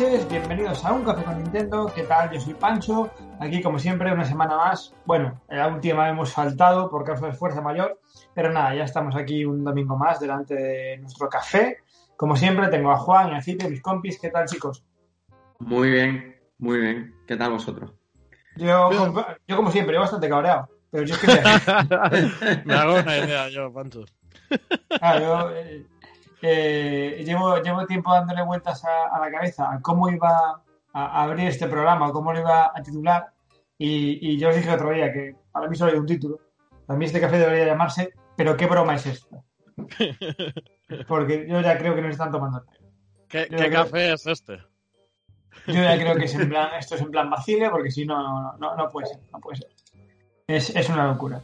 Noches, 0.00 0.26
bienvenidos 0.30 0.82
a 0.82 0.94
Un 0.94 1.04
Café 1.04 1.24
con 1.24 1.42
Nintendo. 1.42 1.92
¿Qué 1.94 2.04
tal? 2.04 2.30
Yo 2.30 2.40
soy 2.40 2.54
Pancho. 2.54 3.10
Aquí, 3.38 3.60
como 3.60 3.78
siempre, 3.78 4.10
una 4.10 4.24
semana 4.24 4.56
más. 4.56 4.94
Bueno, 5.04 5.38
la 5.50 5.68
última 5.68 6.08
hemos 6.08 6.32
faltado 6.32 6.88
por 6.88 7.04
causa 7.04 7.26
de 7.26 7.34
fuerza 7.34 7.60
mayor. 7.60 8.00
Pero 8.34 8.50
nada, 8.50 8.74
ya 8.74 8.84
estamos 8.84 9.14
aquí 9.14 9.44
un 9.44 9.62
domingo 9.62 9.98
más 9.98 10.18
delante 10.18 10.54
de 10.54 10.96
nuestro 10.96 11.28
café. 11.28 11.80
Como 12.16 12.34
siempre, 12.34 12.68
tengo 12.68 12.90
a 12.90 12.96
Juan 12.96 13.32
y 13.32 13.34
a 13.34 13.42
Cite, 13.42 13.68
mis 13.68 13.82
compis. 13.82 14.18
¿Qué 14.18 14.30
tal, 14.30 14.46
chicos? 14.46 14.82
Muy 15.58 15.90
bien, 15.90 16.34
muy 16.56 16.80
bien. 16.80 17.14
¿Qué 17.26 17.36
tal 17.36 17.50
vosotros? 17.50 17.92
Yo, 18.56 18.88
como, 18.96 19.26
yo 19.46 19.56
como 19.56 19.70
siempre, 19.70 19.96
yo 19.96 20.00
bastante 20.00 20.30
cabreado. 20.30 20.66
Pero 20.90 21.04
yo 21.04 21.14
es 21.14 21.20
que... 21.20 22.62
Me 22.64 22.74
hago 22.74 22.94
una 22.94 23.18
idea 23.18 23.50
yo, 23.50 23.70
Pancho. 23.70 24.06
Ah, 24.98 25.18
yo, 25.18 25.50
eh, 25.50 25.86
eh, 26.42 27.22
llevo, 27.24 27.60
llevo 27.62 27.86
tiempo 27.86 28.12
dándole 28.12 28.42
vueltas 28.42 28.84
a, 28.84 29.14
a 29.14 29.20
la 29.20 29.30
cabeza 29.30 29.72
a 29.72 29.80
cómo 29.80 30.08
iba 30.08 30.62
a, 30.92 31.22
abrir 31.22 31.48
este 31.48 31.68
programa, 31.68 32.12
cómo 32.12 32.32
lo 32.32 32.40
iba 32.40 32.72
a 32.74 32.82
titular. 32.82 33.32
Y, 33.78 34.32
y, 34.32 34.38
yo 34.38 34.50
os 34.50 34.56
dije 34.56 34.70
otro 34.70 34.90
día 34.90 35.12
que 35.12 35.34
para 35.52 35.68
mí 35.68 35.76
solo 35.76 35.92
hay 35.92 35.98
un 35.98 36.06
título. 36.06 36.38
Para 36.86 36.98
mí 36.98 37.06
este 37.06 37.20
café 37.20 37.38
debería 37.38 37.66
llamarse 37.66 38.12
¿Pero 38.40 38.56
qué 38.56 38.64
broma 38.66 38.94
es 38.94 39.04
esta? 39.04 39.42
Porque 41.08 41.46
yo 41.46 41.60
ya 41.60 41.76
creo 41.76 41.94
que 41.94 42.00
nos 42.00 42.12
están 42.12 42.30
tomando. 42.30 42.64
¿Qué, 43.28 43.46
¿qué 43.48 43.56
creo, 43.56 43.84
café 43.84 44.14
es 44.14 44.26
este? 44.26 44.56
Yo 45.66 45.74
ya 45.74 45.94
creo 45.98 46.16
que 46.16 46.24
es 46.24 46.34
en 46.34 46.48
plan, 46.48 46.70
esto 46.78 46.94
es 46.94 47.02
en 47.02 47.10
plan 47.10 47.28
vacile, 47.28 47.68
porque 47.68 47.90
si 47.90 48.06
no, 48.06 48.56
no, 48.56 48.76
no 48.76 48.88
puede 48.88 49.08
ser, 49.08 49.18
no 49.30 49.40
puede 49.40 49.58
ser. 49.58 49.68
Es, 50.46 50.74
es 50.74 50.88
una 50.88 51.06
locura. 51.06 51.42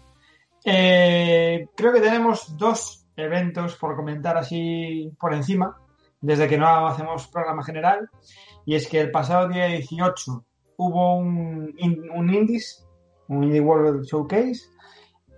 Eh, 0.64 1.68
creo 1.76 1.92
que 1.92 2.00
tenemos 2.00 2.56
dos 2.56 3.05
eventos 3.16 3.76
por 3.76 3.96
comentar 3.96 4.36
así 4.36 5.12
por 5.18 5.34
encima, 5.34 5.76
desde 6.20 6.48
que 6.48 6.58
no 6.58 6.86
hacemos 6.86 7.28
programa 7.28 7.64
general. 7.64 8.08
Y 8.64 8.74
es 8.74 8.88
que 8.88 9.00
el 9.00 9.10
pasado 9.10 9.48
día 9.48 9.66
18 9.66 10.44
hubo 10.76 11.16
un, 11.16 11.74
un 12.14 12.34
Indies, 12.34 12.86
un 13.28 13.44
Indie 13.44 13.60
World 13.60 14.04
Showcase, 14.04 14.62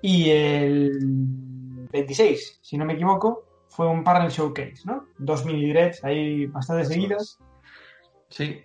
y 0.03 0.31
el 0.31 1.89
26, 1.93 2.61
si 2.63 2.79
no 2.79 2.85
me 2.85 2.95
equivoco, 2.95 3.45
fue 3.69 3.87
un 3.87 4.05
Partner 4.05 4.31
Showcase, 4.31 4.83
¿no? 4.85 5.07
Dos 5.19 5.45
mini 5.45 5.67
directs 5.67 6.05
ahí 6.05 6.47
bastante 6.47 6.85
seguidas. 6.85 7.39
Sí. 8.29 8.61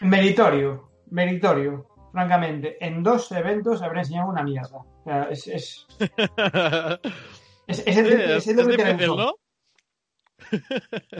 Meritorio, 0.00 0.90
meritorio 1.10 1.86
francamente, 2.16 2.78
en 2.80 3.02
dos 3.02 3.30
eventos 3.32 3.82
habré 3.82 4.00
enseñado 4.00 4.30
una 4.30 4.42
mierda. 4.42 4.78
O 4.78 5.02
sea, 5.04 5.24
es. 5.24 5.46
Es, 5.48 5.86
es, 7.66 7.82
es, 7.86 7.96
el, 7.96 8.20
es, 8.20 8.46
el 8.46 8.58
es 8.58 8.66
difícil, 8.66 9.16
¿no? 9.16 9.34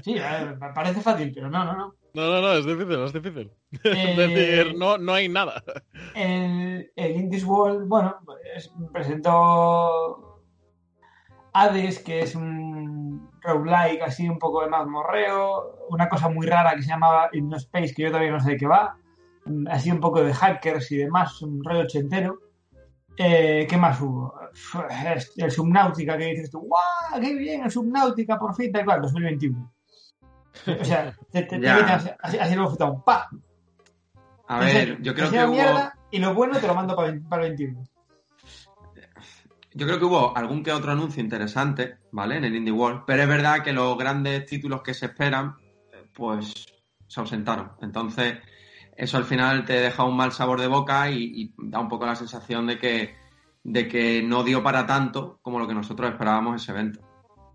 Sí, 0.03 0.15
ver, 0.15 0.59
parece 0.75 1.01
fácil, 1.01 1.33
pero 1.35 1.51
no, 1.51 1.65
no, 1.65 1.77
no. 1.77 1.95
No, 2.15 2.31
no, 2.31 2.41
no, 2.41 2.53
es 2.53 2.67
difícil, 2.67 3.01
es 3.03 3.13
difícil. 3.13 3.53
Eh, 3.85 4.11
es 4.11 4.17
decir, 4.17 4.75
no, 4.77 4.99
no 4.99 5.13
hay 5.13 5.29
nada. 5.29 5.63
El, 6.15 6.91
el 6.97 7.17
Indies 7.17 7.45
World, 7.45 7.89
bueno, 7.89 8.17
pues, 8.25 8.73
presentó 8.93 10.43
Hades, 11.53 11.99
que 11.99 12.21
es 12.21 12.35
un 12.35 13.31
roguelike 13.41 14.03
así 14.03 14.29
un 14.29 14.39
poco 14.39 14.63
de 14.63 14.71
mazmorreo, 14.71 15.87
una 15.89 16.09
cosa 16.09 16.29
muy 16.29 16.47
rara 16.47 16.75
que 16.75 16.83
se 16.83 16.89
llamaba 16.89 17.31
Space, 17.57 17.95
que 17.95 18.03
yo 18.03 18.09
todavía 18.09 18.33
no 18.33 18.41
sé 18.41 18.53
de 18.53 18.57
qué 18.57 18.67
va 18.67 18.97
así 19.69 19.91
un 19.91 20.01
poco 20.01 20.23
de 20.23 20.35
hackers 20.35 20.91
y 20.93 20.97
demás, 20.97 21.41
un 21.43 21.63
rollo 21.65 21.81
ochentero. 21.81 22.39
Eh, 23.19 23.67
¿Qué 23.69 23.77
más 23.77 24.01
hubo? 24.01 24.35
El 25.37 25.51
Subnautica, 25.51 26.19
que 26.19 26.27
dices 26.27 26.51
tú, 26.51 26.61
¡guau! 26.61 27.21
¡Qué 27.21 27.35
bien! 27.35 27.65
El 27.65 27.71
Subnautica, 27.71 28.39
por 28.39 28.55
fin, 28.55 28.71
tal 28.73 28.85
cual, 28.85 29.03
2021. 29.03 29.73
O 30.81 30.85
sea, 30.85 31.15
te, 31.31 31.43
te, 31.43 31.59
te 31.59 31.69
así, 31.69 32.39
así 32.39 32.55
lo 32.55 32.69
un 32.69 33.03
¡pa! 33.03 33.29
A 34.49 34.61
ver, 34.61 34.71
serio, 34.71 34.99
yo 35.01 35.15
creo 35.15 35.31
que 35.31 35.45
hubo... 35.45 35.53
mierda 35.53 35.99
y 36.11 36.19
lo 36.19 36.35
bueno 36.35 36.59
te 36.59 36.67
lo 36.67 36.75
mando 36.75 36.95
para, 36.95 37.19
para 37.29 37.47
el 37.47 37.57
21. 37.57 37.85
Yo 39.75 39.87
creo 39.87 39.99
que 39.99 40.05
hubo 40.07 40.37
algún 40.37 40.63
que 40.63 40.73
otro 40.73 40.93
anuncio 40.93 41.23
interesante, 41.23 41.99
¿vale? 42.13 42.39
En 42.39 42.45
el 42.45 42.57
Indie 42.57 42.73
World, 42.73 43.03
pero 43.07 43.23
es 43.23 43.29
verdad 43.29 43.63
que 43.63 43.73
los 43.73 43.99
grandes 43.99 44.47
títulos 44.47 44.83
que 44.83 44.95
se 44.95 45.07
esperan, 45.07 45.57
pues 46.15 46.55
se 47.07 47.21
ausentaron. 47.21 47.73
Entonces, 47.83 48.39
eso 48.97 49.17
al 49.17 49.25
final 49.25 49.65
te 49.65 49.75
deja 49.75 50.05
un 50.05 50.17
mal 50.17 50.33
sabor 50.33 50.61
de 50.61 50.69
boca 50.69 51.11
y, 51.11 51.33
y, 51.35 51.55
da 51.59 51.81
un 51.81 51.89
poco 51.89 52.07
la 52.07 52.15
sensación 52.15 52.67
de 52.67 52.79
que, 52.79 53.15
de 53.63 53.89
que 53.89 54.23
no 54.23 54.43
dio 54.43 54.63
para 54.63 54.87
tanto 54.87 55.39
como 55.43 55.59
lo 55.59 55.67
que 55.67 55.75
nosotros 55.75 56.11
esperábamos 56.11 56.63
ese 56.63 56.73
evento. 56.73 57.01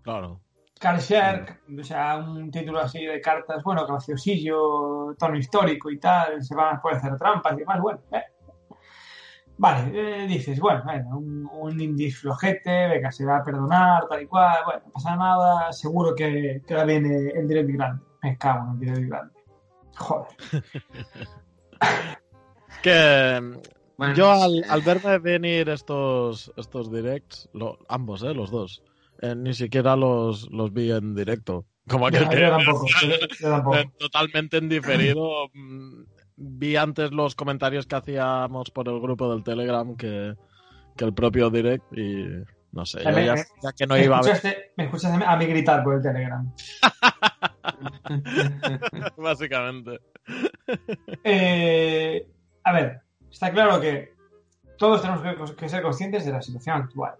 Claro. 0.02 0.40
Carshare, 0.78 1.60
o 1.78 1.84
sea, 1.84 2.16
un 2.16 2.50
título 2.50 2.80
así 2.80 3.04
de 3.04 3.20
cartas, 3.20 3.62
bueno, 3.62 3.86
graciosillo, 3.86 5.14
tono 5.16 5.36
histórico 5.36 5.90
y 5.90 5.98
tal, 5.98 6.42
se 6.42 6.56
van 6.56 6.76
a 6.76 6.80
poder 6.80 6.96
hacer 6.96 7.16
trampas 7.16 7.52
y 7.54 7.60
demás, 7.60 7.80
bueno, 7.80 8.00
eh. 8.10 8.22
Vale, 9.58 9.92
eh, 9.94 10.26
dices, 10.26 10.58
bueno, 10.58 10.82
bueno 10.84 11.18
un, 11.18 11.48
un 11.52 11.80
indie 11.80 12.10
flojete, 12.10 12.88
venga, 12.88 13.12
se 13.12 13.24
va 13.24 13.36
a 13.36 13.44
perdonar, 13.44 14.08
tal 14.08 14.22
y 14.22 14.26
cual, 14.26 14.58
bueno, 14.64 14.82
no 14.86 14.92
pasa 14.92 15.14
nada, 15.14 15.72
seguro 15.72 16.16
que, 16.16 16.62
que 16.66 16.74
ahora 16.74 16.86
viene 16.86 17.30
el 17.30 17.46
direct 17.46 17.70
grande. 17.70 18.02
Me 18.22 18.36
cago 18.36 18.64
en 18.64 18.72
el 18.72 18.78
direct 18.80 19.08
grande. 19.08 19.41
Joder. 19.96 20.28
que 22.82 23.40
bueno, 23.96 24.14
yo 24.14 24.30
al, 24.30 24.64
al, 24.68 24.82
verme 24.82 25.18
venir 25.18 25.68
estos, 25.68 26.52
estos 26.56 26.90
directs, 26.90 27.48
lo, 27.52 27.78
ambos, 27.88 28.22
eh, 28.22 28.34
los 28.34 28.50
dos, 28.50 28.82
eh, 29.20 29.34
ni 29.34 29.54
siquiera 29.54 29.96
los, 29.96 30.50
los 30.50 30.72
vi 30.72 30.90
en 30.90 31.14
directo. 31.14 31.66
Como 31.88 32.08
que, 32.08 32.18
yo, 32.18 32.32
yo 32.32 32.50
tampoco, 32.50 32.86
yo 33.40 33.50
tampoco. 33.50 33.78
totalmente 33.98 34.56
en 34.56 34.68
diferido. 34.68 35.48
mm, 35.52 36.04
vi 36.36 36.76
antes 36.76 37.12
los 37.12 37.34
comentarios 37.34 37.86
que 37.86 37.96
hacíamos 37.96 38.70
por 38.70 38.88
el 38.88 39.00
grupo 39.00 39.32
del 39.32 39.44
Telegram 39.44 39.96
que, 39.96 40.34
que 40.96 41.04
el 41.04 41.12
propio 41.12 41.50
direct 41.50 41.84
y 41.96 42.24
no 42.72 42.86
sé, 42.86 43.04
me, 43.04 43.26
ya, 43.26 43.34
ya, 43.36 43.72
que 43.76 43.86
no 43.86 43.98
iba 43.98 44.18
a 44.18 44.22
ver. 44.22 44.72
Me 44.76 44.84
escuchas 44.84 45.12
a 45.12 45.36
mí 45.36 45.46
gritar 45.46 45.84
por 45.84 45.94
el 45.96 46.02
Telegram. 46.02 46.50
Básicamente. 49.16 50.00
Eh, 51.24 52.26
a 52.64 52.72
ver, 52.72 53.00
está 53.30 53.50
claro 53.50 53.80
que 53.80 54.12
todos 54.78 55.02
tenemos 55.02 55.52
que 55.52 55.68
ser 55.68 55.82
conscientes 55.82 56.24
de 56.24 56.32
la 56.32 56.42
situación 56.42 56.76
actual. 56.82 57.14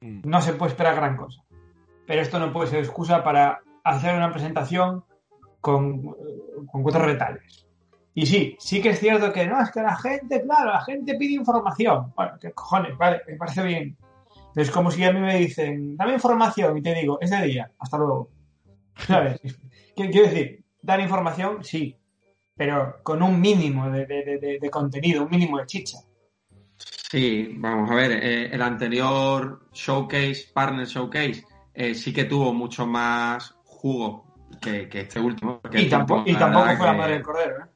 Mm. 0.00 0.20
No 0.24 0.40
se 0.40 0.54
puede 0.54 0.72
esperar 0.72 0.96
gran 0.96 1.16
cosa. 1.16 1.42
Pero 2.06 2.22
esto 2.22 2.38
no 2.38 2.52
puede 2.52 2.68
ser 2.68 2.80
excusa 2.80 3.24
para 3.24 3.60
hacer 3.82 4.14
una 4.14 4.30
presentación 4.30 5.04
con, 5.60 6.02
con 6.66 6.82
cuatro 6.82 7.04
retales. 7.04 7.66
Y 8.14 8.26
sí, 8.26 8.56
sí 8.60 8.80
que 8.80 8.90
es 8.90 9.00
cierto 9.00 9.32
que 9.32 9.46
no, 9.46 9.60
es 9.60 9.72
que 9.72 9.82
la 9.82 9.96
gente, 9.96 10.42
claro, 10.42 10.70
la 10.70 10.84
gente 10.84 11.16
pide 11.16 11.34
información. 11.34 12.12
Bueno, 12.14 12.38
qué 12.40 12.52
cojones, 12.52 12.96
vale, 12.96 13.22
me 13.26 13.36
parece 13.36 13.62
bien. 13.64 13.96
Es 14.54 14.70
como 14.70 14.90
si 14.90 15.02
a 15.02 15.12
mí 15.12 15.18
me 15.18 15.36
dicen, 15.36 15.96
dame 15.96 16.14
información 16.14 16.78
y 16.78 16.82
te 16.82 16.94
digo, 16.94 17.18
es 17.20 17.30
de 17.30 17.42
día, 17.42 17.70
hasta 17.78 17.98
luego. 17.98 18.28
¿Sabes? 19.06 19.40
Quiero 19.96 20.28
decir, 20.28 20.64
dar 20.82 21.00
información, 21.00 21.64
sí, 21.64 21.96
pero 22.56 22.96
con 23.02 23.22
un 23.22 23.40
mínimo 23.40 23.90
de, 23.90 24.06
de, 24.06 24.38
de, 24.38 24.58
de 24.60 24.70
contenido, 24.70 25.24
un 25.24 25.30
mínimo 25.30 25.58
de 25.58 25.66
chicha. 25.66 25.98
Sí, 26.76 27.54
vamos 27.58 27.90
a 27.90 27.94
ver, 27.94 28.12
eh, 28.12 28.46
el 28.52 28.60
anterior 28.62 29.68
showcase, 29.72 30.48
partner 30.52 30.86
showcase, 30.86 31.44
eh, 31.72 31.94
sí 31.94 32.12
que 32.12 32.24
tuvo 32.24 32.52
mucho 32.52 32.86
más 32.86 33.54
jugo 33.64 34.34
que, 34.60 34.88
que 34.88 35.02
este 35.02 35.20
último. 35.20 35.60
Que 35.60 35.82
y, 35.82 35.88
tampoco, 35.88 36.20
último, 36.20 36.36
y 36.36 36.40
tampoco 36.40 36.64
verdad 36.64 36.78
fue 36.78 36.86
la 36.86 36.92
madre 36.92 37.12
del 37.14 37.22
cordero, 37.22 37.64
¿eh? 37.64 37.68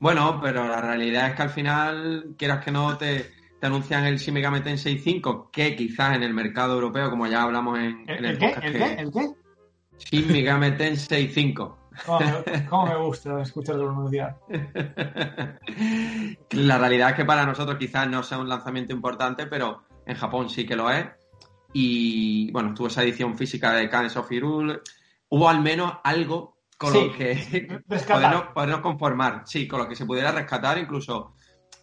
Bueno, 0.00 0.40
pero 0.42 0.66
la 0.66 0.80
realidad 0.80 1.28
es 1.28 1.36
que 1.36 1.42
al 1.42 1.50
final, 1.50 2.34
quieras 2.36 2.64
que 2.64 2.70
no, 2.70 2.96
te, 2.96 3.30
te 3.60 3.66
anuncian 3.66 4.04
el 4.04 4.18
Shin 4.18 4.34
Megami 4.34 4.60
Tensei 4.60 4.98
5, 4.98 5.50
que 5.50 5.76
quizás 5.76 6.16
en 6.16 6.22
el 6.22 6.34
mercado 6.34 6.74
europeo, 6.74 7.08
como 7.10 7.26
ya 7.26 7.42
hablamos 7.42 7.78
en, 7.78 8.04
¿El, 8.08 8.18
en 8.18 8.24
el, 8.24 8.30
el 8.32 8.38
qué? 8.38 8.46
¿El 8.46 8.72
que 8.72 8.78
qué? 8.78 8.92
¿El 8.94 9.12
qué? 9.12 9.30
Shin 9.98 10.30
Megami 10.30 10.72
Tensei 10.76 11.28
5. 11.28 11.78
¿Cómo 12.04 12.20
me, 12.20 12.66
cómo 12.68 12.86
me 12.86 12.96
gusta 12.96 13.40
escucharlo 13.40 13.84
pronunciar? 13.86 14.36
La 16.50 16.78
realidad 16.78 17.10
es 17.10 17.16
que 17.16 17.24
para 17.24 17.46
nosotros 17.46 17.78
quizás 17.78 18.08
no 18.08 18.22
sea 18.22 18.38
un 18.38 18.48
lanzamiento 18.48 18.92
importante, 18.92 19.46
pero 19.46 19.82
en 20.04 20.16
Japón 20.16 20.50
sí 20.50 20.66
que 20.66 20.76
lo 20.76 20.90
es. 20.90 21.06
Y 21.72 22.50
bueno, 22.52 22.74
tuvo 22.74 22.86
esa 22.88 23.02
edición 23.02 23.36
física 23.36 23.72
de 23.72 23.88
Cadence 23.88 24.18
of 24.18 24.30
Hyrule. 24.30 24.80
Hubo 25.28 25.48
al 25.48 25.60
menos 25.60 25.94
algo 26.04 26.56
con 26.78 26.92
Sí, 26.92 27.06
lo 27.06 27.12
que 27.16 27.80
podernos, 28.06 28.42
podernos 28.54 28.80
conformar. 28.80 29.42
Sí, 29.46 29.66
con 29.66 29.80
lo 29.80 29.88
que 29.88 29.96
se 29.96 30.06
pudiera 30.06 30.30
rescatar, 30.32 30.78
incluso, 30.78 31.34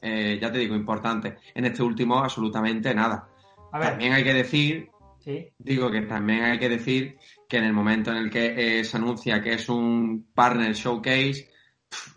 eh, 0.01 0.37
ya 0.41 0.51
te 0.51 0.59
digo, 0.59 0.75
importante. 0.75 1.37
En 1.53 1.65
este 1.65 1.83
último, 1.83 2.19
absolutamente 2.19 2.93
nada. 2.93 3.27
A 3.71 3.79
ver, 3.79 3.89
También 3.89 4.13
hay 4.13 4.23
que 4.23 4.33
decir, 4.33 4.89
sí. 5.19 5.49
digo 5.57 5.89
que 5.91 6.01
también 6.01 6.43
hay 6.43 6.59
que 6.59 6.69
decir 6.69 7.17
que 7.53 7.59
en 7.59 7.65
el 7.65 7.73
momento 7.73 8.09
en 8.09 8.17
el 8.17 8.31
que 8.31 8.79
eh, 8.79 8.83
se 8.83 8.97
anuncia 8.97 9.39
que 9.39 9.53
es 9.53 9.69
un 9.69 10.27
partner 10.33 10.73
showcase, 10.73 11.51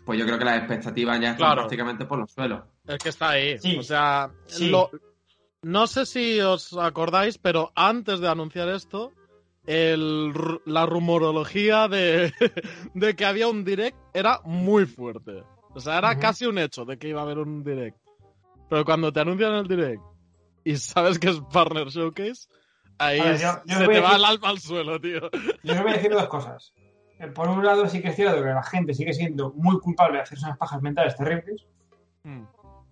pues 0.03 0.17
yo 0.17 0.25
creo 0.25 0.39
que 0.39 0.45
las 0.45 0.57
expectativas 0.57 1.19
ya 1.19 1.27
están 1.29 1.37
Claro. 1.37 1.61
prácticamente 1.61 2.05
por 2.05 2.17
los 2.17 2.31
suelos. 2.31 2.63
Es 2.87 2.97
que 2.97 3.09
está 3.09 3.29
ahí. 3.29 3.59
Sí. 3.59 3.77
O 3.77 3.83
sea, 3.83 4.31
Sí. 4.47 4.69
lo- 4.71 4.89
no 5.61 5.85
sé 5.85 6.07
si 6.07 6.39
os 6.41 6.73
acordáis, 6.75 7.37
pero 7.37 7.71
antes 7.75 8.19
de 8.19 8.27
anunciar 8.27 8.67
esto, 8.69 9.13
la 10.65 10.85
rumorología 10.87 11.87
de, 11.87 12.33
de, 12.95 13.15
que 13.15 13.25
había 13.25 13.47
un 13.47 13.63
direct 13.63 13.95
era 14.15 14.41
muy 14.43 14.87
fuerte. 14.87 15.43
O 15.75 15.79
sea, 15.79 15.99
era 15.99 16.17
casi 16.17 16.47
un 16.47 16.57
hecho 16.57 16.83
de 16.83 16.97
que 16.97 17.09
iba 17.09 17.19
a 17.21 17.23
haber 17.25 17.37
un 17.37 17.63
direct. 17.63 17.97
Pero 18.71 18.83
cuando 18.85 19.13
te 19.13 19.19
anuncian 19.19 19.53
el 19.53 19.67
direct 19.67 20.01
y 20.63 20.77
sabes 20.77 21.19
que 21.19 21.29
es 21.29 21.39
Partner 21.53 21.89
Showcase, 21.89 22.47
ahí 22.97 23.19
se 23.37 23.87
te 23.87 23.99
va 23.99 24.15
el 24.15 24.25
alma 24.25 24.49
al 24.49 24.59
suelo, 24.59 24.99
tío. 24.99 25.29
Yo 25.63 25.73
os 25.73 25.81
voy 25.81 25.91
a 25.91 25.95
decir 25.95 26.11
dos 26.11 26.27
cosas. 26.27 26.73
Eh, 27.19 27.27
por 27.27 27.49
un 27.49 27.65
lado, 27.65 27.87
sí 27.87 28.01
que 28.01 28.09
es 28.09 28.15
cierto 28.15 28.43
que 28.43 28.49
la 28.49 28.63
gente 28.63 28.93
sigue 28.93 29.13
siendo 29.13 29.51
muy 29.53 29.79
culpable 29.79 30.17
de 30.17 30.23
hacerse 30.23 30.45
unas 30.45 30.57
pajas 30.57 30.81
mentales 30.81 31.15
terribles. 31.15 31.65
Mm. 32.23 32.43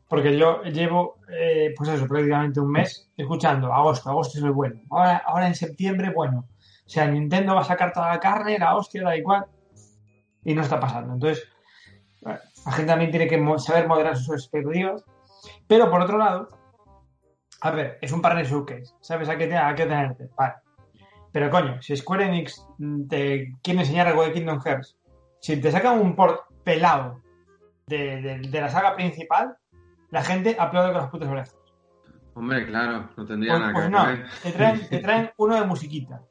Porque 0.08 0.38
yo 0.38 0.64
llevo, 0.64 1.18
eh, 1.30 1.74
pues 1.76 1.90
eso, 1.90 2.08
prácticamente 2.08 2.60
un 2.60 2.72
mes 2.72 3.10
escuchando 3.18 3.74
agosto, 3.74 4.10
agosto 4.10 4.38
es 4.38 4.44
el 4.44 4.52
bueno. 4.52 4.80
Ahora, 4.92 5.18
ahora 5.26 5.48
en 5.48 5.56
septiembre, 5.56 6.12
bueno. 6.12 6.46
O 6.86 6.90
sea, 6.90 7.08
Nintendo 7.08 7.56
va 7.56 7.62
a 7.62 7.66
sacar 7.66 7.92
toda 7.92 8.10
la 8.10 8.20
carne, 8.20 8.60
la 8.60 8.76
hostia, 8.76 9.04
da 9.04 9.18
igual. 9.18 9.46
Y 10.44 10.54
no 10.54 10.62
está 10.62 10.80
pasando. 10.80 11.14
Entonces, 11.14 11.48
la 12.22 12.72
gente 12.72 12.92
también 12.92 13.12
tiene 13.12 13.28
que 13.28 13.60
saber 13.60 13.88
moderar 13.88 14.16
sus 14.16 14.36
expectativas. 14.36 15.04
Pero 15.68 15.90
por 15.90 16.02
otro 16.02 16.18
lado, 16.20 16.50
a 17.66 17.72
ver, 17.72 17.98
es 18.00 18.12
un 18.12 18.22
partner 18.22 18.46
showcase. 18.46 18.94
¿Sabes 19.02 19.28
a 19.28 19.38
qué, 19.38 19.56
a 19.56 19.74
qué 19.74 19.86
tenerte? 19.86 20.30
Vale. 20.38 20.54
Pero 21.32 21.50
coño, 21.50 21.82
si 21.82 21.98
Square 21.98 22.28
Enix 22.28 22.64
te 23.10 23.56
quiere 23.64 23.80
enseñar 23.80 24.08
algo 24.08 24.24
de 24.24 24.34
Kingdom 24.34 24.62
Hearts, 24.62 24.96
si 25.42 25.60
te 25.60 25.72
sacan 25.72 26.00
un 26.00 26.16
port 26.16 26.42
pelado 26.64 27.22
de 27.88 28.48
la 28.52 28.70
saga 28.70 28.96
principal, 28.96 29.58
la 30.12 30.24
gente 30.24 30.56
aplaude 30.60 30.94
con 30.94 31.02
las 31.02 31.10
putas 31.10 31.28
orejas. 31.30 31.58
Hombre, 32.36 32.68
claro, 32.68 33.10
no 33.18 33.26
tendría 33.26 33.54
pues, 33.54 33.62
nada 33.62 33.74
pues 33.74 34.54
que 34.54 34.60
no, 34.60 34.90
Te 34.90 35.00
traen, 35.00 35.32
uno 35.38 35.56
de 35.56 35.66
musiquita. 35.66 36.22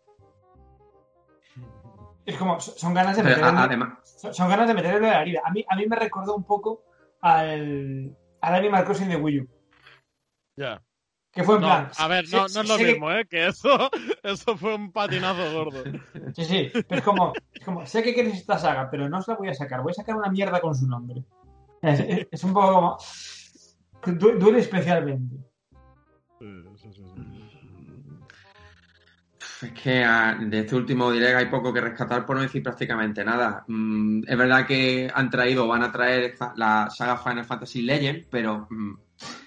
Es 2.24 2.36
como, 2.36 2.60
son 2.60 2.94
ganas 2.94 3.16
de 3.16 3.24
meterle, 3.24 3.44
son, 4.14 4.48
ganas 4.48 4.68
de 4.68 4.74
meterle 4.74 5.00
de 5.00 5.12
la 5.12 5.20
herida. 5.20 5.40
A 5.44 5.50
mí, 5.50 5.64
a 5.68 5.76
mí 5.76 5.86
me 5.86 5.96
recordó 5.96 6.36
un 6.36 6.44
poco 6.44 6.84
al, 7.20 8.16
al 8.40 8.54
Animal 8.54 8.84
Crossing 8.84 9.08
de 9.08 9.16
Wii 9.16 9.40
U. 9.40 9.48
Ya. 10.56 10.80
Que 11.34 11.42
fue 11.42 11.56
en 11.56 11.62
plan. 11.62 11.90
A 11.98 12.08
ver, 12.08 12.26
no, 12.30 12.46
no 12.48 12.60
es 12.60 12.68
lo 12.68 12.78
mismo, 12.78 13.10
¿eh? 13.10 13.26
Que 13.26 13.48
eso, 13.48 13.90
eso 14.22 14.56
fue 14.56 14.74
un 14.74 14.92
patinazo 14.92 15.52
gordo. 15.52 15.82
Sí, 16.34 16.44
sí, 16.44 16.70
pero 16.72 16.98
es 16.98 17.02
como, 17.02 17.32
es 17.52 17.64
como, 17.64 17.84
sé 17.86 18.02
que 18.02 18.14
quieres 18.14 18.34
esta 18.34 18.58
saga, 18.58 18.88
pero 18.90 19.08
no 19.08 19.18
os 19.18 19.26
la 19.26 19.34
voy 19.34 19.48
a 19.48 19.54
sacar. 19.54 19.82
Voy 19.82 19.90
a 19.90 19.94
sacar 19.94 20.14
una 20.14 20.30
mierda 20.30 20.60
con 20.60 20.74
su 20.74 20.86
nombre. 20.86 21.24
Es, 21.82 22.26
es 22.30 22.44
un 22.44 22.54
poco 22.54 22.70
como 24.00 24.16
duele 24.16 24.58
especialmente. 24.60 25.36
Es 29.62 29.72
que 29.72 30.04
ah, 30.04 30.36
de 30.38 30.60
este 30.60 30.76
último 30.76 31.10
direct 31.10 31.36
hay 31.36 31.46
poco 31.46 31.72
que 31.72 31.80
rescatar 31.80 32.26
por 32.26 32.36
no 32.36 32.42
decir 32.42 32.62
prácticamente 32.62 33.24
nada. 33.24 33.64
Mm, 33.66 34.22
es 34.26 34.36
verdad 34.36 34.66
que 34.66 35.10
han 35.12 35.30
traído, 35.30 35.66
van 35.66 35.82
a 35.82 35.92
traer 35.92 36.34
la 36.56 36.90
saga 36.90 37.16
Final 37.16 37.44
Fantasy 37.44 37.82
Legend, 37.82 38.26
pero 38.30 38.66
mm, 38.68 38.94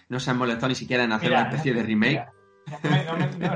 no 0.09 0.19
se 0.19 0.31
han 0.31 0.37
molestado 0.37 0.69
ni 0.69 0.75
siquiera 0.75 1.03
en 1.03 1.11
hacer 1.11 1.31
una 1.31 1.43
especie 1.43 1.73
de 1.73 1.83
remake. 1.83 2.25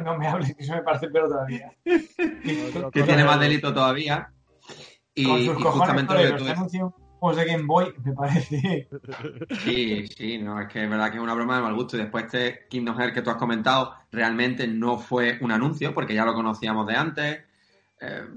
No 0.05 0.17
me, 0.17 0.27
hables, 0.27 0.55
que 0.55 0.63
eso 0.63 0.73
me 0.73 0.83
parece 0.83 1.09
peor 1.09 1.27
todavía. 1.27 1.73
que 1.83 3.03
tiene 3.03 3.23
más 3.23 3.39
delito 3.39 3.73
todavía. 3.73 4.31
Y, 5.13 5.47
justamente 5.47 6.13
lo 6.13 6.37
que 6.37 6.53
tú 6.53 6.93
juegos 7.21 7.37
de 7.37 7.45
Game 7.45 7.65
Boy, 7.65 7.93
me 8.03 8.13
parece. 8.13 8.87
Sí, 9.63 10.07
sí, 10.07 10.39
no, 10.39 10.59
es 10.59 10.67
que 10.67 10.83
es 10.83 10.89
verdad 10.89 11.11
que 11.11 11.17
es 11.17 11.23
una 11.23 11.35
broma 11.35 11.57
de 11.57 11.61
mal 11.61 11.75
gusto. 11.75 11.95
Y 11.95 11.99
después 11.99 12.25
este 12.25 12.65
Kingdom 12.67 12.97
Hearts 12.97 13.13
que 13.13 13.21
tú 13.21 13.29
has 13.29 13.35
comentado, 13.35 13.93
realmente 14.11 14.67
no 14.67 14.97
fue 14.97 15.37
un 15.41 15.51
anuncio, 15.51 15.93
porque 15.93 16.15
ya 16.15 16.25
lo 16.25 16.33
conocíamos 16.33 16.87
de 16.87 16.95
antes. 16.95 17.39
Eh, 17.99 18.27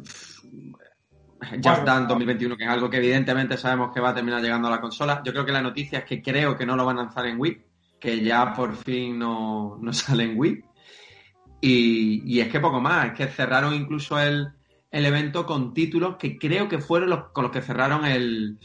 Just 1.63 1.83
Dance 1.83 2.09
2021, 2.09 2.57
que 2.59 2.65
es 2.65 2.71
algo 2.71 2.91
que 2.91 2.99
evidentemente 2.99 3.57
sabemos 3.57 3.91
que 3.93 4.01
va 4.01 4.11
a 4.11 4.15
terminar 4.15 4.43
llegando 4.43 4.69
a 4.69 4.73
la 4.73 4.83
consola. 4.83 5.23
Yo 5.25 5.33
creo 5.33 5.47
que 5.47 5.53
la 5.53 5.63
noticia 5.63 6.01
es 6.01 6.05
que 6.05 6.21
creo 6.21 6.55
que 6.55 6.67
no 6.67 6.77
lo 6.77 6.85
van 6.85 6.99
a 6.99 7.05
lanzar 7.05 7.25
en 7.27 7.41
Wii, 7.41 7.63
que 8.05 8.23
ya 8.23 8.53
por 8.53 8.77
fin 8.77 9.19
no, 9.19 9.81
sale 9.93 10.25
en 10.25 10.39
Wii. 10.39 10.65
Y, 11.63 12.23
y, 12.27 12.41
es 12.41 12.49
que 12.49 12.61
poco 12.61 12.79
más, 12.79 13.07
es 13.07 13.13
que 13.15 13.27
cerraron 13.27 13.73
incluso 13.73 14.21
el, 14.21 14.49
el 14.91 15.07
evento 15.07 15.47
con 15.47 15.73
títulos 15.73 16.17
que 16.17 16.39
creo 16.39 16.69
que 16.69 16.79
fueron 16.79 17.09
los 17.09 17.31
con 17.33 17.45
los 17.45 17.53
que 17.53 17.63
cerraron 17.63 18.05
el, 18.05 18.59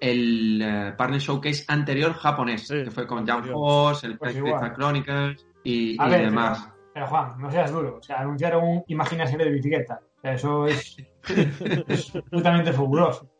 el 0.00 0.60
eh, 0.60 0.94
Partner 0.98 1.20
Showcase 1.20 1.64
anterior 1.68 2.14
japonés, 2.14 2.66
que 2.66 2.90
fue 2.90 3.06
con 3.06 3.24
Jump 3.24 3.46
Force, 3.46 4.08
el 4.08 4.18
pues 4.18 4.34
Crystal 4.34 4.74
Chronicles 4.74 5.46
y, 5.62 5.96
demás. 5.96 6.68
Pero, 6.92 7.06
Juan, 7.06 7.34
no 7.38 7.48
seas 7.48 7.70
duro. 7.70 7.98
O 7.98 8.02
sea, 8.02 8.20
anunciaron 8.20 8.64
un 8.64 8.84
Imaginación 8.88 9.38
de 9.38 9.50
bicicleta. 9.50 10.00
O 10.16 10.20
sea, 10.20 10.32
eso 10.32 10.66
es, 10.66 10.96
es 11.28 12.16
absolutamente 12.16 12.72
fabuloso. 12.72 13.30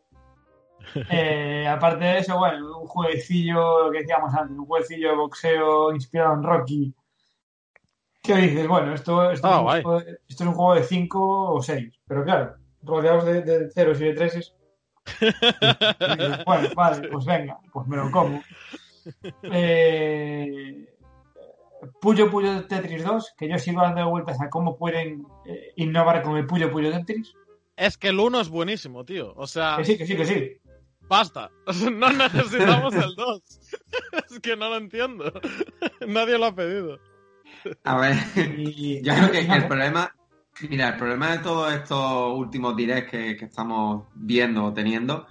Eh, 1.09 1.67
aparte 1.67 2.05
de 2.05 2.19
eso, 2.19 2.37
bueno, 2.37 2.79
un 2.79 2.87
jueguecillo, 2.87 3.85
lo 3.85 3.91
que 3.91 3.99
decíamos 3.99 4.33
antes, 4.33 4.57
un 4.57 4.65
jueguecillo 4.65 5.09
de 5.09 5.15
boxeo 5.15 5.93
inspirado 5.93 6.33
en 6.35 6.43
Rocky, 6.43 6.95
¿Qué 8.27 8.35
dices? 8.35 8.67
Bueno, 8.67 8.93
esto, 8.93 9.31
esto, 9.31 9.47
ah, 9.47 10.03
es, 10.27 10.41
un 10.41 10.51
juego 10.53 10.75
de 10.75 10.83
5 10.83 11.53
o 11.53 11.61
6, 11.61 11.99
pero 12.05 12.25
claro, 12.25 12.55
rodeados 12.83 13.23
de, 13.23 13.41
de 13.41 13.71
ceros 13.71 14.01
y 14.01 14.05
de 14.05 14.13
treses. 14.13 14.53
bueno, 16.45 16.69
vale, 16.75 17.07
pues 17.07 17.25
venga, 17.25 17.57
pues 17.71 17.87
me 17.87 17.95
lo 17.95 18.11
como. 18.11 18.43
Eh, 19.43 20.93
Puyo 22.01 22.29
Puyo 22.29 22.65
Tetris 22.65 23.05
2, 23.05 23.35
que 23.37 23.47
yo 23.47 23.57
sigo 23.57 23.81
dando 23.81 24.09
vueltas 24.09 24.41
a 24.41 24.49
cómo 24.49 24.77
pueden 24.77 25.25
eh, 25.45 25.71
innovar 25.77 26.21
con 26.23 26.35
el 26.35 26.45
Puyo 26.45 26.69
Puyo 26.69 26.91
Tetris. 26.91 27.33
Es 27.77 27.97
que 27.97 28.09
el 28.09 28.19
1 28.19 28.41
es 28.41 28.49
buenísimo, 28.49 29.05
tío. 29.05 29.33
O 29.37 29.47
sea. 29.47 29.75
Que 29.77 29.85
sí, 29.85 29.97
que 29.97 30.05
sí, 30.05 30.17
que 30.17 30.25
sí. 30.25 30.57
Basta. 31.07 31.51
No 31.91 32.11
necesitamos 32.11 32.93
el 32.95 33.15
2. 33.15 33.41
es 34.29 34.39
que 34.39 34.55
no 34.55 34.69
lo 34.69 34.77
entiendo. 34.77 35.31
Nadie 36.07 36.37
lo 36.37 36.45
ha 36.45 36.55
pedido. 36.55 36.99
A 37.83 37.97
ver, 37.97 38.15
yo 39.01 39.13
creo 39.15 39.31
que 39.31 39.39
el 39.39 39.67
problema, 39.67 40.13
mira, 40.69 40.89
el 40.89 40.97
problema 40.97 41.31
de 41.31 41.39
todos 41.39 41.73
estos 41.73 42.37
últimos 42.37 42.75
directs 42.75 43.11
que, 43.11 43.31
estamos 43.41 44.05
viendo 44.13 44.65
o 44.65 44.73
teniendo, 44.73 45.27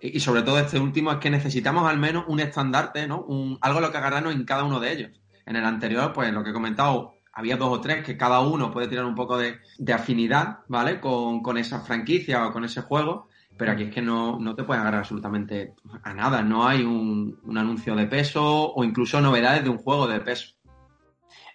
y, 0.00 0.20
sobre 0.20 0.42
todo 0.42 0.58
este 0.58 0.78
último, 0.78 1.12
es 1.12 1.18
que 1.18 1.28
necesitamos 1.28 1.88
al 1.88 1.98
menos 1.98 2.24
un 2.28 2.40
estandarte, 2.40 3.06
¿no? 3.06 3.22
Un, 3.22 3.58
algo 3.60 3.78
a 3.78 3.82
lo 3.82 3.90
que 3.90 3.98
agarrarnos 3.98 4.34
en 4.34 4.44
cada 4.44 4.64
uno 4.64 4.80
de 4.80 4.92
ellos. 4.92 5.10
En 5.44 5.56
el 5.56 5.64
anterior, 5.64 6.12
pues 6.12 6.32
lo 6.32 6.44
que 6.44 6.50
he 6.50 6.54
comentado, 6.54 7.14
había 7.32 7.56
dos 7.56 7.72
o 7.72 7.80
tres 7.80 8.04
que 8.04 8.16
cada 8.16 8.40
uno 8.40 8.70
puede 8.70 8.88
tirar 8.88 9.04
un 9.04 9.14
poco 9.14 9.36
de, 9.38 9.58
afinidad, 9.92 10.60
¿vale? 10.68 11.00
Con, 11.00 11.42
con, 11.42 11.58
esa 11.58 11.80
franquicia 11.80 12.46
o 12.46 12.52
con 12.52 12.64
ese 12.64 12.82
juego, 12.82 13.28
pero 13.56 13.72
aquí 13.72 13.84
es 13.84 13.94
que 13.94 14.02
no, 14.02 14.38
no 14.38 14.54
te 14.54 14.64
puedes 14.64 14.80
agarrar 14.80 15.00
absolutamente 15.00 15.74
a 16.02 16.14
nada. 16.14 16.42
No 16.42 16.66
hay 16.66 16.82
un, 16.82 17.38
un 17.42 17.58
anuncio 17.58 17.94
de 17.94 18.06
peso 18.06 18.72
o 18.72 18.84
incluso 18.84 19.20
novedades 19.20 19.64
de 19.64 19.70
un 19.70 19.78
juego 19.78 20.06
de 20.06 20.20
peso. 20.20 20.54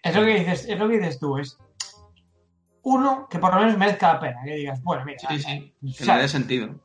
Es 0.03 0.15
lo 0.15 0.23
que 0.23 0.39
dices, 0.39 0.67
es 0.69 0.77
lo 0.77 0.87
que 0.87 0.99
dices 0.99 1.19
tú, 1.19 1.37
es 1.37 1.57
uno 2.83 3.27
que 3.27 3.39
por 3.39 3.53
lo 3.53 3.61
menos 3.61 3.77
merezca 3.77 4.13
la 4.13 4.19
pena, 4.19 4.37
que 4.45 4.53
digas, 4.53 4.81
bueno, 4.83 5.03
mira, 5.03 5.17
sí, 5.27 5.39
sí, 5.39 5.73
que 5.97 6.05
le 6.05 6.13
dé 6.13 6.27
sentido. 6.27 6.79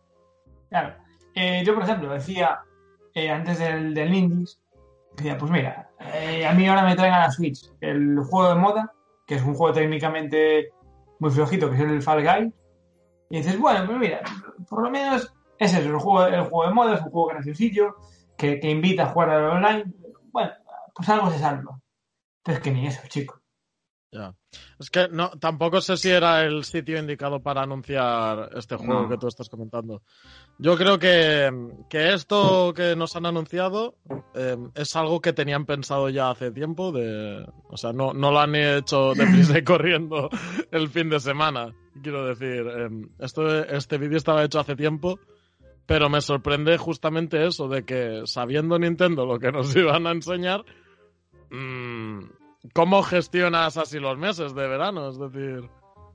Claro. 0.71 0.95
Eh, 1.35 1.63
yo, 1.65 1.75
por 1.75 1.83
ejemplo, 1.83 2.13
decía 2.13 2.61
eh, 3.15 3.31
antes 3.31 3.59
del, 3.59 3.93
del 3.93 4.15
Indies, 4.15 4.59
decía, 5.17 5.37
pues 5.37 5.51
mira, 5.51 5.91
eh, 6.15 6.47
a 6.47 6.55
mí 6.55 6.67
ahora 6.67 6.85
me 6.85 6.97
traen 6.97 7.13
a 7.13 7.21
la 7.21 7.31
Switch 7.31 7.71
el 7.83 8.19
juego 8.21 8.49
de 8.49 8.55
moda, 8.55 8.93
que 9.27 9.35
es 9.35 9.43
un 9.43 9.55
juego 9.55 9.75
técnicamente 9.75 10.71
muy 11.19 11.31
flojito, 11.31 11.69
que 11.69 11.77
es 11.77 11.83
el 11.83 12.03
Fall 12.03 12.25
Guy, 12.25 12.55
y 13.31 13.39
dices, 13.39 13.59
bueno, 13.59 13.87
pues 13.87 13.99
mira, 13.99 14.21
por 14.69 14.83
lo 14.83 14.91
menos 14.91 15.33
es 15.59 15.73
eso, 15.73 15.89
el 15.89 15.99
juego, 15.99 16.27
el 16.27 16.43
juego 16.43 16.67
de 16.67 16.75
moda, 16.75 16.95
es 16.95 17.03
un 17.03 17.11
juego 17.11 17.29
graciosillo, 17.29 17.97
que, 18.37 18.59
que 18.59 18.71
invita 18.71 19.05
a 19.05 19.13
jugar 19.13 19.31
al 19.31 19.45
online, 19.45 19.85
bueno, 20.33 20.51
pues 20.95 21.09
algo 21.09 21.31
se 21.31 21.39
salva. 21.39 21.81
Pero 22.43 22.59
es 22.59 22.65
que 22.65 22.71
ni 22.73 22.87
eso, 22.87 23.01
chico. 23.09 23.41
Ya. 24.13 24.35
Es 24.81 24.91
que 24.91 25.09
no, 25.09 25.31
tampoco 25.31 25.81
sé 25.81 25.97
si 25.97 26.11
era 26.11 26.43
el 26.43 26.65
sitio 26.65 26.99
indicado 26.99 27.41
para 27.41 27.63
anunciar 27.63 28.51
este 28.57 28.75
juego 28.75 29.09
que 29.09 29.17
tú 29.17 29.29
estás 29.29 29.49
comentando. 29.49 30.03
Yo 30.59 30.77
creo 30.77 30.99
que, 30.99 31.53
esto 31.91 32.75
que 32.75 32.97
nos 32.97 33.15
han 33.15 33.27
anunciado 33.27 33.95
eh, 34.35 34.57
es 34.75 34.97
algo 34.97 35.21
que 35.21 35.33
tenían 35.33 35.67
pensado 35.67 36.09
ya 36.09 36.31
hace 36.31 36.51
tiempo. 36.51 36.91
De, 36.91 37.47
o 37.69 37.77
sea, 37.77 37.93
no, 37.93 38.13
no 38.13 38.33
lo 38.33 38.41
han 38.41 38.57
hecho 38.57 39.15
deprisa 39.15 39.59
y 39.59 39.65
corriendo 39.65 40.29
el 40.73 40.89
fin 40.89 41.09
de 41.09 41.21
semana. 41.21 41.73
Quiero 42.03 42.27
decir, 42.27 42.67
eh, 42.67 42.89
esto, 43.19 43.65
este 43.65 43.99
vídeo 43.99 44.17
estaba 44.17 44.45
hecho 44.45 44.61
hace 44.61 44.77
tiempo, 44.77 45.19
pero 45.87 46.09
me 46.09 46.21
sorprende 46.21 46.79
justamente 46.79 47.47
eso, 47.47 47.69
de 47.69 47.85
que 47.85 48.23
sabiendo 48.25 48.79
Nintendo 48.79 49.27
lo 49.27 49.39
que 49.39 49.53
nos 49.53 49.75
iban 49.77 50.07
a 50.07 50.13
enseñar, 50.13 50.65
Mm, 51.51 52.21
¿Cómo 52.73 53.03
gestionas 53.03 53.77
así 53.77 53.99
los 53.99 54.17
meses 54.19 54.55
de 54.55 54.69
verano? 54.69 55.09
Es 55.09 55.19
decir, 55.19 55.69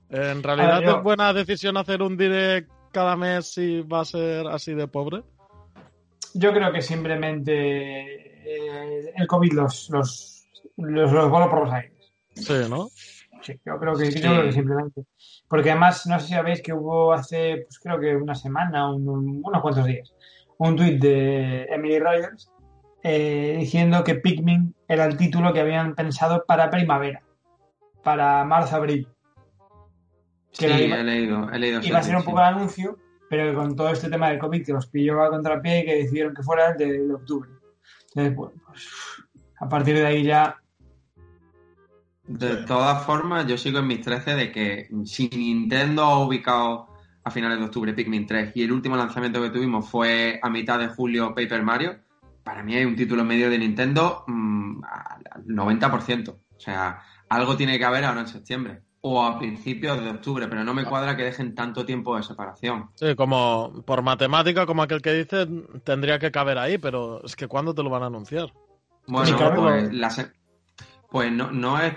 ¿en 0.10 0.44
realidad 0.44 0.84
es 0.84 1.04
buena 1.04 1.34
decisión 1.34 1.78
hacer 1.78 2.02
un 2.02 2.18
direct 2.18 2.72
cada 2.92 3.16
mes 3.16 3.48
si 3.54 3.82
va 3.82 4.02
a 4.02 4.06
ser 4.06 4.48
así 4.48 4.74
de 4.74 4.88
pobre? 4.88 5.24
Yo 6.34 6.54
creo 6.54 6.72
que 6.72 6.82
simplemente 6.82 7.54
eh, 7.54 9.14
el 9.16 9.28
COVID 9.28 9.54
los, 9.54 9.90
los, 9.90 10.48
los, 10.78 11.12
por 11.12 11.66
los 11.66 11.74
aires. 11.74 11.94
Sí, 12.36 12.54
¿no? 12.70 12.90
Sí, 13.46 13.60
yo 13.66 13.80
creo 13.80 13.96
que, 13.96 14.10
yo 14.12 14.20
creo 14.32 14.44
que 14.44 14.52
simplemente. 14.52 15.02
Porque 15.48 15.72
además, 15.72 16.06
no 16.08 16.20
sé 16.20 16.28
si 16.28 16.34
sabéis 16.34 16.62
que 16.62 16.74
hubo 16.74 17.14
hace, 17.14 17.64
pues 17.68 17.80
creo 17.80 18.00
que 18.00 18.16
una 18.16 18.36
semana, 18.36 18.90
un- 18.90 19.08
un- 19.08 19.42
unos 19.44 19.62
cuantos 19.62 19.86
días, 19.86 20.14
un 20.58 20.76
tuit 20.76 21.00
de 21.02 21.64
Emily 21.66 22.00
Rogers 22.00 22.52
eh, 23.04 23.56
diciendo 23.60 24.04
que 24.04 24.16
Pikmin 24.16 24.74
era 24.88 25.06
el 25.06 25.16
título 25.16 25.54
que 25.54 25.60
habían 25.60 25.94
pensado 25.94 26.44
para 26.48 26.70
primavera, 26.72 27.22
para 28.02 28.44
marzo-abril. 28.46 29.08
Sí, 30.52 30.66
he 30.66 31.04
leído, 31.04 31.52
he 31.52 31.60
leído. 31.60 31.80
iba 31.84 32.00
a 32.00 32.04
ser 32.04 32.16
un 32.16 32.24
poco 32.24 32.40
el 32.40 32.46
anuncio, 32.46 32.98
pero 33.30 33.54
con 33.54 33.76
todo 33.76 33.90
este 33.90 34.10
tema 34.10 34.30
del 34.30 34.40
COVID 34.40 34.66
que 34.66 34.74
los 34.74 34.88
pilló 34.88 35.22
a 35.22 35.30
contrapié 35.30 35.82
y 35.82 35.86
que 35.86 35.96
decidieron 35.96 36.34
que 36.34 36.42
fuera 36.44 36.70
el 36.72 36.78
de, 36.78 37.06
de 37.08 37.14
octubre. 37.14 37.50
Entonces, 38.10 38.36
bueno, 38.36 38.54
pues, 38.66 38.88
a 39.60 39.70
partir 39.70 39.96
de 39.98 40.06
ahí 40.06 40.24
ya. 40.24 40.58
De 42.28 42.58
todas 42.66 43.06
formas, 43.06 43.46
yo 43.48 43.58
sigo 43.58 43.80
en 43.80 43.88
mis 43.88 44.02
13 44.02 44.36
de 44.36 44.52
que 44.52 44.90
si 45.06 45.30
Nintendo 45.30 46.04
ha 46.04 46.20
ubicado 46.26 46.88
a 47.24 47.32
finales 47.32 47.60
de 47.60 47.66
octubre 47.66 47.94
Pikmin 47.94 48.26
3 48.26 48.52
y 48.56 48.64
el 48.64 48.72
último 48.72 48.96
lanzamiento 48.96 49.42
que 49.42 49.50
tuvimos 49.50 49.88
fue 49.90 50.40
a 50.42 50.50
mitad 50.50 50.80
de 50.80 50.88
julio 50.88 51.34
Paper 51.36 51.62
Mario, 51.64 52.00
para 52.44 52.64
mí 52.64 52.76
hay 52.76 52.86
un 52.86 52.96
título 52.96 53.24
medio 53.24 53.50
de 53.50 53.58
Nintendo 53.60 54.24
mm, 54.28 54.84
al 54.84 55.46
90%. 55.46 56.30
O 56.30 56.60
sea, 56.60 57.00
algo 57.30 57.56
tiene 57.58 57.78
que 57.78 57.86
haber 57.86 58.06
ahora 58.06 58.22
en 58.22 58.28
septiembre 58.28 58.82
o 59.02 59.24
a 59.24 59.38
principios 59.38 60.04
de 60.04 60.10
octubre, 60.10 60.48
pero 60.48 60.64
no 60.64 60.74
me 60.74 60.84
cuadra 60.84 61.16
que 61.16 61.24
dejen 61.24 61.54
tanto 61.54 61.86
tiempo 61.86 62.16
de 62.18 62.24
separación. 62.24 62.90
Sí, 62.96 63.14
como 63.16 63.84
por 63.86 64.02
matemática, 64.02 64.66
como 64.66 64.82
aquel 64.82 65.02
que 65.04 65.14
dice, 65.14 65.48
tendría 65.84 66.18
que 66.18 66.32
caber 66.32 66.58
ahí, 66.58 66.80
pero 66.80 67.24
es 67.24 67.36
que 67.36 67.48
¿cuándo 67.48 67.76
te 67.76 67.84
lo 67.84 67.92
van 67.92 68.02
a 68.02 68.08
anunciar? 68.08 68.52
Bueno, 69.06 69.38
pues, 69.56 69.94
la 69.94 70.10
se- 70.10 70.32
pues 71.16 71.32
no, 71.32 71.50
no 71.50 71.80
es 71.80 71.94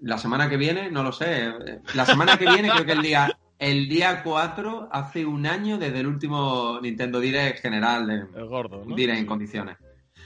la 0.00 0.16
semana 0.16 0.48
que 0.48 0.56
viene, 0.56 0.90
no 0.90 1.02
lo 1.02 1.12
sé. 1.12 1.52
La 1.92 2.06
semana 2.06 2.38
que 2.38 2.46
viene 2.46 2.70
creo 2.70 2.86
que 2.86 2.92
el 2.92 3.02
día 3.02 3.38
el 3.58 3.86
día 3.86 4.22
4 4.22 4.88
hace 4.90 5.26
un 5.26 5.44
año 5.44 5.76
desde 5.76 6.00
el 6.00 6.06
último 6.06 6.78
Nintendo 6.80 7.20
Direct 7.20 7.60
general 7.60 8.06
de 8.06 8.14
El 8.34 8.46
gordo, 8.46 8.82
¿no? 8.82 8.96
Direct 8.96 9.18
en 9.18 9.26
condiciones. 9.26 9.76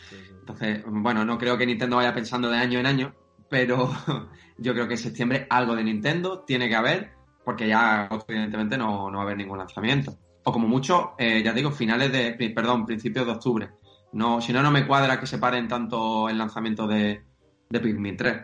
Sí, 0.09 0.15
sí. 0.15 0.33
Entonces, 0.39 0.85
bueno, 0.87 1.25
no 1.25 1.37
creo 1.39 1.59
que 1.59 1.67
Nintendo 1.67 1.97
vaya 1.97 2.15
pensando 2.15 2.49
de 2.49 2.59
año 2.59 2.79
en 2.79 2.87
año, 2.87 3.17
pero 3.51 3.91
yo 4.59 4.75
creo 4.75 4.87
que 4.87 4.95
en 4.95 5.01
septiembre 5.01 5.49
algo 5.51 5.75
de 5.75 5.83
Nintendo 5.83 6.45
tiene 6.47 6.69
que 6.69 6.77
haber, 6.77 7.15
porque 7.45 7.67
ya 7.67 8.09
evidentemente 8.29 8.79
no, 8.79 9.11
no 9.11 9.17
va 9.17 9.25
a 9.25 9.27
haber 9.27 9.39
ningún 9.39 9.59
lanzamiento. 9.59 10.17
O 10.45 10.53
como 10.53 10.69
mucho, 10.69 11.15
eh, 11.19 11.43
ya 11.43 11.53
digo, 11.53 11.73
finales 11.73 12.13
de, 12.13 12.53
perdón, 12.55 12.87
principios 12.87 13.27
de 13.27 13.33
octubre. 13.33 13.71
No, 14.13 14.41
si 14.41 14.53
no, 14.53 14.63
no 14.63 14.71
me 14.71 14.87
cuadra 14.87 15.19
que 15.19 15.27
separen 15.27 15.67
tanto 15.67 16.29
el 16.29 16.39
lanzamiento 16.39 16.87
de, 16.87 17.25
de 17.69 17.81
Pikmin 17.81 18.17
3. 18.17 18.37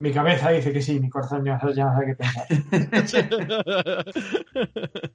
Mi 0.00 0.12
cabeza 0.12 0.50
dice 0.50 0.72
que 0.72 0.82
sí, 0.82 0.98
mi 1.00 1.08
corazón 1.08 1.44
ya, 1.44 1.58
ya 1.74 1.84
no 1.86 1.92
sabe 1.92 2.06
qué 2.06 2.14
pensar. 2.16 2.46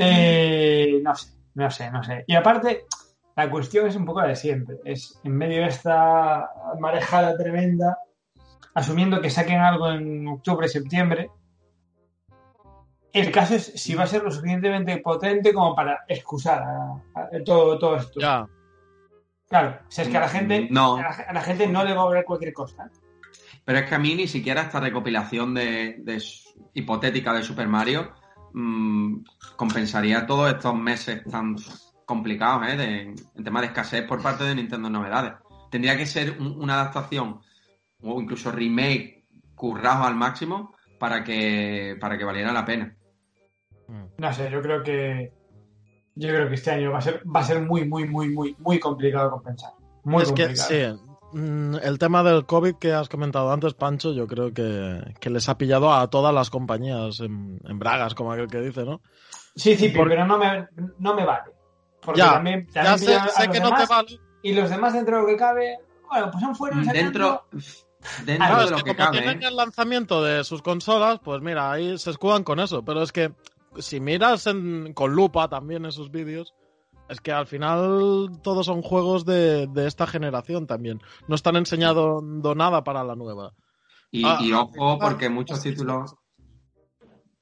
Eh, 0.00 1.00
no 1.02 1.12
sé, 1.16 1.32
no 1.54 1.68
sé, 1.72 1.90
no 1.90 2.04
sé. 2.04 2.22
Y 2.28 2.36
aparte, 2.36 2.84
la 3.34 3.50
cuestión 3.50 3.88
es 3.88 3.96
un 3.96 4.04
poco 4.04 4.20
la 4.20 4.28
de 4.28 4.36
siempre. 4.36 4.76
Es 4.84 5.18
en 5.24 5.36
medio 5.36 5.62
de 5.62 5.66
esta 5.66 6.48
marejada 6.78 7.36
tremenda, 7.36 7.98
asumiendo 8.74 9.20
que 9.20 9.28
saquen 9.28 9.58
algo 9.58 9.90
en 9.90 10.28
octubre, 10.28 10.68
septiembre. 10.68 11.32
El 13.12 13.32
caso 13.32 13.56
es 13.56 13.72
si 13.74 13.96
va 13.96 14.04
a 14.04 14.06
ser 14.06 14.22
lo 14.22 14.30
suficientemente 14.30 14.98
potente 14.98 15.52
como 15.52 15.74
para 15.74 16.04
excusar 16.06 16.62
a, 16.62 17.02
a 17.16 17.28
todo, 17.44 17.76
todo 17.76 17.96
esto. 17.96 18.20
ya, 18.20 18.46
Claro, 19.48 19.78
o 19.86 19.90
sea, 19.90 20.04
es 20.04 20.10
que 20.10 20.16
a 20.16 20.20
la 20.20 20.28
gente 20.28 20.68
No. 20.70 20.96
a, 20.96 21.02
la, 21.02 21.08
a 21.08 21.32
la 21.32 21.40
gente 21.40 21.66
no 21.66 21.82
le 21.84 21.94
va 21.94 22.02
a 22.02 22.08
ver 22.10 22.24
cualquier 22.24 22.52
cosa. 22.52 22.90
Pero 23.64 23.78
es 23.78 23.88
que 23.88 23.94
a 23.94 23.98
mí 23.98 24.14
ni 24.14 24.26
siquiera 24.26 24.62
esta 24.62 24.80
recopilación 24.80 25.54
de, 25.54 26.02
hipotética 26.74 27.32
de 27.32 27.42
Super 27.42 27.68
Mario 27.68 28.12
mm, 28.54 29.16
compensaría 29.56 30.26
todos 30.26 30.50
estos 30.52 30.74
meses 30.74 31.22
tan 31.30 31.56
complicados 32.06 32.66
¿eh? 32.68 32.76
de, 32.76 33.00
en 33.34 33.44
tema 33.44 33.60
de 33.60 33.66
escasez 33.68 34.04
por 34.06 34.22
parte 34.22 34.44
de 34.44 34.54
Nintendo 34.54 34.86
en 34.88 34.92
Novedades. 34.94 35.32
Tendría 35.70 35.96
que 35.96 36.06
ser 36.06 36.36
un- 36.40 36.60
una 36.62 36.74
adaptación 36.74 37.40
o 38.02 38.20
incluso 38.20 38.50
remake 38.50 39.26
currados 39.54 40.06
al 40.06 40.14
máximo 40.14 40.74
para 40.98 41.22
que, 41.24 41.96
para 42.00 42.16
que 42.16 42.24
valiera 42.24 42.52
la 42.52 42.64
pena. 42.64 42.94
No 44.18 44.32
sé, 44.32 44.50
yo 44.50 44.60
creo 44.62 44.82
que 44.82 45.32
yo 46.18 46.28
creo 46.28 46.48
que 46.48 46.54
este 46.54 46.70
año 46.70 46.90
va 46.92 46.98
a 46.98 47.02
ser 47.02 47.22
va 47.24 47.40
a 47.40 47.44
ser 47.44 47.62
muy 47.62 47.86
muy 47.88 48.06
muy 48.08 48.28
muy 48.30 48.56
muy 48.58 48.78
complicado 48.78 49.30
compensar. 49.30 49.72
Muy 50.04 50.22
es 50.22 50.32
que 50.32 50.44
complicado. 50.46 50.68
sí. 50.68 51.38
mm, 51.38 51.74
El 51.82 51.98
tema 51.98 52.22
del 52.22 52.46
COVID 52.46 52.74
que 52.76 52.92
has 52.92 53.08
comentado 53.08 53.52
antes, 53.52 53.74
Pancho, 53.74 54.12
yo 54.12 54.26
creo 54.26 54.52
que, 54.52 55.00
que 55.20 55.30
les 55.30 55.48
ha 55.48 55.58
pillado 55.58 55.92
a 55.92 56.08
todas 56.08 56.34
las 56.34 56.50
compañías 56.50 57.20
en, 57.20 57.58
en 57.64 57.78
bragas, 57.78 58.14
como 58.14 58.32
aquel 58.32 58.48
que 58.48 58.60
dice, 58.60 58.84
¿no? 58.84 59.00
Sí, 59.56 59.76
sí, 59.76 59.88
Por- 59.90 60.08
pero 60.08 60.24
no 60.26 60.38
me, 60.38 60.66
no 60.98 61.14
me 61.14 61.24
vale. 61.24 61.52
Porque 62.00 62.20
Ya, 62.20 62.32
también, 62.34 62.66
también 62.72 62.98
Ya 62.98 63.28
sé, 63.28 63.42
sé 63.42 63.48
que 63.48 63.60
no 63.60 63.74
te 63.74 63.86
vale. 63.86 64.20
Y 64.42 64.52
los 64.54 64.70
demás 64.70 64.92
dentro 64.94 65.16
de 65.16 65.22
lo 65.22 65.28
que 65.28 65.36
cabe, 65.36 65.78
bueno, 66.08 66.30
pues 66.30 66.42
han 66.44 66.54
fuera 66.54 66.76
Dentro, 66.76 67.44
dentro 68.24 68.46
Claro, 68.46 68.58
de 68.58 68.64
es 68.64 68.70
lo 68.70 68.76
que 68.78 68.82
que 68.84 68.90
como 68.96 69.04
cabe. 69.10 69.18
tienen 69.18 69.42
¿eh? 69.42 69.46
el 69.48 69.56
lanzamiento 69.56 70.22
de 70.22 70.44
sus 70.44 70.62
consolas, 70.62 71.18
pues 71.22 71.42
mira, 71.42 71.72
ahí 71.72 71.98
se 71.98 72.10
escudan 72.10 72.44
con 72.44 72.60
eso. 72.60 72.84
Pero 72.84 73.02
es 73.02 73.10
que 73.12 73.32
si 73.78 74.00
miras 74.00 74.46
en- 74.46 74.92
con 74.94 75.12
lupa 75.14 75.48
también 75.48 75.84
esos 75.86 76.10
vídeos, 76.10 76.54
es 77.08 77.20
que 77.20 77.32
al 77.32 77.46
final 77.46 78.30
todos 78.42 78.66
son 78.66 78.82
juegos 78.82 79.24
de, 79.24 79.66
de 79.68 79.86
esta 79.86 80.06
generación 80.06 80.66
también. 80.66 81.00
No 81.26 81.34
están 81.34 81.56
enseñando 81.56 82.20
nada 82.54 82.84
para 82.84 83.02
la 83.04 83.14
nueva. 83.16 83.52
Y, 84.10 84.24
Ah, 84.26 84.38
y 84.40 84.52
ojo, 84.52 84.98
porque 84.98 85.28
muchos 85.30 85.62
títulos, 85.62 86.14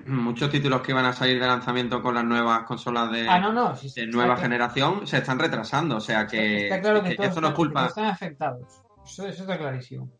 muchos 0.06 0.50
títulos 0.50 0.82
que 0.82 0.92
iban 0.92 1.04
a 1.04 1.12
salir 1.12 1.40
de 1.40 1.46
lanzamiento 1.46 2.00
con 2.00 2.14
las 2.14 2.24
nuevas 2.24 2.62
consolas 2.64 3.10
de, 3.10 3.28
Ah, 3.28 3.40
no, 3.40 3.52
no. 3.52 3.74
sí, 3.74 3.88
sí, 3.88 4.00
de 4.00 4.06
está 4.06 4.16
nueva 4.16 4.36
generación 4.36 5.06
se 5.06 5.18
están 5.18 5.38
retrasando. 5.38 5.96
O 5.96 6.00
sea 6.00 6.26
que, 6.26 6.64
Está 6.64 6.80
claro 6.80 7.02
que, 7.02 7.10
que 7.10 7.16
todos 7.16 7.28
esto 7.30 7.40
no 7.40 7.48
es 7.48 7.50
están- 7.52 7.56
culpa. 7.56 7.82
que 7.82 7.88
están 7.88 8.04
afectados. 8.06 8.82
Eso, 9.04 9.26
eso 9.26 9.42
está 9.42 9.58
clarísimo. 9.58 10.10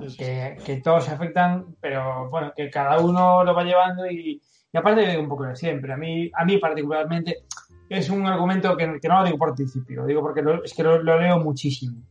Sí, 0.00 0.10
sí, 0.10 0.16
Que, 0.18 0.56
que 0.64 0.80
todos 0.80 1.04
se 1.04 1.12
afectan, 1.12 1.74
pero 1.80 2.28
bueno, 2.30 2.52
que 2.54 2.68
cada 2.70 2.98
uno 3.00 3.42
lo 3.42 3.54
va 3.54 3.64
llevando 3.64 4.06
y, 4.06 4.40
y 4.78 4.80
aparte 4.80 5.18
un 5.18 5.28
poco 5.28 5.44
de 5.44 5.56
siempre. 5.56 5.92
A 5.92 5.96
mí, 5.96 6.30
a 6.34 6.44
mí 6.44 6.58
particularmente 6.58 7.44
es 7.88 8.10
un 8.10 8.26
argumento 8.26 8.76
que, 8.76 8.98
que 9.00 9.08
no 9.08 9.18
lo 9.20 9.24
digo 9.26 9.38
por 9.38 9.54
principio, 9.54 10.02
lo 10.02 10.06
digo 10.06 10.20
porque 10.20 10.42
lo- 10.42 10.62
es 10.62 10.74
que 10.74 10.82
lo, 10.82 11.02
lo 11.02 11.18
leo 11.20 11.38
muchísimo. 11.38 12.02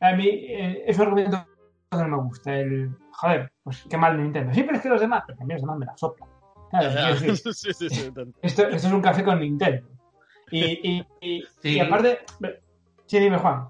A 0.00 0.12
mí 0.14 0.26
eh, 0.28 0.84
es 0.86 0.96
un 0.98 1.02
argumento 1.06 1.46
que 1.90 1.96
no 1.98 2.08
me 2.08 2.16
gusta. 2.24 2.54
El, 2.54 2.90
joder, 3.12 3.52
pues 3.62 3.84
qué 3.88 3.96
mal 3.96 4.16
Nintendo. 4.20 4.52
Sí, 4.52 4.62
pero 4.62 4.76
es 4.76 4.82
que 4.82 4.88
los 4.88 5.00
demás, 5.00 5.24
pero 5.26 5.38
a 5.40 5.44
mí 5.44 5.52
los 5.54 5.62
demás 5.62 5.78
me 5.78 5.86
la 5.86 5.96
soplan. 5.96 6.28
Claro, 6.70 7.16
Sí, 7.36 7.36
sí, 7.52 7.72
sí, 7.88 8.12
esto, 8.42 8.62
esto 8.68 8.68
es 8.68 8.84
un 8.92 9.02
café 9.02 9.22
con 9.24 9.40
Nintendo. 9.40 9.88
Y, 10.50 10.64
y, 10.82 11.06
y, 11.20 11.42
Sí. 11.62 11.76
y 11.76 11.80
aparte, 11.80 12.18
sí, 13.06 13.18
dime 13.18 13.38
Juan. 13.38 13.66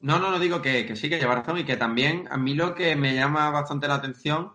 No, 0.00 0.18
no, 0.18 0.30
no 0.30 0.38
digo 0.38 0.60
que, 0.60 0.84
que 0.86 0.96
sí, 0.96 1.08
que 1.08 1.18
lleva 1.18 1.34
razón 1.36 1.58
y 1.58 1.64
que 1.64 1.76
también 1.76 2.28
a 2.30 2.36
mí 2.36 2.54
lo 2.54 2.74
que 2.74 2.94
me 2.94 3.14
llama 3.14 3.50
bastante 3.50 3.88
la 3.88 3.94
atención 3.94 4.52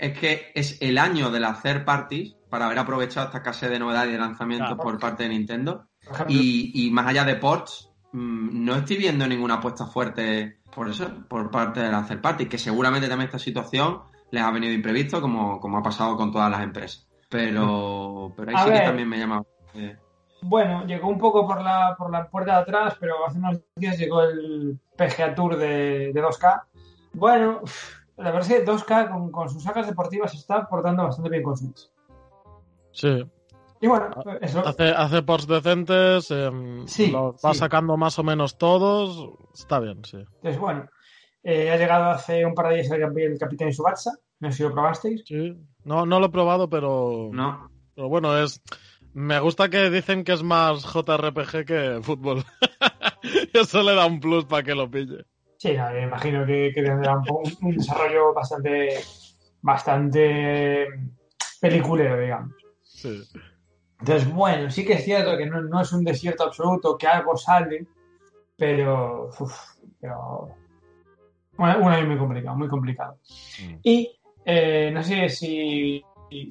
es 0.00 0.18
que 0.18 0.50
es 0.54 0.80
el 0.80 0.98
año 0.98 1.30
de 1.30 1.40
las 1.40 1.62
third 1.62 1.84
parties 1.84 2.34
para 2.48 2.66
haber 2.66 2.78
aprovechado 2.78 3.26
esta 3.26 3.38
escasez 3.38 3.70
de 3.70 3.78
novedades 3.78 4.08
y 4.10 4.12
de 4.14 4.18
lanzamientos 4.18 4.68
Claro. 4.68 4.82
por 4.82 4.98
parte 4.98 5.22
de 5.24 5.28
Nintendo. 5.28 5.86
Y, 6.28 6.86
y 6.86 6.90
más 6.90 7.06
allá 7.06 7.24
de 7.24 7.36
ports, 7.36 7.90
mm, 8.12 8.64
no 8.64 8.74
estoy 8.76 8.96
viendo 8.96 9.26
ninguna 9.28 9.54
apuesta 9.54 9.86
fuerte 9.86 10.58
por 10.74 10.88
eso, 10.88 11.10
por 11.28 11.50
parte 11.50 11.80
de 11.80 11.90
las 11.90 12.08
third 12.08 12.20
parties, 12.20 12.48
que 12.48 12.58
seguramente 12.58 13.08
también 13.08 13.26
esta 13.26 13.38
situación 13.38 14.00
les 14.30 14.42
ha 14.42 14.50
venido 14.50 14.72
imprevisto, 14.72 15.20
como, 15.20 15.60
como 15.60 15.78
ha 15.78 15.82
pasado 15.82 16.16
con 16.16 16.32
todas 16.32 16.50
las 16.50 16.62
empresas. 16.62 17.06
Pero, 17.28 18.32
pero 18.36 18.50
ahí 18.50 18.56
A 18.56 18.64
sí 18.64 18.70
ver. 18.70 18.80
que 18.80 18.86
también 18.86 19.08
me 19.08 19.18
llama. 19.18 19.42
eh, 19.74 19.96
Bueno, 20.42 20.84
llegó 20.86 21.08
un 21.08 21.18
poco 21.18 21.46
por 21.46 21.60
la, 21.62 21.94
por 21.98 22.10
la 22.10 22.28
puerta 22.28 22.54
de 22.56 22.60
atrás, 22.62 22.96
pero 22.98 23.26
hace 23.26 23.38
unos 23.38 23.60
días 23.76 23.98
llegó 23.98 24.22
el 24.22 24.78
PGA 24.96 25.34
Tour 25.34 25.56
de, 25.56 26.12
de 26.12 26.22
2K. 26.22 26.62
Bueno, 27.12 27.60
uf, 27.62 27.99
la 28.20 28.30
verdad 28.30 28.50
es 28.50 28.58
que 28.58 28.64
2K 28.66 29.10
con, 29.10 29.30
con 29.32 29.48
sus 29.48 29.62
sagas 29.62 29.86
deportivas 29.86 30.30
se 30.32 30.38
está 30.38 30.66
portando 30.68 31.02
bastante 31.04 31.30
bien 31.30 31.42
con 31.42 31.56
Switch. 31.56 31.90
sí. 32.92 33.24
Y 33.82 33.86
bueno, 33.86 34.10
eso, 34.42 34.60
Hace, 34.66 34.90
hace 34.90 35.22
ports 35.22 35.46
decentes, 35.46 36.30
em, 36.30 36.86
Sí, 36.86 37.10
los 37.10 37.36
va 37.36 37.54
sí. 37.54 37.60
sacando 37.60 37.96
más 37.96 38.18
o 38.18 38.22
menos 38.22 38.58
todos. 38.58 39.30
Está 39.54 39.80
bien, 39.80 40.04
sí. 40.04 40.18
entonces 40.18 40.60
bueno. 40.60 40.86
Eh, 41.42 41.70
ha 41.70 41.78
llegado 41.78 42.10
hace 42.10 42.44
un 42.44 42.54
par 42.54 42.68
de 42.68 42.74
días 42.74 42.90
el, 42.90 43.02
el 43.18 43.38
Capitán 43.38 43.72
Subatsa, 43.72 44.10
no 44.40 44.50
sé 44.50 44.58
si 44.58 44.62
lo 44.64 44.72
probasteis. 44.72 45.22
Sí. 45.26 45.56
No, 45.84 46.04
no 46.04 46.20
lo 46.20 46.26
he 46.26 46.30
probado, 46.30 46.68
pero, 46.68 47.30
no, 47.32 47.70
pero 47.94 48.10
bueno, 48.10 48.36
es. 48.36 48.60
Me 49.14 49.40
gusta 49.40 49.70
que 49.70 49.88
dicen 49.88 50.24
que 50.24 50.32
es 50.32 50.42
más 50.42 50.82
JRPG 50.84 51.64
que 51.64 52.00
fútbol. 52.02 52.44
Eso 53.54 53.82
le 53.82 53.94
da 53.94 54.04
un 54.04 54.20
plus 54.20 54.44
para 54.44 54.62
que 54.62 54.74
lo 54.74 54.90
pille. 54.90 55.24
Sí, 55.60 55.76
no, 55.76 55.90
me 55.90 56.04
imagino 56.04 56.46
que, 56.46 56.72
que 56.74 56.82
tendrá 56.82 57.18
un, 57.18 57.24
un 57.60 57.76
desarrollo 57.76 58.32
bastante, 58.32 58.98
bastante 59.60 60.86
peliculero, 61.60 62.18
digamos. 62.18 62.54
Sí. 62.82 63.22
Entonces, 63.98 64.32
bueno, 64.32 64.70
sí 64.70 64.86
que 64.86 64.94
es 64.94 65.04
cierto 65.04 65.36
que 65.36 65.44
no, 65.44 65.60
no 65.60 65.82
es 65.82 65.92
un 65.92 66.02
desierto 66.02 66.44
absoluto, 66.44 66.96
que 66.96 67.06
algo 67.06 67.36
sale, 67.36 67.86
pero. 68.56 69.28
uf, 69.38 69.54
pero 70.00 70.48
bueno, 71.58 71.78
un 71.80 71.92
año 71.92 72.06
muy 72.06 72.16
complicado, 72.16 72.56
muy 72.56 72.68
complicado. 72.68 73.18
Mm. 73.62 73.74
Y 73.82 74.18
eh, 74.46 74.90
no 74.94 75.02
sé 75.02 75.28
si, 75.28 76.02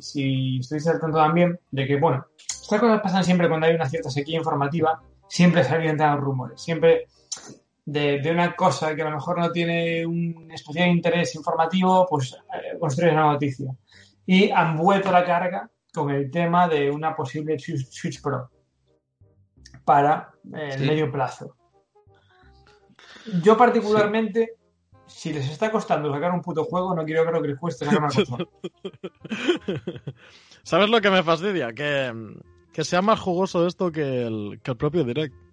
si 0.02 0.60
estuviste 0.60 0.92
al 0.92 1.00
tanto 1.00 1.18
también 1.18 1.60
de 1.72 1.88
que, 1.88 1.98
bueno, 1.98 2.28
estas 2.38 2.80
cosas 2.80 3.02
pasan 3.02 3.24
siempre 3.24 3.50
cuando 3.50 3.66
hay 3.66 3.74
una 3.74 3.90
cierta 3.90 4.12
sequía 4.12 4.38
informativa, 4.38 5.02
siempre 5.28 5.64
se 5.64 5.74
alimentan 5.74 6.20
rumores, 6.20 6.62
siempre 6.62 7.08
de, 7.92 8.20
de, 8.20 8.32
una 8.32 8.56
cosa 8.56 8.96
que 8.96 9.02
a 9.02 9.06
lo 9.10 9.16
mejor 9.16 9.40
no 9.40 9.52
tiene 9.52 10.06
un 10.06 10.50
especial 10.52 10.90
interés 10.90 11.34
informativo, 11.36 12.06
pues 12.08 12.34
eh, 12.34 12.78
construyes 12.80 13.14
una 13.14 13.32
noticia. 13.32 13.76
Y 14.26 14.52
han 14.52 14.78
vuelto 14.78 15.12
la 15.12 15.26
carga 15.26 15.70
con 15.94 16.12
el 16.12 16.30
tema 16.30 16.68
de 16.68 16.92
una 16.92 17.16
posible 17.16 17.58
Switch 17.58 18.22
Pro 18.22 18.50
para 19.84 20.32
eh, 20.54 20.70
el 20.74 20.86
medio 20.86 21.12
plazo. 21.12 21.56
Yo 23.44 23.58
particularmente, 23.58 24.58
si 25.08 25.34
les 25.34 25.50
está 25.50 25.72
costando 25.72 26.14
sacar 26.14 26.32
un 26.32 26.42
puto 26.42 26.66
juego, 26.66 26.94
no 26.94 27.04
quiero 27.06 27.26
ver 27.26 27.42
que 27.42 27.48
les 27.48 27.60
cueste 27.60 27.86
sacar 27.86 28.04
una 28.04 28.14
consola. 28.14 28.46
¿Sabes 30.64 30.90
lo 30.90 31.02
que 31.02 31.10
me 31.10 31.24
fastidia? 31.24 31.74
Que, 31.74 32.14
que 32.72 32.84
sea 32.84 33.02
más 33.02 33.20
jugoso 33.20 33.66
esto 33.66 33.92
que 33.92 34.28
el, 34.28 34.60
que 34.62 34.72
el 34.72 34.78
propio 34.78 35.04
Direct. 35.04 35.49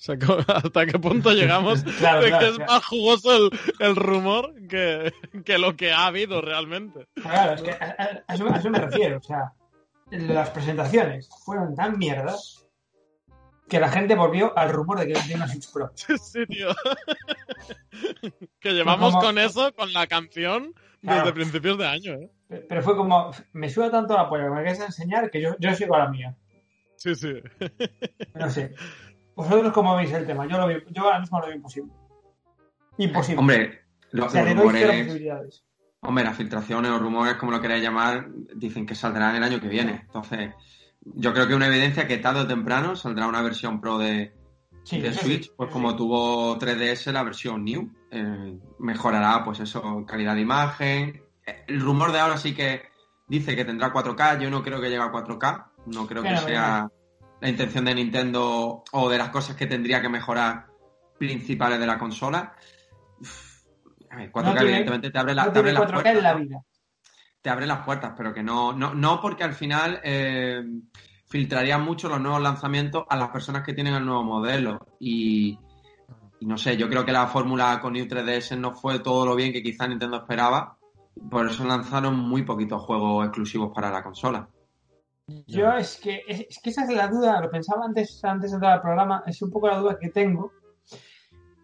O 0.00 0.02
sea, 0.02 0.16
¿hasta 0.48 0.86
qué 0.86 0.98
punto 0.98 1.30
llegamos 1.32 1.82
claro, 1.98 2.22
de 2.22 2.28
claro, 2.28 2.38
que 2.38 2.50
es 2.50 2.56
claro. 2.56 2.72
más 2.72 2.86
jugoso 2.86 3.36
el, 3.36 3.50
el 3.80 3.96
rumor 3.96 4.54
que, 4.66 5.12
que, 5.44 5.58
lo 5.58 5.76
que 5.76 5.92
ha 5.92 6.06
habido 6.06 6.40
realmente? 6.40 7.06
Claro, 7.14 7.54
es 7.54 7.62
que 7.62 7.72
a, 7.72 7.96
a, 7.98 8.22
a, 8.26 8.34
eso, 8.34 8.46
a, 8.50 8.56
eso, 8.56 8.70
me 8.70 8.78
refiero. 8.78 9.18
O 9.18 9.22
sea, 9.22 9.52
las 10.10 10.50
presentaciones 10.50 11.28
fueron 11.44 11.74
tan 11.74 11.98
mierdas 11.98 12.66
que 13.68 13.78
la 13.78 13.90
gente 13.90 14.14
volvió 14.14 14.56
al 14.58 14.70
rumor 14.70 14.98
de 15.00 15.08
que 15.08 15.12
tenía 15.12 15.36
una 15.36 15.48
Switch 15.48 15.70
Pro. 15.70 15.92
Sí, 16.18 16.46
tío. 16.46 16.70
que 18.58 18.72
llevamos 18.72 19.12
como... 19.12 19.26
con 19.26 19.38
eso, 19.38 19.74
con 19.74 19.92
la 19.92 20.06
canción, 20.06 20.74
desde 21.02 21.32
principios 21.34 21.76
de 21.76 21.86
año. 21.86 22.14
¿eh? 22.14 22.30
Pero 22.68 22.82
fue 22.82 22.96
como, 22.96 23.32
me 23.52 23.68
suda 23.68 23.90
tanto 23.90 24.14
la 24.14 24.30
polla 24.30 24.44
que 24.44 24.50
me 24.50 24.62
quieres 24.62 24.80
enseñar 24.80 25.30
que 25.30 25.42
yo, 25.42 25.56
yo 25.58 25.74
sigo 25.74 25.94
a 25.94 25.98
la 25.98 26.08
mía. 26.08 26.34
Sí, 26.96 27.14
sí. 27.14 27.34
No 28.34 28.50
sé. 28.50 28.74
¿Vosotros 29.34 29.72
cómo 29.72 29.96
veis 29.96 30.12
el 30.12 30.26
tema? 30.26 30.46
Yo, 30.46 30.58
lo 30.58 30.66
veo, 30.66 30.80
yo 30.90 31.04
ahora 31.04 31.20
mismo 31.20 31.40
lo 31.40 31.46
veo 31.46 31.56
imposible. 31.56 31.92
Imposible. 32.98 33.38
Hombre, 33.38 33.80
lo, 34.12 34.26
o 34.26 34.28
sea, 34.28 34.44
los 34.44 34.54
rumores... 34.54 35.64
Hombre, 36.02 36.24
las 36.24 36.36
filtraciones 36.36 36.90
o 36.90 36.98
rumores, 36.98 37.34
como 37.34 37.52
lo 37.52 37.60
queráis 37.60 37.82
llamar, 37.82 38.28
dicen 38.54 38.86
que 38.86 38.94
saldrán 38.94 39.36
el 39.36 39.42
año 39.42 39.60
que 39.60 39.68
viene. 39.68 40.02
Entonces, 40.06 40.54
yo 41.02 41.32
creo 41.34 41.46
que 41.46 41.54
una 41.54 41.66
evidencia 41.66 42.06
que 42.06 42.16
tarde 42.16 42.40
o 42.40 42.46
temprano 42.46 42.96
saldrá 42.96 43.26
una 43.26 43.42
versión 43.42 43.82
pro 43.82 43.98
de, 43.98 44.34
sí, 44.82 45.00
de 45.00 45.12
sí, 45.12 45.20
Switch, 45.20 45.44
sí, 45.44 45.52
pues 45.56 45.68
sí. 45.68 45.72
como 45.74 45.96
tuvo 45.96 46.58
3DS 46.58 47.12
la 47.12 47.22
versión 47.22 47.64
New. 47.64 47.92
Eh, 48.10 48.58
mejorará, 48.78 49.44
pues 49.44 49.60
eso, 49.60 50.04
calidad 50.06 50.34
de 50.34 50.40
imagen. 50.40 51.22
El 51.66 51.80
rumor 51.80 52.12
de 52.12 52.20
ahora 52.20 52.38
sí 52.38 52.54
que 52.54 52.82
dice 53.28 53.54
que 53.54 53.66
tendrá 53.66 53.92
4K. 53.92 54.40
Yo 54.40 54.48
no 54.48 54.62
creo 54.62 54.80
que 54.80 54.88
llegue 54.88 55.02
a 55.02 55.12
4K. 55.12 55.66
No 55.86 56.06
creo 56.06 56.22
que 56.22 56.30
Pero, 56.30 56.40
sea 56.42 56.90
la 57.40 57.48
intención 57.48 57.84
de 57.84 57.94
Nintendo 57.94 58.84
o 58.92 59.08
de 59.08 59.18
las 59.18 59.30
cosas 59.30 59.56
que 59.56 59.66
tendría 59.66 60.00
que 60.02 60.08
mejorar 60.08 60.66
principales 61.18 61.78
de 61.80 61.86
la 61.86 61.98
consola. 61.98 62.54
A 64.10 64.16
ver, 64.16 64.30
4K 64.32 64.44
No 64.44 64.52
tiene- 64.52 64.60
evidentemente 64.68 65.10
te 65.10 65.18
abre, 65.18 65.34
la, 65.34 65.44
No 65.46 65.52
te 65.52 65.58
abre 65.60 65.70
tiene 65.72 65.84
las 65.84 65.88
4K 65.90 66.02
puertas. 66.02 66.16
en 66.16 66.22
la 66.22 66.32
¿no? 66.34 66.40
vida. 66.40 66.62
te 67.42 67.50
abre 67.50 67.66
las 67.66 67.84
puertas, 67.84 68.12
pero 68.16 68.34
que 68.34 68.42
no, 68.42 68.72
no, 68.72 68.92
no 68.94 69.20
porque 69.20 69.44
al 69.44 69.54
final 69.54 70.00
eh, 70.04 70.62
filtrarían 71.26 71.82
mucho 71.82 72.08
los 72.08 72.20
nuevos 72.20 72.42
lanzamientos 72.42 73.04
a 73.08 73.16
las 73.16 73.28
personas 73.30 73.62
que 73.64 73.72
tienen 73.72 73.94
el 73.94 74.04
nuevo 74.04 74.22
modelo. 74.24 74.78
Y, 74.98 75.58
y 76.40 76.46
no 76.46 76.58
sé, 76.58 76.76
yo 76.76 76.88
creo 76.88 77.04
que 77.04 77.12
la 77.12 77.26
fórmula 77.28 77.80
con 77.80 77.94
New 77.94 78.06
3DS 78.06 78.58
no 78.58 78.74
fue 78.74 78.98
todo 78.98 79.24
lo 79.24 79.34
bien 79.36 79.52
que 79.52 79.62
quizá 79.62 79.86
Nintendo 79.88 80.18
esperaba. 80.18 80.76
Por 81.30 81.46
eso 81.46 81.64
lanzaron 81.64 82.16
muy 82.18 82.42
poquitos 82.42 82.82
juegos 82.82 83.24
exclusivos 83.26 83.72
para 83.74 83.90
la 83.90 84.02
consola. 84.02 84.48
Yo 85.46 85.72
es 85.72 85.96
que, 86.00 86.22
es, 86.26 86.40
es 86.48 86.60
que 86.62 86.70
esa 86.70 86.84
es 86.84 86.90
la 86.94 87.08
duda, 87.08 87.40
lo 87.40 87.50
pensaba 87.50 87.84
antes, 87.84 88.22
antes 88.24 88.50
de 88.50 88.56
entrar 88.56 88.72
al 88.74 88.80
programa, 88.82 89.22
es 89.26 89.40
un 89.42 89.50
poco 89.50 89.68
la 89.68 89.78
duda 89.78 89.98
que 89.98 90.08
tengo. 90.10 90.52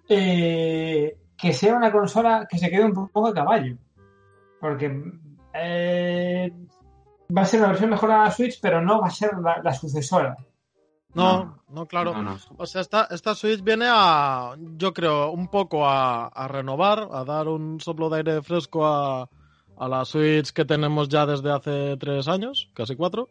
eh, 0.08 1.16
que 1.36 1.52
sea 1.52 1.74
una 1.74 1.92
consola 1.92 2.46
que 2.48 2.58
se 2.58 2.70
quede 2.70 2.84
un 2.84 2.94
poco 3.08 3.26
a 3.28 3.34
caballo. 3.34 3.76
Porque 4.60 5.02
eh, 5.52 6.52
va 7.36 7.42
a 7.42 7.44
ser 7.44 7.60
una 7.60 7.68
versión 7.70 7.90
mejorada 7.90 8.20
de 8.20 8.26
la 8.28 8.32
Switch, 8.32 8.58
pero 8.60 8.80
no 8.80 9.00
va 9.00 9.08
a 9.08 9.10
ser 9.10 9.32
la, 9.38 9.60
la 9.62 9.74
sucesora. 9.74 10.36
No, 11.14 11.62
no, 11.68 11.86
claro. 11.86 12.12
No, 12.14 12.22
no. 12.22 12.36
O 12.58 12.66
sea, 12.66 12.80
esta, 12.82 13.08
esta 13.10 13.34
Switch 13.34 13.62
viene 13.62 13.86
a, 13.88 14.54
yo 14.58 14.92
creo, 14.92 15.30
un 15.30 15.48
poco 15.48 15.86
a, 15.86 16.28
a 16.28 16.48
renovar, 16.48 17.08
a 17.10 17.24
dar 17.24 17.48
un 17.48 17.80
soplo 17.80 18.08
de 18.10 18.18
aire 18.18 18.42
fresco 18.42 18.86
a, 18.86 19.28
a 19.78 19.88
la 19.88 20.04
Switch 20.04 20.52
que 20.52 20.64
tenemos 20.64 21.08
ya 21.08 21.24
desde 21.26 21.50
hace 21.50 21.96
tres 21.96 22.28
años, 22.28 22.70
casi 22.74 22.96
cuatro. 22.96 23.28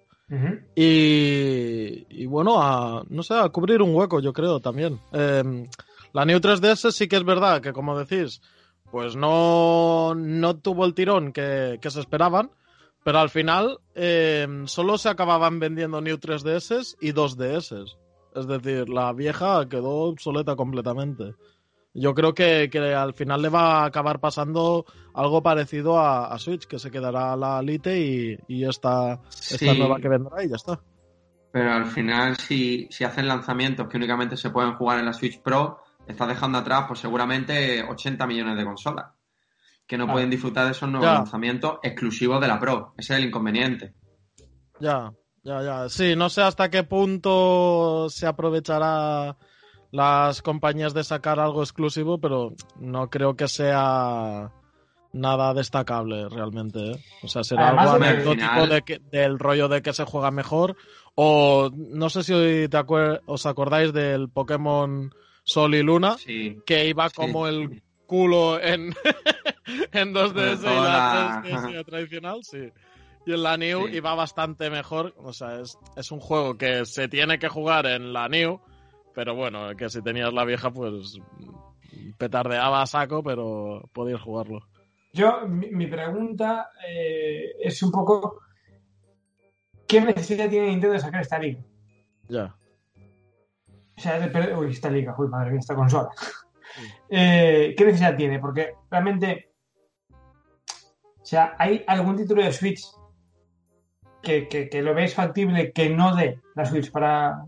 Y, 0.75 2.05
y 2.09 2.25
bueno, 2.25 2.61
a, 2.61 3.03
no 3.09 3.23
sé, 3.23 3.35
a 3.35 3.49
cubrir 3.49 3.81
un 3.81 3.95
hueco, 3.95 4.19
yo 4.19 4.33
creo, 4.33 4.59
también. 4.59 4.99
Eh, 5.11 5.67
la 6.13 6.25
New 6.25 6.39
3DS 6.39 6.91
sí 6.91 7.07
que 7.07 7.17
es 7.17 7.23
verdad 7.23 7.61
que, 7.61 7.73
como 7.73 7.97
decís, 7.97 8.41
pues 8.91 9.15
no, 9.15 10.15
no 10.15 10.57
tuvo 10.57 10.85
el 10.85 10.93
tirón 10.93 11.31
que, 11.31 11.77
que 11.81 11.91
se 11.91 11.99
esperaban, 11.99 12.51
pero 13.03 13.19
al 13.19 13.29
final 13.29 13.79
eh, 13.93 14.47
solo 14.65 14.97
se 14.97 15.09
acababan 15.09 15.59
vendiendo 15.59 16.01
New 16.01 16.17
3DS 16.17 16.95
y 16.99 17.13
2DS. 17.13 17.97
Es 18.35 18.47
decir, 18.47 18.89
la 18.89 19.13
vieja 19.13 19.67
quedó 19.69 19.91
obsoleta 20.09 20.55
completamente. 20.55 21.35
Yo 21.97 22.13
creo 22.13 22.33
que, 22.33 22.69
que 22.69 22.93
al 22.93 23.13
final 23.13 23.41
le 23.41 23.49
va 23.49 23.81
a 23.81 23.85
acabar 23.85 24.19
pasando 24.19 24.85
algo 25.13 25.41
parecido 25.41 25.97
a, 25.97 26.27
a 26.27 26.37
Switch, 26.37 26.65
que 26.67 26.77
se 26.77 26.91
quedará 26.91 27.35
la 27.37 27.61
Lite 27.61 27.97
y, 27.99 28.37
y 28.49 28.65
esta, 28.65 29.21
nueva 29.61 29.99
que 29.99 30.09
vendrá 30.09 30.43
y 30.43 30.49
ya 30.49 30.57
está. 30.57 30.79
Pero 31.51 31.71
al 31.71 31.85
final, 31.85 32.35
si, 32.35 32.87
si 32.91 33.05
hacen 33.05 33.27
lanzamientos 33.29 33.87
que 33.87 33.95
únicamente 33.95 34.35
se 34.35 34.49
pueden 34.49 34.75
jugar 34.75 34.99
en 34.99 35.05
la 35.05 35.13
Switch 35.13 35.41
Pro, 35.41 35.79
estás 36.05 36.27
dejando 36.27 36.57
atrás, 36.57 36.83
pues 36.85 36.99
seguramente 36.99 37.81
80 37.81 38.27
millones 38.27 38.57
de 38.57 38.65
consolas 38.65 39.05
que 39.87 39.97
no 39.97 40.05
Ah. 40.09 40.11
pueden 40.13 40.29
disfrutar 40.29 40.65
de 40.65 40.71
esos 40.71 40.89
nuevos 40.89 41.07
Ya. 41.07 41.13
lanzamientos 41.13 41.77
exclusivos 41.81 42.41
de 42.41 42.47
la 42.49 42.59
Pro. 42.59 42.93
Ese 42.97 43.13
es 43.13 43.19
el 43.19 43.27
inconveniente. 43.27 43.93
Ya, 44.81 45.13
ya, 45.43 45.61
ya. 45.63 45.87
Sí, 45.89 46.13
no 46.17 46.27
sé 46.29 46.41
hasta 46.41 46.69
qué 46.69 46.83
punto 46.83 48.09
se 48.09 48.27
aprovechará 48.27 49.37
las 49.95 50.41
compañías 50.41 50.93
de 50.93 51.03
sacar 51.03 51.39
algo 51.39 51.61
exclusivo, 51.63 52.17
pero 52.19 52.53
no 52.79 53.09
creo 53.09 53.35
que 53.35 53.47
sea 53.47 54.51
nada 55.13 55.53
destacable 55.53 56.27
realmente. 56.29 56.91
¿eh? 56.91 56.95
O 57.23 57.27
sea, 57.27 57.43
será 57.43 57.67
Además 57.69 57.89
algo 57.93 58.03
anecdótico 58.05 58.49
final- 58.51 58.69
de 58.69 58.81
que- 58.81 58.99
del 59.11 59.39
rollo 59.39 59.67
de 59.69 59.81
que 59.81 59.93
se 59.93 60.03
juega 60.03 60.31
mejor. 60.31 60.75
O 61.15 61.69
no 61.73 62.09
sé 62.09 62.23
si 62.23 62.33
te 62.67 62.77
acuer- 62.77 63.21
os 63.25 63.45
acordáis 63.45 63.93
del 63.93 64.27
Pokémon 64.29 65.13
Sol 65.43 65.75
y 65.75 65.83
Luna, 65.83 66.17
Sí. 66.17 66.57
que 66.65 66.87
iba 66.89 67.07
Sí. 67.09 67.15
como 67.15 67.47
el 67.47 67.81
culo 68.05 68.59
en, 68.61 68.93
en 69.93 70.13
2DS 70.13 70.61
y 70.63 70.65
la 70.75 70.81
la- 70.83 71.41
3DS 71.43 71.85
tradicional, 71.85 72.39
sí. 72.43 72.69
Y 73.25 73.31
en 73.33 73.43
la 73.43 73.55
New 73.57 73.87
Sí. 73.87 73.95
iba 73.95 74.13
bastante 74.15 74.69
mejor. 74.69 75.13
O 75.23 75.31
sea, 75.33 75.59
es, 75.61 75.77
es 75.95 76.11
un 76.11 76.19
juego 76.19 76.57
que 76.57 76.85
se 76.85 77.07
tiene 77.07 77.39
que 77.39 77.47
jugar 77.47 77.85
en 77.85 78.11
la 78.11 78.27
New, 78.27 78.59
pero 79.15 79.33
bueno, 79.33 79.75
que 79.75 79.89
si 79.89 80.01
tenías 80.01 80.33
la 80.33 80.43
vieja, 80.45 80.71
pues 80.71 81.19
petardeaba 82.17 82.81
a 82.81 82.85
saco, 82.85 83.23
pero 83.23 83.89
podías 83.93 84.21
jugarlo. 84.21 84.67
Yo, 85.13 85.47
mi, 85.47 85.71
mi 85.71 85.87
pregunta 85.87 86.69
eh, 86.87 87.53
es 87.61 87.81
un 87.81 87.91
poco: 87.91 88.41
¿qué 89.87 90.01
necesidad 90.01 90.49
tiene 90.49 90.67
Nintendo 90.67 90.93
de 90.93 90.99
sacar 90.99 91.21
esta 91.21 91.39
liga? 91.39 91.61
Ya. 92.27 92.55
O 93.97 94.01
sea, 94.01 94.19
de- 94.19 94.55
uy, 94.55 94.71
esta 94.71 94.89
liga, 94.89 95.15
uy, 95.17 95.29
madre 95.29 95.51
mía, 95.51 95.59
esta 95.59 95.75
consola. 95.75 96.09
Eh, 97.09 97.73
¿Qué 97.77 97.85
necesidad 97.85 98.17
tiene? 98.17 98.39
Porque 98.39 98.73
realmente, 98.91 99.53
o 100.09 101.25
sea, 101.25 101.55
¿hay 101.57 101.83
algún 101.87 102.17
título 102.17 102.43
de 102.43 102.51
Switch 102.51 102.83
que, 104.21 104.49
que, 104.49 104.67
que 104.67 104.81
lo 104.81 104.93
veis 104.93 105.13
factible 105.13 105.71
que 105.71 105.89
no 105.89 106.13
dé 106.15 106.41
la 106.55 106.65
Switch 106.65 106.91
para, 106.91 107.45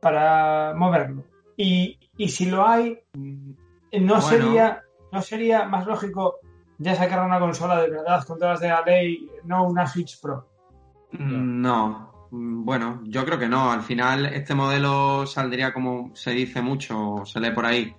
para 0.00 0.74
moverlo? 0.74 1.24
Y, 1.56 1.98
y 2.16 2.28
si 2.28 2.46
lo 2.46 2.66
hay, 2.66 2.98
no 3.14 3.56
Bueno. 3.92 4.20
sería 4.20 4.82
no 5.10 5.22
sería 5.22 5.64
más 5.64 5.86
lógico 5.86 6.36
ya 6.78 6.94
sacar 6.94 7.24
una 7.24 7.40
consola 7.40 7.80
de 7.80 7.90
verdad 7.90 8.24
con 8.26 8.38
todas 8.38 8.54
las 8.54 8.60
de 8.60 8.68
la 8.68 8.82
ley, 8.82 9.30
no 9.44 9.64
una 9.66 9.86
Switch 9.86 10.20
Pro. 10.20 10.46
Mm, 11.12 11.60
No, 11.62 12.08
Mm, 12.30 12.64
bueno, 12.64 13.00
yo 13.04 13.24
creo 13.24 13.38
que 13.38 13.48
no. 13.48 13.70
Al 13.70 13.82
final 13.82 14.26
este 14.26 14.54
modelo 14.54 15.26
saldría, 15.26 15.72
como 15.72 16.14
se 16.14 16.32
dice 16.32 16.62
mucho, 16.62 17.22
se 17.24 17.40
lee 17.40 17.52
por 17.52 17.66
ahí, 17.66 17.94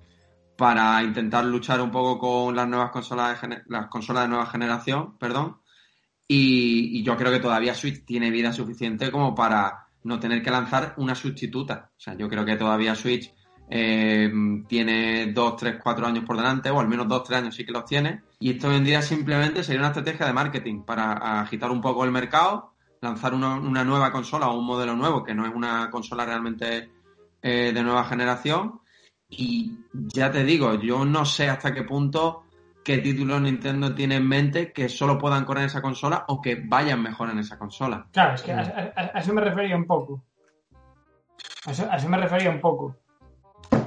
para 0.56 1.02
intentar 1.02 1.44
luchar 1.44 1.80
un 1.80 1.90
poco 1.90 2.18
con 2.18 2.54
las 2.56 2.68
nuevas 2.68 2.90
consolas 2.90 3.40
de, 3.42 3.62
las 3.66 3.86
consolas 3.88 4.24
de 4.24 4.28
nueva 4.28 4.46
generación, 4.46 5.18
perdón. 5.18 5.60
Y, 6.28 7.00
y 7.00 7.02
yo 7.02 7.16
creo 7.16 7.32
que 7.32 7.40
todavía 7.40 7.74
Switch 7.74 8.04
tiene 8.04 8.30
vida 8.30 8.52
suficiente 8.52 9.10
como 9.10 9.34
para 9.34 9.88
no 10.04 10.18
tener 10.18 10.42
que 10.42 10.50
lanzar 10.50 10.94
una 10.96 11.14
sustituta. 11.14 11.90
O 11.96 12.00
sea, 12.00 12.14
yo 12.14 12.28
creo 12.28 12.44
que 12.44 12.56
todavía 12.56 12.94
Switch 12.94 13.32
eh, 13.68 14.32
tiene 14.66 15.32
2, 15.32 15.56
3, 15.56 15.76
4 15.82 16.06
años 16.06 16.24
por 16.24 16.36
delante, 16.36 16.70
o 16.70 16.80
al 16.80 16.88
menos 16.88 17.06
2, 17.06 17.24
3 17.24 17.38
años 17.40 17.54
sí 17.54 17.64
que 17.64 17.72
los 17.72 17.84
tiene. 17.84 18.22
Y 18.40 18.50
esto 18.50 18.68
hoy 18.68 18.76
en 18.76 18.84
día 18.84 19.02
simplemente 19.02 19.62
sería 19.62 19.80
una 19.80 19.88
estrategia 19.88 20.26
de 20.26 20.32
marketing 20.32 20.82
para 20.82 21.40
agitar 21.40 21.70
un 21.70 21.80
poco 21.80 22.04
el 22.04 22.10
mercado, 22.10 22.72
lanzar 23.00 23.34
una, 23.34 23.84
nueva 23.84 24.10
consola 24.10 24.48
o 24.48 24.58
un 24.58 24.66
modelo 24.66 24.96
nuevo 24.96 25.22
que 25.22 25.34
no 25.34 25.46
es 25.46 25.54
una 25.54 25.88
consola 25.90 26.26
realmente 26.26 26.90
eh, 27.42 27.72
de 27.72 27.82
nueva 27.82 28.04
generación. 28.04 28.80
Y 29.28 29.78
ya 29.92 30.32
te 30.32 30.42
digo, 30.42 30.74
yo 30.80 31.04
no 31.04 31.24
sé 31.24 31.48
hasta 31.48 31.72
qué 31.72 31.84
punto 31.84 32.44
qué 32.90 32.98
títulos 32.98 33.40
Nintendo 33.40 33.94
tiene 33.94 34.16
en 34.16 34.26
mente 34.26 34.72
que 34.72 34.88
solo 34.88 35.16
puedan 35.16 35.44
correr 35.44 35.62
en 35.62 35.66
esa 35.68 35.80
consola 35.80 36.24
o 36.26 36.40
que 36.42 36.56
vayan 36.56 37.00
mejor 37.00 37.30
en 37.30 37.38
esa 37.38 37.56
consola. 37.56 38.06
Claro, 38.10 38.34
es 38.34 38.42
que 38.42 38.50
a, 38.52 38.60
a- 38.96 39.10
a 39.14 39.20
eso 39.20 39.32
me 39.32 39.40
refería 39.40 39.76
un 39.76 39.86
poco. 39.86 40.24
A 41.66 41.70
eso, 41.70 41.86
a 41.88 41.96
eso 41.96 42.08
me 42.08 42.16
refería 42.16 42.50
un 42.50 42.60
poco. 42.60 42.96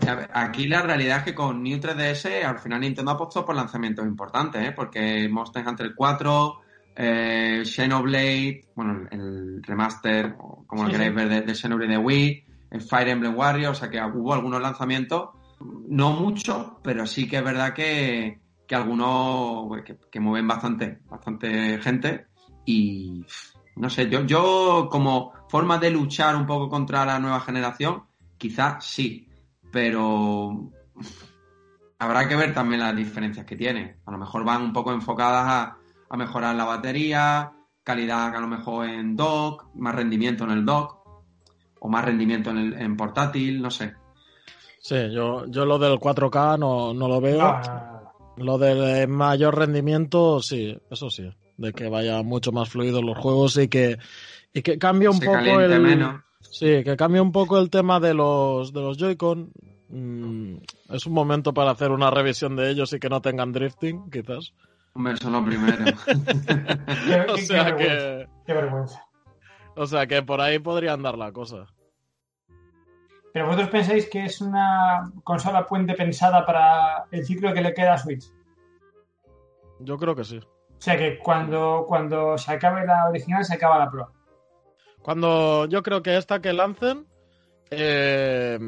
Ver, 0.06 0.30
Aquí 0.34 0.68
la 0.68 0.82
realidad 0.84 1.18
es 1.18 1.24
que 1.26 1.36
con 1.36 1.62
New 1.62 1.78
3DS 1.80 2.46
al 2.46 2.60
final 2.60 2.80
Nintendo 2.80 3.12
apostó 3.12 3.46
por 3.46 3.56
lanzamientos 3.56 4.06
importantes, 4.06 4.66
¿eh? 4.66 4.72
porque 4.74 5.28
Monster 5.30 5.68
Hunter 5.68 5.94
4, 5.94 6.62
eh, 6.96 7.64
Xenoblade, 7.66 8.68
bueno, 8.76 9.06
el, 9.12 9.62
remaster, 9.64 10.36
como 10.66 10.84
lo 10.84 10.90
Sí, 10.90 10.92
queréis 10.94 11.10
sí. 11.12 11.16
ver, 11.18 11.28
de, 11.30 11.42
de 11.42 11.56
Xenoblade 11.56 11.92
de 11.92 11.98
Wii, 11.98 12.46
el 12.72 12.82
Fire 12.82 13.10
Emblem 13.10 13.36
Warriors, 13.36 13.78
o 13.78 13.80
sea 13.82 13.90
que 13.90 14.00
hubo 14.02 14.34
algunos 14.34 14.62
lanzamientos, 14.62 15.30
no 15.90 16.12
muchos, 16.14 16.68
pero 16.84 17.06
sí 17.06 17.28
que 17.28 17.38
es 17.38 17.44
verdad 17.44 17.74
que, 17.74 18.40
que 18.74 18.78
algunos 18.78 19.68
pues, 19.68 19.84
que, 19.84 19.98
que 20.10 20.20
mueven 20.20 20.48
bastante, 20.48 20.98
bastante 21.08 21.78
gente 21.78 22.26
y 22.66 23.24
no 23.76 23.88
sé, 23.88 24.10
yo, 24.10 24.26
yo 24.26 24.88
como 24.90 25.32
forma 25.48 25.78
de 25.78 25.92
luchar 25.92 26.36
un 26.36 26.48
poco 26.48 26.70
contra 26.70 27.06
la 27.06 27.20
nueva 27.20 27.40
generación, 27.42 28.06
quizás 28.36 28.84
sí, 28.84 29.30
pero 29.72 30.72
habrá 32.00 32.28
que 32.28 32.36
ver 32.36 32.52
también 32.56 32.82
las 32.82 32.96
diferencias 32.96 33.46
que 33.46 33.56
tiene. 33.56 33.98
A 34.08 34.12
lo 34.12 34.18
mejor 34.18 34.44
van 34.44 34.64
un 34.64 34.74
poco 34.74 34.92
enfocadas 34.92 35.46
a, 35.48 35.78
a 36.10 36.18
mejorar 36.18 36.56
la 36.56 36.66
batería, 36.66 37.54
calidad 37.84 38.36
a 38.36 38.40
lo 38.40 38.48
mejor 38.48 38.90
en 38.90 39.16
dock, 39.16 39.68
más 39.76 39.94
rendimiento 39.94 40.46
en 40.46 40.50
el 40.50 40.66
dock, 40.66 40.98
o 41.80 41.90
más 41.90 42.04
rendimiento 42.04 42.50
en, 42.50 42.58
el, 42.58 42.74
en 42.74 42.98
portátil, 42.98 43.62
no 43.62 43.70
sé. 43.70 43.94
Sí, 44.80 44.96
yo, 45.14 45.46
yo 45.46 45.64
lo 45.64 45.78
del 45.78 46.00
4K 46.00 46.58
no, 46.58 46.92
no 46.96 47.08
lo 47.08 47.22
veo. 47.22 47.38
No. 47.38 47.93
Lo 48.38 48.58
del 48.58 49.08
mayor 49.08 49.58
rendimiento, 49.58 50.42
sí, 50.42 50.78
eso 50.90 51.10
sí. 51.10 51.30
De 51.58 51.72
que 51.72 51.88
vaya 51.88 52.24
mucho 52.24 52.52
más 52.52 52.70
fluidos 52.70 53.04
los 53.04 53.18
juegos 53.18 53.58
y 53.58 53.68
que, 53.68 53.98
y 54.54 54.62
que 54.62 54.78
cambie 54.78 55.08
un 55.10 55.20
Se 55.20 55.26
poco 55.26 55.60
el. 55.62 55.80
menos. 55.82 56.22
Sí, 56.42 56.84
que 56.84 56.96
cambie 56.98 57.22
un 57.22 57.32
poco 57.32 57.60
el 57.60 57.70
tema 57.70 58.00
de 58.00 58.14
los, 58.14 58.74
de 58.74 58.82
los 58.82 58.98
Joy-Con. 58.98 59.52
Mm, 59.90 60.56
es 60.90 61.06
un 61.06 61.14
momento 61.14 61.54
para 61.54 61.72
hacer 61.72 61.92
una 61.92 62.10
revisión 62.10 62.56
de 62.56 62.70
ellos 62.72 62.92
y 62.94 63.00
que 63.00 63.10
no 63.10 63.22
tengan 63.22 63.52
drifting, 63.52 64.10
quizás. 64.10 64.54
Hombre, 64.94 65.14
eso 65.14 65.28
es 65.28 65.34
lo 65.34 65.46
primero. 65.46 65.86
Qué, 67.06 67.26
O 67.30 67.38
sea 67.38 67.76
qué 67.76 67.76
vergüenza, 67.76 67.76
que, 67.76 68.28
qué 68.46 68.54
vergüenza. 68.54 69.06
o 69.76 69.86
sea 69.88 70.08
que 70.08 70.22
por 70.24 70.42
ahí 70.42 70.60
podría 70.60 70.94
andar 70.94 71.18
la 71.18 71.32
cosa. 71.32 71.68
Pero 73.34 73.48
vosotros 73.48 73.70
pensáis 73.70 74.08
que 74.08 74.26
es 74.26 74.40
una 74.42 75.12
consola 75.24 75.66
puente 75.66 75.96
pensada 75.96 76.46
para 76.46 77.06
el 77.10 77.26
ciclo 77.26 77.52
que 77.52 77.62
le 77.62 77.74
queda 77.74 77.96
a 77.96 77.98
Switch. 77.98 78.32
Yo 79.80 79.98
creo 79.98 80.16
que 80.16 80.24
sí. 80.24 80.38
O 80.38 80.82
sea 80.82 80.98
que 80.98 81.18
cuando, 81.18 81.86
cuando 81.88 82.38
se 82.38 82.54
acabe 82.54 82.86
la 82.86 83.10
original, 83.10 83.44
se 83.44 83.56
acaba 83.56 83.80
la 83.80 83.90
Pro. 83.90 84.12
Cuando 85.02 85.66
yo 85.66 85.82
creo 85.82 86.04
que 86.04 86.16
esta 86.16 86.42
que 86.42 86.54
lancen, 86.54 87.08
eh, 87.72 88.60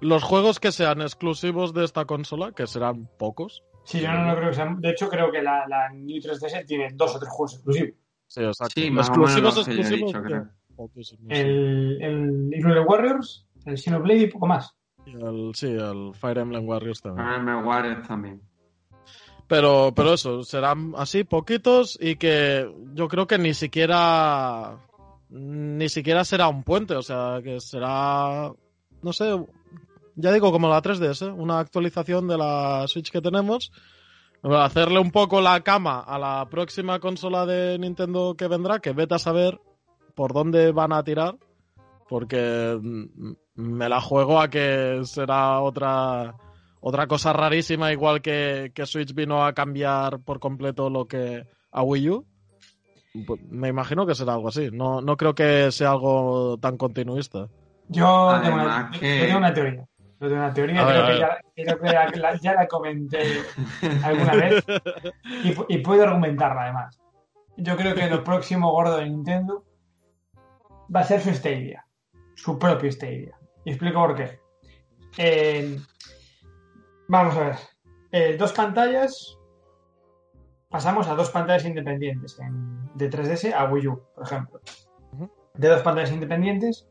los 0.00 0.22
juegos 0.22 0.58
que 0.58 0.72
sean 0.72 1.02
exclusivos 1.02 1.74
de 1.74 1.84
esta 1.84 2.06
consola, 2.06 2.52
que 2.52 2.66
serán 2.66 3.06
pocos. 3.18 3.62
Sí, 3.84 4.00
yo 4.00 4.10
no, 4.12 4.28
no 4.28 4.36
creo 4.36 4.48
que 4.48 4.54
sea. 4.54 4.74
De 4.78 4.90
hecho, 4.90 5.10
creo 5.10 5.30
que 5.30 5.42
la, 5.42 5.68
la 5.68 5.90
New 5.90 6.16
3DS 6.22 6.66
tiene 6.66 6.88
dos 6.94 7.14
o 7.16 7.18
tres 7.18 7.30
juegos 7.30 7.54
exclusivos. 7.54 7.94
Sí, 8.28 8.42
exacto. 8.42 8.80
Sí, 8.80 8.90
más 8.90 9.10
o 9.10 9.16
menos 9.16 9.58
exclusivos, 9.58 10.12
lo 10.14 10.22
que 10.22 10.30
yo 10.30 10.42
El, 11.28 11.98
el 12.02 12.50
Hyrule 12.54 12.80
Warriors, 12.80 13.46
el 13.66 13.78
Xenoblade 13.78 14.20
y 14.22 14.26
poco 14.28 14.46
más. 14.46 14.74
Y 15.06 15.10
el- 15.12 15.52
sí, 15.54 15.66
el 15.66 16.12
Fire 16.14 16.38
Emblem 16.38 16.66
Warriors 16.68 17.00
también. 17.02 17.26
Ah, 17.28 17.38
me 17.38 17.56
Warriors 17.62 18.06
también. 18.06 18.40
Pero, 19.48 19.92
pero 19.94 20.14
eso, 20.14 20.42
serán 20.44 20.92
así 20.96 21.24
poquitos 21.24 21.98
y 22.00 22.16
que 22.16 22.72
yo 22.94 23.08
creo 23.08 23.26
que 23.26 23.38
ni 23.38 23.52
siquiera 23.54 24.78
ni 25.28 25.88
siquiera 25.88 26.24
será 26.24 26.48
un 26.48 26.62
puente, 26.62 26.94
o 26.94 27.02
sea, 27.02 27.40
que 27.42 27.58
será 27.60 28.52
no 29.02 29.12
sé, 29.12 29.34
ya 30.14 30.30
digo 30.32 30.52
como 30.52 30.68
la 30.68 30.80
3DS, 30.82 31.26
¿eh? 31.28 31.32
una 31.32 31.58
actualización 31.58 32.28
de 32.28 32.38
la 32.38 32.84
Switch 32.86 33.10
que 33.10 33.20
tenemos, 33.20 33.72
hacerle 34.42 34.98
un 35.00 35.10
poco 35.10 35.40
la 35.40 35.60
cama 35.62 36.00
a 36.00 36.18
la 36.18 36.46
próxima 36.50 37.00
consola 37.00 37.44
de 37.46 37.78
Nintendo 37.78 38.34
que 38.36 38.46
vendrá, 38.46 38.78
que 38.78 38.92
vete 38.92 39.14
a 39.14 39.18
saber 39.18 39.58
por 40.14 40.32
dónde 40.32 40.72
van 40.72 40.92
a 40.92 41.02
tirar, 41.02 41.36
porque 42.08 42.78
mm, 42.80 43.32
me 43.56 43.88
la 43.88 44.00
juego 44.00 44.40
a 44.40 44.48
que 44.48 45.00
será 45.04 45.60
otra 45.60 46.34
otra 46.80 47.06
cosa 47.06 47.32
rarísima, 47.32 47.92
igual 47.92 48.20
que, 48.20 48.72
que 48.74 48.86
Switch 48.86 49.14
vino 49.14 49.44
a 49.44 49.52
cambiar 49.52 50.18
por 50.20 50.40
completo 50.40 50.90
lo 50.90 51.06
que 51.06 51.44
a 51.70 51.82
Wii 51.82 52.10
U. 52.10 52.26
Pues 53.26 53.40
me 53.48 53.68
imagino 53.68 54.04
que 54.04 54.14
será 54.16 54.34
algo 54.34 54.48
así. 54.48 54.70
No, 54.72 55.00
no 55.00 55.16
creo 55.16 55.34
que 55.34 55.70
sea 55.70 55.90
algo 55.92 56.58
tan 56.58 56.76
continuista. 56.76 57.46
Yo 57.88 58.40
tengo 58.42 58.54
una, 58.54 58.62
Además 58.62 58.92
yo 58.94 59.00
que- 59.00 59.20
tengo 59.26 59.38
una 59.38 59.54
teoría. 59.54 59.86
Yo 60.20 60.28
tengo 60.28 60.34
una 60.34 60.52
teoría, 60.54 60.84
ver, 60.84 60.94
creo, 60.94 61.06
que 61.06 61.18
ya, 61.20 61.38
creo 61.54 61.80
que 61.80 61.86
ya 61.88 62.10
la, 62.20 62.36
ya 62.40 62.54
la 62.54 62.66
comenté 62.66 63.18
alguna 64.04 64.32
vez 64.34 64.64
y 65.68 65.78
puedo 65.78 66.02
argumentarla 66.04 66.62
además. 66.62 66.98
Yo 67.56 67.76
creo 67.76 67.94
que 67.94 68.08
lo 68.08 68.24
próximo 68.24 68.70
gordo 68.72 68.96
de 68.98 69.08
Nintendo 69.10 69.64
va 70.94 71.00
a 71.00 71.04
ser 71.04 71.20
su 71.20 71.30
Stadia, 71.34 71.86
su 72.34 72.58
propio 72.58 72.90
Stadia. 72.90 73.36
Y 73.64 73.70
explico 73.70 74.00
por 74.00 74.14
qué. 74.14 74.40
Eh, 75.18 75.78
vamos 77.08 77.36
a 77.36 77.40
ver. 77.44 77.56
Eh, 78.10 78.36
dos 78.38 78.52
pantallas. 78.52 79.38
Pasamos 80.68 81.06
a 81.08 81.14
dos 81.14 81.30
pantallas 81.30 81.64
independientes 81.66 82.38
en- 82.40 82.90
de 82.94 83.10
3DS 83.10 83.52
a 83.54 83.64
Wii 83.70 83.86
U, 83.88 84.02
por 84.14 84.24
ejemplo. 84.24 84.60
De 85.54 85.68
dos 85.68 85.82
pantallas 85.82 86.12
independientes 86.12 86.88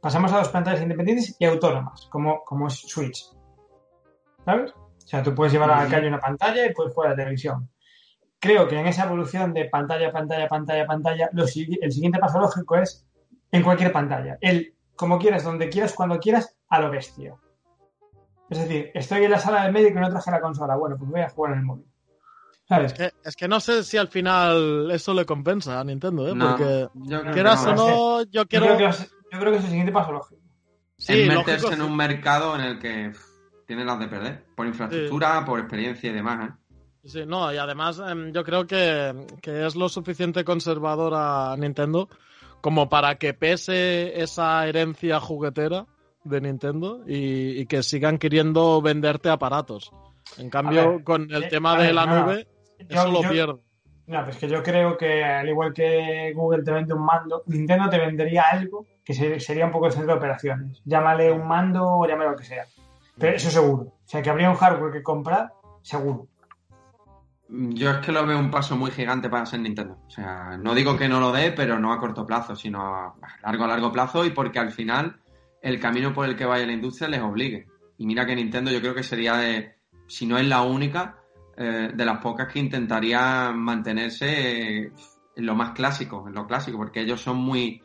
pasamos 0.00 0.32
a 0.32 0.38
dos 0.38 0.48
pantallas 0.50 0.82
independientes 0.82 1.34
y 1.38 1.44
autónomas, 1.46 2.06
como, 2.12 2.44
como 2.44 2.68
es 2.68 2.74
Switch. 2.74 3.24
¿Sabes? 4.44 4.72
O 4.76 5.00
sea, 5.06 5.22
tú 5.22 5.34
puedes 5.34 5.52
llevar 5.52 5.70
a 5.70 5.82
la 5.82 5.88
calle 5.90 6.06
una 6.08 6.20
pantalla 6.20 6.64
y 6.66 6.72
puedes 6.72 6.94
jugar 6.94 7.08
a 7.08 7.10
la 7.12 7.16
televisión. 7.16 7.68
Creo 8.38 8.68
que 8.68 8.78
en 8.78 8.86
esa 8.86 9.04
evolución 9.06 9.52
de 9.54 9.64
pantalla, 9.64 10.12
pantalla, 10.12 10.46
pantalla, 10.48 10.86
pantalla, 10.86 11.28
lo 11.32 11.44
el 11.44 11.92
siguiente 11.92 12.18
paso 12.18 12.38
lógico 12.38 12.76
es 12.76 13.04
en 13.54 13.62
cualquier 13.62 13.92
pantalla. 13.92 14.36
El 14.40 14.74
como 14.96 15.18
quieras, 15.18 15.44
donde 15.44 15.68
quieras, 15.68 15.92
cuando 15.94 16.18
quieras, 16.18 16.56
a 16.68 16.80
lo 16.80 16.90
bestia. 16.90 17.34
Es 18.50 18.58
decir, 18.58 18.90
estoy 18.94 19.24
en 19.24 19.30
la 19.30 19.38
sala 19.38 19.62
del 19.64 19.72
médico 19.72 19.98
y 19.98 20.02
no 20.02 20.10
traje 20.10 20.30
la 20.30 20.40
consola. 20.40 20.76
Bueno, 20.76 20.96
pues 20.98 21.10
voy 21.10 21.20
a 21.20 21.28
jugar 21.30 21.52
en 21.52 21.58
el 21.60 21.64
móvil. 21.64 21.86
¿Sabes? 22.68 22.92
Es 22.92 22.98
que, 22.98 23.12
es 23.28 23.36
que 23.36 23.48
no 23.48 23.60
sé 23.60 23.82
si 23.84 23.96
al 23.96 24.08
final 24.08 24.90
eso 24.90 25.12
le 25.14 25.24
compensa 25.24 25.78
a 25.80 25.84
Nintendo, 25.84 26.28
¿eh? 26.28 26.34
No, 26.34 26.48
Porque 26.50 26.88
yo 26.94 27.20
creo 27.20 27.24
que 27.24 27.30
quieras 27.32 27.66
o 27.66 27.74
no 27.74 28.22
yo 28.22 28.30
Yo, 28.42 28.46
quiero... 28.46 28.66
creo 28.66 28.78
que, 28.78 28.86
es- 28.86 29.10
yo 29.30 29.38
creo 29.38 29.52
que 29.52 29.58
es 29.58 29.64
el 29.64 29.70
siguiente 29.70 29.92
paso 29.92 30.12
lógico. 30.12 30.40
Sí, 30.96 31.12
es 31.12 31.26
lógico, 31.28 31.38
meterse 31.50 31.68
en 31.68 31.74
sí. 31.74 31.80
un 31.82 31.96
mercado 31.96 32.54
en 32.54 32.60
el 32.62 32.78
que 32.78 33.10
pff, 33.10 33.24
tiene 33.66 33.84
las 33.84 33.98
de 33.98 34.08
perder. 34.08 34.44
Por 34.56 34.66
infraestructura, 34.66 35.44
por 35.44 35.60
experiencia 35.60 36.10
y 36.10 36.14
demás. 36.14 36.50
¿eh? 36.50 36.52
Sí, 37.04 37.24
no, 37.26 37.52
y 37.52 37.56
además 37.58 38.00
em, 38.06 38.32
yo 38.32 38.42
creo 38.44 38.66
que, 38.66 39.26
que 39.42 39.66
es 39.66 39.76
lo 39.76 39.88
suficiente 39.88 40.44
conservador 40.44 41.12
a 41.14 41.54
Nintendo 41.58 42.08
como 42.64 42.88
para 42.88 43.16
que 43.16 43.34
pese 43.34 44.22
esa 44.22 44.66
herencia 44.66 45.20
juguetera 45.20 45.84
de 46.24 46.40
Nintendo 46.40 47.02
y, 47.06 47.60
y 47.60 47.66
que 47.66 47.82
sigan 47.82 48.16
queriendo 48.16 48.80
venderte 48.80 49.28
aparatos. 49.28 49.92
En 50.38 50.48
cambio, 50.48 50.92
ver, 50.92 51.04
con 51.04 51.30
el 51.30 51.44
eh, 51.44 51.48
tema 51.48 51.76
de 51.76 51.92
la 51.92 52.06
no, 52.06 52.24
nube, 52.24 52.48
Yo- 52.78 52.86
eso 53.02 53.10
lo 53.10 53.22
yo- 53.22 53.28
pierde. 53.28 53.54
No, 54.06 54.24
pues 54.24 54.38
que 54.38 54.48
yo 54.48 54.62
creo 54.62 54.96
que 54.96 55.22
al 55.22 55.46
igual 55.46 55.74
que 55.74 56.32
Google 56.34 56.62
te 56.62 56.70
vende 56.70 56.94
un 56.94 57.04
mando, 57.04 57.42
Nintendo 57.48 57.90
te 57.90 57.98
vendería 57.98 58.44
algo 58.50 58.86
que 59.04 59.12
se- 59.12 59.40
sería 59.40 59.66
un 59.66 59.70
poco 59.70 59.88
el 59.88 59.92
centro 59.92 60.12
de 60.12 60.18
operaciones. 60.18 60.80
Llámale 60.86 61.30
un 61.32 61.46
mando 61.46 61.86
o 61.86 62.06
llámale 62.08 62.30
lo 62.30 62.36
que 62.36 62.44
sea. 62.44 62.64
Pero 63.18 63.36
eso 63.36 63.50
seguro. 63.50 63.82
O 63.82 63.92
sea, 64.06 64.22
que 64.22 64.30
habría 64.30 64.48
un 64.48 64.56
hardware 64.56 64.90
que 64.90 65.02
comprar, 65.02 65.52
seguro. 65.82 66.28
Yo 67.48 67.90
es 67.90 67.98
que 67.98 68.12
lo 68.12 68.26
veo 68.26 68.38
un 68.38 68.50
paso 68.50 68.76
muy 68.76 68.90
gigante 68.90 69.28
para 69.28 69.44
ser 69.44 69.60
Nintendo. 69.60 69.98
O 70.06 70.10
sea, 70.10 70.56
no 70.56 70.74
digo 70.74 70.96
que 70.96 71.08
no 71.08 71.20
lo 71.20 71.30
dé, 71.30 71.52
pero 71.52 71.78
no 71.78 71.92
a 71.92 71.98
corto 71.98 72.26
plazo, 72.26 72.56
sino 72.56 72.80
a 72.80 73.14
largo, 73.42 73.66
largo 73.66 73.92
plazo 73.92 74.24
y 74.24 74.30
porque 74.30 74.58
al 74.58 74.72
final 74.72 75.20
el 75.60 75.78
camino 75.78 76.12
por 76.12 76.26
el 76.26 76.36
que 76.36 76.46
vaya 76.46 76.66
la 76.66 76.72
industria 76.72 77.08
les 77.08 77.20
obligue. 77.20 77.66
Y 77.98 78.06
mira 78.06 78.26
que 78.26 78.34
Nintendo 78.34 78.70
yo 78.70 78.80
creo 78.80 78.94
que 78.94 79.02
sería 79.02 79.36
de, 79.36 79.76
si 80.06 80.26
no 80.26 80.38
es 80.38 80.46
la 80.46 80.62
única, 80.62 81.18
eh, 81.56 81.92
de 81.94 82.04
las 82.04 82.18
pocas 82.18 82.52
que 82.52 82.58
intentaría 82.58 83.52
mantenerse 83.52 84.80
eh, 84.86 84.92
en 85.36 85.46
lo 85.46 85.54
más 85.54 85.70
clásico, 85.72 86.24
en 86.26 86.34
lo 86.34 86.46
clásico, 86.46 86.78
porque 86.78 87.00
ellos 87.00 87.20
son 87.20 87.36
muy, 87.36 87.82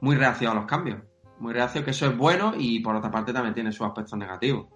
muy 0.00 0.16
reacios 0.16 0.50
a 0.50 0.54
los 0.54 0.66
cambios. 0.66 1.00
muy 1.38 1.52
reacio, 1.52 1.84
que 1.84 1.90
eso 1.90 2.06
es 2.06 2.16
bueno 2.16 2.54
y 2.56 2.80
por 2.80 2.96
otra 2.96 3.10
parte 3.10 3.32
también 3.32 3.54
tiene 3.54 3.72
sus 3.72 3.86
aspectos 3.86 4.18
negativos. 4.18 4.66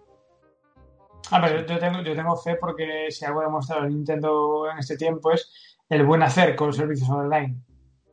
A 1.31 1.41
ver, 1.41 1.67
yo 1.67 1.79
tengo, 1.79 2.03
yo 2.03 2.15
tengo 2.15 2.37
fe 2.37 2.57
porque 2.61 3.09
si 3.11 3.25
algo 3.25 3.41
ha 3.41 3.45
demostrado 3.45 3.87
Nintendo 3.87 4.71
en 4.71 4.79
este 4.79 4.97
tiempo 4.97 5.33
es 5.33 5.51
el 5.89 6.05
buen 6.05 6.23
hacer 6.23 6.55
con 6.55 6.69
los 6.69 6.77
servicios 6.77 7.09
online. 7.11 7.57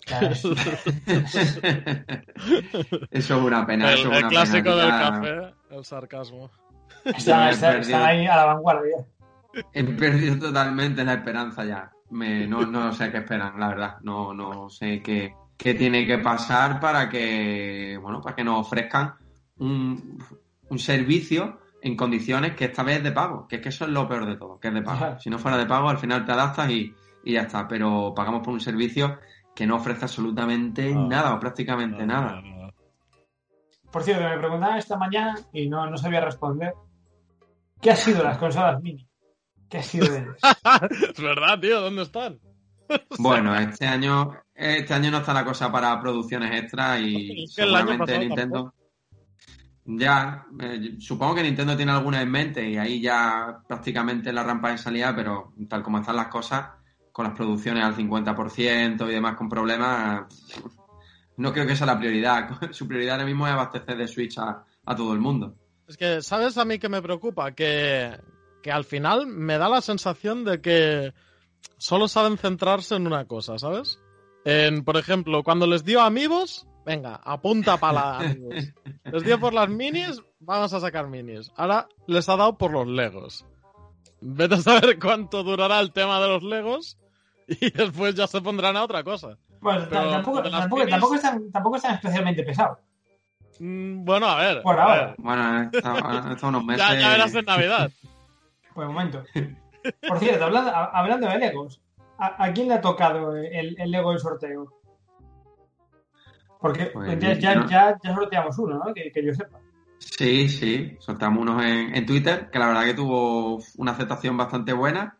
eso 0.33 0.53
es 3.11 3.29
una 3.31 3.65
pena. 3.65 3.93
El, 3.93 4.11
el 4.11 4.27
clásico 4.27 4.75
del 4.75 4.89
café, 4.89 5.53
el 5.69 5.85
sarcasmo. 5.85 6.51
Está, 7.05 7.51
está, 7.51 8.05
ahí 8.05 8.25
a 8.25 8.35
la 8.35 8.45
vanguardia. 8.45 9.05
He 9.71 9.83
perdido 9.83 10.47
totalmente 10.47 11.03
la 11.05 11.13
esperanza 11.13 11.63
ya. 11.63 11.91
Me, 12.09 12.47
no, 12.47 12.65
no 12.65 12.91
sé 12.91 13.11
qué 13.11 13.19
esperan, 13.19 13.59
la 13.59 13.69
verdad. 13.69 13.97
No, 14.01 14.33
no 14.33 14.69
sé 14.69 15.01
qué, 15.01 15.35
qué 15.57 15.73
tiene 15.73 16.05
que 16.05 16.17
pasar 16.17 16.79
para 16.79 17.09
que, 17.09 17.97
bueno, 18.01 18.21
para 18.21 18.35
que 18.35 18.43
nos 18.43 18.67
ofrezcan 18.67 19.15
un, 19.57 20.21
un 20.69 20.79
servicio 20.79 21.59
en 21.83 21.97
condiciones 21.97 22.55
que 22.55 22.65
esta 22.65 22.81
vez 22.81 22.97
es 22.97 23.03
de 23.03 23.11
pago, 23.11 23.45
que 23.45 23.57
es 23.57 23.61
que 23.61 23.69
eso 23.69 23.83
es 23.83 23.91
lo 23.91 24.07
peor 24.07 24.25
de 24.25 24.37
todo, 24.37 24.57
que 24.57 24.69
es 24.69 24.73
de 24.73 24.81
pago. 24.81 25.19
Si 25.19 25.29
no 25.29 25.37
fuera 25.37 25.57
de 25.57 25.65
pago, 25.65 25.89
al 25.89 25.97
final 25.97 26.25
te 26.25 26.31
adaptas 26.31 26.69
y, 26.69 26.95
y 27.25 27.33
ya 27.33 27.41
está, 27.41 27.67
pero 27.67 28.13
pagamos 28.15 28.41
por 28.41 28.53
un 28.53 28.61
servicio 28.61 29.19
que 29.53 29.67
no 29.67 29.75
ofrece 29.75 30.05
absolutamente 30.05 30.95
nada 30.95 31.35
o 31.35 31.39
prácticamente 31.41 32.05
nada. 32.05 32.41
Por 33.91 34.01
cierto, 34.01 34.23
me 34.23 34.37
preguntaban 34.37 34.77
esta 34.77 34.97
mañana 34.97 35.35
y 35.51 35.67
no, 35.67 35.85
no 35.85 35.97
sabía 35.97 36.21
responder. 36.21 36.73
¿Qué 37.81 37.91
ha 37.91 37.95
sido 37.97 38.23
las 38.23 38.37
consolas 38.37 38.81
mini? 38.81 39.05
¿Qué 39.69 39.79
ha 39.79 39.83
sido 39.83 40.07
de 40.07 40.19
ellas? 40.19 40.37
es 41.09 41.21
verdad, 41.21 41.59
tío, 41.59 41.81
¿dónde 41.81 42.03
están? 42.03 42.39
bueno, 43.19 43.53
este 43.57 43.85
año, 43.87 44.31
este 44.55 44.93
año 44.93 45.11
no 45.11 45.17
está 45.17 45.33
la 45.33 45.43
cosa 45.43 45.69
para 45.69 45.99
producciones 45.99 46.63
extra 46.63 46.97
y 46.97 47.45
seguramente 47.47 48.17
Nintendo. 48.19 48.73
Ya, 49.85 50.45
eh, 50.61 50.95
supongo 50.99 51.35
que 51.35 51.43
Nintendo 51.43 51.75
tiene 51.75 51.91
alguna 51.91 52.21
en 52.21 52.31
mente 52.31 52.69
y 52.69 52.77
ahí 52.77 53.01
ya 53.01 53.61
prácticamente 53.67 54.31
la 54.31 54.43
rampa 54.43 54.71
de 54.71 54.77
salida, 54.77 55.13
pero 55.13 55.53
tal 55.67 55.83
como 55.83 55.99
están 55.99 56.15
las 56.15 56.27
cosas, 56.27 56.69
con 57.11 57.25
las 57.25 57.35
producciones 57.35 57.83
al 57.83 57.95
50% 57.95 59.07
y 59.07 59.13
demás 59.13 59.35
con 59.35 59.49
problemas, 59.49 60.23
no 61.37 61.51
creo 61.51 61.67
que 61.67 61.75
sea 61.75 61.87
la 61.87 61.99
prioridad. 61.99 62.49
Su 62.71 62.87
prioridad 62.87 63.15
ahora 63.15 63.25
mismo 63.25 63.45
es 63.45 63.53
abastecer 63.53 63.97
de 63.97 64.07
Switch 64.07 64.37
a, 64.37 64.65
todo 64.95 65.13
el 65.13 65.19
mundo. 65.19 65.55
Es 65.87 65.97
que, 65.97 66.21
¿sabes 66.21 66.57
a 66.57 66.65
mí 66.65 66.79
que 66.79 66.89
me 66.89 67.01
preocupa? 67.01 67.51
Que, 67.51 68.17
que 68.61 68.71
al 68.71 68.85
final 68.85 69.27
me 69.27 69.57
da 69.57 69.67
la 69.67 69.81
sensación 69.81 70.45
de 70.45 70.61
que 70.61 71.13
solo 71.77 72.07
saben 72.07 72.37
centrarse 72.37 72.95
en 72.95 73.05
una 73.05 73.25
cosa, 73.25 73.57
¿sabes? 73.57 73.99
En, 74.45 74.83
por 74.83 74.97
ejemplo, 74.97 75.43
cuando 75.43 75.67
les 75.67 75.83
dio 75.83 76.01
amigos, 76.01 76.67
Venga, 76.85 77.19
apunta 77.23 77.77
para 77.77 78.17
amigos. 78.17 78.73
Les 79.05 79.23
dio 79.23 79.39
por 79.39 79.53
las 79.53 79.69
minis, 79.69 80.21
vamos 80.39 80.73
a 80.73 80.79
sacar 80.79 81.07
minis. 81.07 81.51
Ahora 81.55 81.87
les 82.07 82.27
ha 82.27 82.35
dado 82.35 82.57
por 82.57 82.71
los 82.71 82.87
Legos. 82.87 83.45
Vete 84.19 84.55
a 84.55 84.61
saber 84.61 84.99
cuánto 84.99 85.43
durará 85.43 85.79
el 85.79 85.91
tema 85.91 86.19
de 86.19 86.27
los 86.27 86.43
Legos 86.43 86.97
y 87.47 87.71
después 87.73 88.15
ya 88.15 88.27
se 88.27 88.41
pondrán 88.41 88.75
a 88.75 88.83
otra 88.83 89.03
cosa. 89.03 89.37
Bueno, 89.61 89.87
tampoco, 89.87 90.43
tampoco, 90.43 91.15
están, 91.15 91.51
tampoco 91.51 91.77
están 91.77 91.95
especialmente 91.95 92.43
pesados. 92.43 92.79
Mm, 93.59 94.03
bueno, 94.03 94.25
a 94.27 94.35
ver. 94.37 94.61
Por 94.61 94.77
ahora. 94.77 95.15
Bueno, 95.17 95.69
está, 95.71 96.47
unos 96.47 96.65
meses. 96.65 96.85
Ya, 96.85 96.99
ya, 96.99 97.09
verás 97.09 97.35
en 97.35 97.45
Navidad. 97.45 97.91
Pues 98.73 98.87
un 98.87 98.95
momento. 98.95 99.23
Por 100.07 100.17
cierto, 100.17 100.45
hablando, 100.45 100.71
hablando 100.73 101.27
de 101.27 101.37
Legos, 101.37 101.79
¿a, 102.17 102.51
quién 102.53 102.69
le 102.69 102.73
ha 102.73 102.81
tocado 102.81 103.35
el, 103.35 103.79
el 103.79 103.91
Lego 103.91 104.09
del 104.09 104.19
sorteo? 104.19 104.82
Porque 106.63 106.85
pues 106.85 107.19
ya, 107.19 107.33
ya, 107.33 107.67
ya, 107.67 107.97
ya, 108.01 108.15
sorteamos 108.15 108.57
uno, 108.57 108.79
¿no? 108.79 108.93
Que, 108.93 109.11
yo 109.21 109.33
sepa. 109.33 109.59
Sí, 109.97 110.47
sí, 110.47 110.95
soltamos 110.97 111.41
unos 111.41 111.61
en, 111.61 111.93
en, 111.93 112.05
Twitter, 112.05 112.49
que 112.49 112.57
la 112.57 112.67
verdad 112.67 112.85
que 112.85 112.93
tuvo 112.93 113.59
una 113.75 113.91
aceptación 113.91 114.37
bastante 114.37 114.71
buena. 114.71 115.17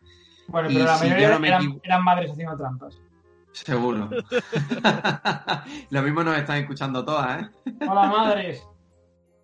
Bueno, 0.48 0.68
pero 0.72 0.86
la 0.86 0.96
mayoría 0.96 1.36
eran, 1.84 2.02
madres 2.02 2.30
haciendo 2.30 2.56
trampas. 2.56 2.98
Seguro. 3.52 4.08
Lo 5.90 6.02
mismo 6.02 6.24
nos 6.24 6.38
están 6.38 6.56
escuchando 6.56 7.04
todas, 7.04 7.42
¿eh? 7.42 7.50
Hola, 7.90 8.06
madres. 8.06 8.66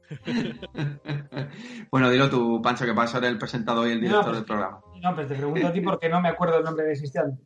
bueno, 1.90 2.08
dilo 2.08 2.30
tú, 2.30 2.62
Pancho, 2.62 2.86
que 2.86 2.92
vas 2.92 3.14
a 3.14 3.18
ser 3.18 3.28
el 3.28 3.36
presentador 3.36 3.86
y 3.88 3.92
el 3.92 4.00
director 4.00 4.24
pues 4.24 4.36
del 4.36 4.46
programa. 4.46 4.80
No, 5.02 5.14
pero 5.14 5.28
te 5.28 5.34
pregunto 5.34 5.66
a 5.66 5.72
ti 5.72 5.82
porque 5.82 6.08
no 6.08 6.22
me 6.22 6.30
acuerdo 6.30 6.56
el 6.56 6.64
nombre 6.64 6.86
de 6.86 6.92
existente. 6.92 7.44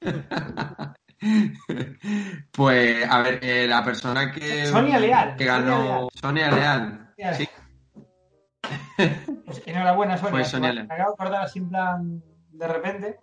Pues, 2.52 3.08
a 3.08 3.22
ver, 3.22 3.38
eh, 3.42 3.66
la 3.66 3.84
persona 3.84 4.30
que, 4.30 4.66
Sonia 4.66 4.98
Leal. 4.98 5.36
que 5.36 5.44
ganó. 5.44 6.08
Sonia 6.14 6.50
Leal. 6.50 7.12
Sí. 7.36 7.48
Pues 9.44 9.62
enhorabuena, 9.66 10.16
Sonia. 10.16 10.32
Pues 10.32 10.48
Sonia 10.48 10.72
Leal. 10.72 10.86
Me 10.86 10.94
acabo 10.94 11.10
de 11.10 11.14
acordar 11.14 11.42
así 11.44 11.58
en 11.58 11.68
plan 11.68 12.22
de 12.50 12.68
repente. 12.68 13.18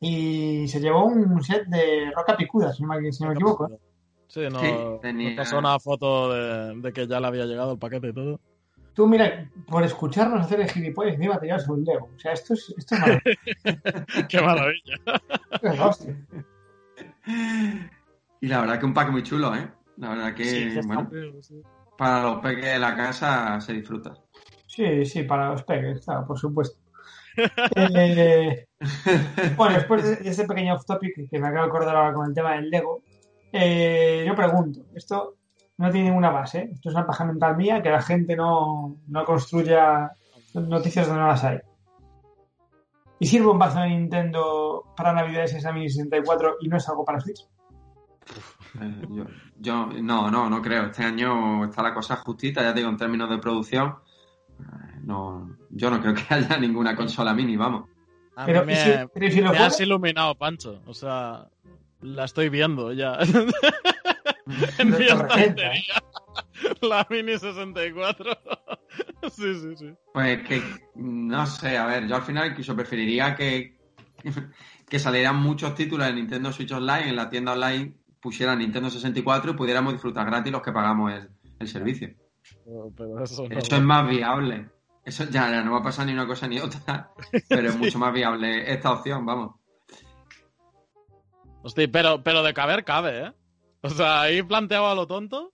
Y 0.00 0.68
se 0.68 0.80
llevó 0.80 1.06
un 1.06 1.42
set 1.42 1.66
de 1.66 2.12
roca 2.14 2.36
picuda, 2.36 2.72
si 2.72 2.84
no 2.84 2.88
me, 2.88 3.12
si 3.12 3.22
no 3.22 3.30
me 3.30 3.34
equivoco. 3.34 3.68
Sí, 4.28 4.42
no, 4.50 4.60
sí, 4.60 4.72
tenía... 5.00 5.36
pasó 5.36 5.58
una 5.58 5.78
foto 5.80 6.32
de, 6.32 6.80
de, 6.80 6.92
que 6.92 7.06
ya 7.06 7.18
le 7.18 7.26
había 7.26 7.46
llegado 7.46 7.72
el 7.72 7.78
paquete 7.78 8.08
y 8.08 8.12
todo. 8.12 8.40
Tú, 8.98 9.06
mira, 9.06 9.48
por 9.68 9.84
escucharnos 9.84 10.44
hacer 10.44 10.60
el 10.60 10.70
gilipollas, 10.70 11.14
encima 11.14 11.38
te 11.38 11.46
llevas 11.46 11.68
un 11.68 11.84
Lego. 11.84 12.10
O 12.14 12.18
sea, 12.18 12.32
esto 12.32 12.54
es, 12.54 12.74
esto 12.76 12.96
es 12.96 13.00
maravilla. 13.00 14.26
Qué 14.28 14.40
maravilla. 14.40 15.86
hostia. 15.86 16.16
Y 18.40 18.46
la 18.46 18.60
verdad 18.60 18.78
que 18.78 18.86
un 18.86 18.94
pack 18.94 19.10
muy 19.10 19.22
chulo, 19.22 19.54
¿eh? 19.54 19.68
La 19.96 20.10
verdad 20.10 20.34
que, 20.34 20.80
bueno, 20.86 21.10
para 21.96 22.22
los 22.22 22.40
peques 22.40 22.64
de 22.64 22.78
la 22.78 22.94
casa 22.96 23.60
se 23.60 23.72
disfruta. 23.72 24.14
Sí, 24.66 25.04
sí, 25.04 25.24
para 25.24 25.50
los 25.50 25.64
peques, 25.64 26.04
claro, 26.04 26.26
por 26.26 26.38
supuesto. 26.38 26.78
eh, 27.76 28.66
bueno, 29.56 29.74
después 29.74 30.04
de 30.04 30.28
ese 30.28 30.44
pequeño 30.44 30.74
off 30.74 30.84
topic 30.84 31.28
que 31.28 31.38
me 31.38 31.48
acabo 31.48 31.64
de 31.64 31.68
acordar 31.68 31.96
ahora 31.96 32.14
con 32.14 32.28
el 32.28 32.34
tema 32.34 32.54
del 32.54 32.70
Lego, 32.70 33.02
eh, 33.52 34.24
yo 34.26 34.34
pregunto, 34.34 34.86
esto 34.94 35.36
no 35.78 35.90
tiene 35.90 36.08
ninguna 36.08 36.30
base, 36.30 36.58
¿eh? 36.58 36.70
esto 36.72 36.88
es 36.88 36.94
una 36.94 37.06
paja 37.06 37.24
mental 37.24 37.56
mía 37.56 37.82
que 37.82 37.90
la 37.90 38.02
gente 38.02 38.36
no, 38.36 38.96
no 39.06 39.24
construya 39.24 40.12
noticias 40.54 41.06
donde 41.06 41.22
no 41.22 41.28
las 41.28 41.44
hay. 41.44 41.58
¿Y 43.20 43.26
sirve 43.26 43.48
un 43.48 43.58
bazo 43.58 43.80
de 43.80 43.88
Nintendo 43.88 44.84
para 44.96 45.12
Navidades 45.12 45.54
esa 45.54 45.72
Mini 45.72 45.88
64 45.90 46.56
y 46.60 46.68
no 46.68 46.76
es 46.76 46.88
algo 46.88 47.04
para 47.04 47.20
Switch? 47.20 47.46
Eh, 48.80 49.06
yo, 49.58 49.86
no, 49.86 50.30
no, 50.30 50.48
no 50.48 50.62
creo. 50.62 50.86
Este 50.86 51.04
año 51.04 51.64
está 51.64 51.82
la 51.82 51.94
cosa 51.94 52.16
justita, 52.16 52.62
ya 52.62 52.72
digo, 52.72 52.88
en 52.88 52.96
términos 52.96 53.28
de 53.30 53.38
producción. 53.38 53.96
Eh, 54.60 55.00
no, 55.02 55.56
yo 55.70 55.90
no 55.90 56.00
creo 56.00 56.14
que 56.14 56.22
haya 56.34 56.58
ninguna 56.58 56.94
consola 56.94 57.34
mini, 57.34 57.56
vamos. 57.56 57.88
pero, 58.46 58.64
me, 58.64 58.74
has 58.74 59.80
iluminado, 59.80 60.34
Pancho. 60.36 60.80
O 60.86 60.94
sea, 60.94 61.48
la 62.00 62.24
estoy 62.24 62.48
viendo 62.48 62.92
ya. 62.92 63.18
en 64.78 64.90
mi 64.90 65.04
estantería. 65.06 66.02
La 66.80 67.06
Mini 67.10 67.38
64. 67.38 68.38
sí, 69.32 69.54
sí, 69.54 69.76
sí. 69.76 69.94
Pues 70.12 70.46
que, 70.46 70.62
no 70.94 71.46
sé, 71.46 71.76
a 71.76 71.86
ver, 71.86 72.06
yo 72.06 72.16
al 72.16 72.22
final 72.22 72.50
incluso 72.50 72.74
preferiría 72.74 73.34
que, 73.34 73.76
que 74.88 74.98
salieran 74.98 75.36
muchos 75.36 75.74
títulos 75.74 76.06
de 76.06 76.14
Nintendo 76.14 76.52
Switch 76.52 76.72
Online 76.72 77.08
en 77.08 77.16
la 77.16 77.28
tienda 77.30 77.52
online, 77.52 77.94
pusieran 78.20 78.58
Nintendo 78.58 78.90
64 78.90 79.52
y 79.52 79.54
pudiéramos 79.54 79.92
disfrutar 79.92 80.26
gratis 80.26 80.52
los 80.52 80.62
que 80.62 80.72
pagamos 80.72 81.12
el, 81.58 81.68
servicio. 81.68 82.10
eso, 83.20 83.46
es 83.50 83.82
más 83.82 84.08
viable. 84.08 84.70
Eso 85.04 85.24
ya, 85.24 85.50
ya 85.50 85.62
no 85.62 85.72
va 85.72 85.78
a 85.78 85.82
pasar 85.82 86.06
ni 86.06 86.12
una 86.12 86.26
cosa 86.26 86.46
ni 86.46 86.58
otra, 86.58 87.10
pero 87.48 87.68
es 87.68 87.76
mucho 87.76 87.98
más 87.98 88.12
viable 88.12 88.70
esta 88.70 88.92
opción, 88.92 89.24
vamos. 89.24 89.54
Hostia, 91.62 91.88
pero, 91.90 92.22
pero 92.22 92.42
de 92.42 92.54
caber 92.54 92.84
cabe, 92.84 93.26
¿eh? 93.26 93.32
O 93.82 93.90
sea, 93.90 94.22
ahí 94.22 94.42
planteado 94.42 94.88
a 94.88 94.94
lo 94.94 95.06
tonto. 95.06 95.52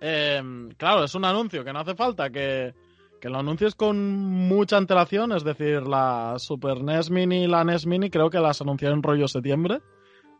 Eh, 0.00 0.42
claro, 0.76 1.04
es 1.04 1.14
un 1.14 1.24
anuncio 1.24 1.64
que 1.64 1.72
no 1.72 1.80
hace 1.80 1.94
falta 1.94 2.30
que, 2.30 2.74
que 3.20 3.28
lo 3.28 3.38
anuncies 3.38 3.74
con 3.74 3.98
mucha 4.14 4.76
antelación. 4.76 5.32
Es 5.32 5.44
decir, 5.44 5.82
la 5.86 6.34
Super 6.38 6.82
NES 6.82 7.10
Mini 7.10 7.44
y 7.44 7.46
la 7.46 7.64
NES 7.64 7.86
Mini 7.86 8.10
creo 8.10 8.30
que 8.30 8.40
las 8.40 8.60
anunciaron 8.60 8.98
en 8.98 9.02
rollo 9.02 9.28
septiembre 9.28 9.80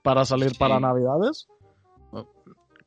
para 0.03 0.25
salir 0.25 0.53
para 0.59 0.79
Navidades. 0.79 1.49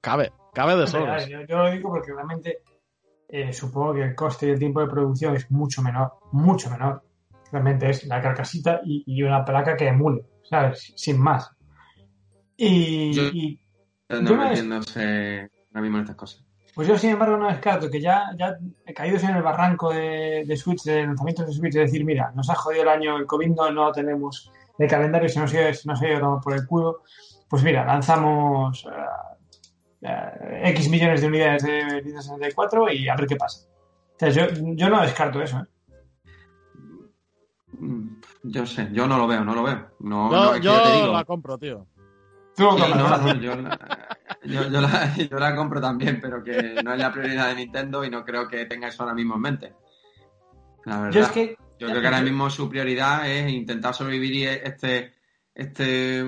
Cabe, 0.01 0.31
cabe 0.53 0.77
de 0.77 0.87
sobra. 0.87 1.27
Yo, 1.27 1.57
lo 1.57 1.71
digo 1.71 1.89
porque 1.89 2.13
realmente 2.13 2.59
eh, 3.27 3.51
supongo 3.51 3.95
que 3.95 4.03
el 4.03 4.15
coste 4.15 4.47
y 4.47 4.51
el 4.51 4.59
tiempo 4.59 4.79
de 4.79 4.87
producción 4.87 5.35
es 5.35 5.51
mucho 5.51 5.81
menor, 5.81 6.13
mucho 6.31 6.69
menor. 6.69 7.03
Realmente 7.51 7.89
es 7.89 8.05
la 8.05 8.21
carcasita 8.21 8.79
y, 8.85 9.21
una 9.23 9.43
placa 9.43 9.75
que 9.75 9.87
emule, 9.87 10.23
¿sabes? 10.43 10.93
Sin 10.95 11.19
más. 11.19 11.51
Y, 12.55 13.59
no 14.09 14.35
metiéndose 14.35 15.49
ahora 15.73 15.81
mismo 15.81 15.97
en 15.97 16.03
estas 16.03 16.15
cosas. 16.15 16.43
Pues 16.75 16.87
yo, 16.87 16.97
sin 16.97 17.09
embargo, 17.11 17.37
no 17.37 17.47
descarto 17.47 17.89
que 17.89 17.99
ya, 17.99 18.25
ya 18.37 18.57
caídos 18.95 19.23
en 19.23 19.35
el 19.35 19.41
barranco 19.41 19.91
de, 19.91 20.43
de 20.47 20.57
Switch, 20.57 20.83
de 20.83 21.05
lanzamientos 21.05 21.47
de 21.47 21.53
Switch, 21.53 21.73
de 21.73 21.81
decir, 21.81 22.05
mira, 22.05 22.31
nos 22.35 22.49
ha 22.49 22.55
jodido 22.55 22.83
el 22.83 22.89
año, 22.89 23.17
el 23.17 23.25
COVID 23.25 23.49
no, 23.49 23.71
no 23.71 23.91
tenemos 23.91 24.51
el 24.77 24.87
calendario, 24.89 25.27
se 25.27 25.39
nos, 25.39 25.51
se 25.51 25.73
nos 25.85 26.01
ha 26.01 26.07
ido 26.07 26.39
por 26.41 26.53
el 26.53 26.65
culo. 26.65 27.01
Pues 27.49 27.63
mira, 27.63 27.83
lanzamos 27.83 28.85
uh, 28.85 28.89
eh, 30.01 30.61
X 30.65 30.89
millones 30.89 31.21
de 31.21 31.27
unidades 31.27 31.63
de 31.63 31.83
Nintendo 31.85 32.21
64 32.21 32.91
y 32.93 33.09
a 33.09 33.15
ver 33.15 33.27
qué 33.27 33.35
pasa. 33.35 33.67
O 34.15 34.19
sea, 34.19 34.29
yo, 34.29 34.45
yo 34.75 34.89
no 34.89 35.01
descarto 35.01 35.41
eso. 35.41 35.59
¿eh? 35.59 35.65
Mm, 37.79 38.21
Yo 38.43 38.65
sé, 38.65 38.89
yo 38.93 39.07
no 39.07 39.17
lo 39.17 39.27
veo, 39.27 39.43
no 39.43 39.55
lo 39.55 39.63
veo. 39.63 39.87
No, 39.99 40.31
Yo, 40.31 40.45
no, 40.45 40.53
que 40.53 40.61
yo 40.61 40.83
te 40.83 40.91
digo. 40.93 41.13
la 41.13 41.25
compro, 41.25 41.57
tío. 41.57 41.87
Tú 42.59 42.65
lo 42.65 42.75
Sí, 42.75 42.81
compras, 42.81 43.21
no, 43.21 43.41
yo, 43.41 43.55
la, 43.55 44.17
yo- 44.43 44.69
yo 44.69 44.81
la, 44.81 45.15
yo 45.15 45.39
la 45.39 45.55
compro 45.55 45.81
también, 45.81 46.19
pero 46.21 46.43
que 46.43 46.81
no 46.83 46.93
es 46.93 46.99
la 46.99 47.11
prioridad 47.11 47.47
de 47.49 47.55
Nintendo 47.55 48.03
y 48.03 48.09
no 48.09 48.23
creo 48.23 48.47
que 48.47 48.65
tenga 48.65 48.87
eso 48.89 49.03
ahora 49.03 49.15
mismo 49.15 49.35
en 49.35 49.41
mente. 49.41 49.73
La 50.85 51.01
verdad. 51.01 51.19
Yo 51.19 51.25
es 51.25 51.29
que 51.31 51.55
Yo 51.79 51.87
creo 51.87 52.01
que 52.01 52.07
ahora 52.07 52.21
mismo 52.21 52.49
su 52.49 52.69
prioridad 52.69 53.29
es 53.29 53.51
intentar 53.51 53.93
sobrevivir 53.93 54.49
este, 54.49 55.13
este 55.55 56.25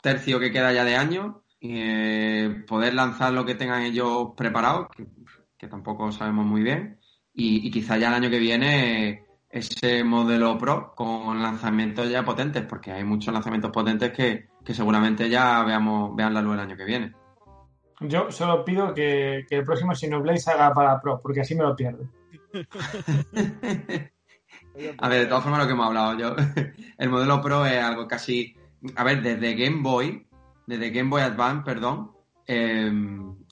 tercio 0.00 0.38
que 0.38 0.52
queda 0.52 0.72
ya 0.72 0.84
de 0.84 0.96
año 0.96 1.42
y 1.60 1.74
eh, 1.76 2.64
poder 2.66 2.94
lanzar 2.94 3.32
lo 3.32 3.44
que 3.44 3.54
tengan 3.54 3.82
ellos 3.82 4.28
preparados, 4.36 4.88
que, 4.96 5.06
que 5.58 5.68
tampoco 5.68 6.10
sabemos 6.12 6.44
muy 6.46 6.62
bien, 6.62 6.98
y, 7.32 7.66
y 7.66 7.70
quizá 7.70 7.96
ya 7.98 8.08
el 8.08 8.14
año 8.14 8.30
que 8.30 8.38
viene 8.38 9.24
ese 9.52 10.02
modelo 10.02 10.56
Pro 10.56 10.94
con 10.96 11.42
lanzamientos 11.42 12.08
ya 12.08 12.24
potentes, 12.24 12.64
porque 12.64 12.90
hay 12.90 13.04
muchos 13.04 13.34
lanzamientos 13.34 13.70
potentes 13.70 14.10
que, 14.10 14.48
que 14.64 14.74
seguramente 14.74 15.28
ya 15.28 15.62
veamos 15.62 16.16
vean 16.16 16.32
la 16.32 16.40
luz 16.40 16.54
el 16.54 16.60
año 16.60 16.76
que 16.76 16.86
viene. 16.86 17.12
yo 18.00 18.30
solo 18.30 18.64
pido 18.64 18.94
que, 18.94 19.44
que 19.48 19.58
el 19.58 19.64
próximo 19.64 19.94
Xenoblade 19.94 20.38
salga 20.38 20.72
para 20.72 20.98
Pro, 21.00 21.20
porque 21.20 21.42
así 21.42 21.54
me 21.54 21.64
lo 21.64 21.76
pierdo. 21.76 22.08
A 24.98 25.08
ver, 25.08 25.20
de 25.20 25.26
todas 25.26 25.42
formas 25.42 25.60
lo 25.60 25.66
que 25.66 25.72
hemos 25.72 25.86
hablado 25.86 26.18
yo, 26.18 26.34
el 26.98 27.10
modelo 27.10 27.42
Pro 27.42 27.66
es 27.66 27.82
algo 27.82 28.08
casi, 28.08 28.56
a 28.96 29.04
ver, 29.04 29.20
desde 29.22 29.54
Game 29.54 29.82
Boy, 29.82 30.26
desde 30.66 30.90
Game 30.90 31.10
Boy 31.10 31.20
Advance, 31.20 31.62
perdón, 31.62 32.12
eh, 32.46 32.90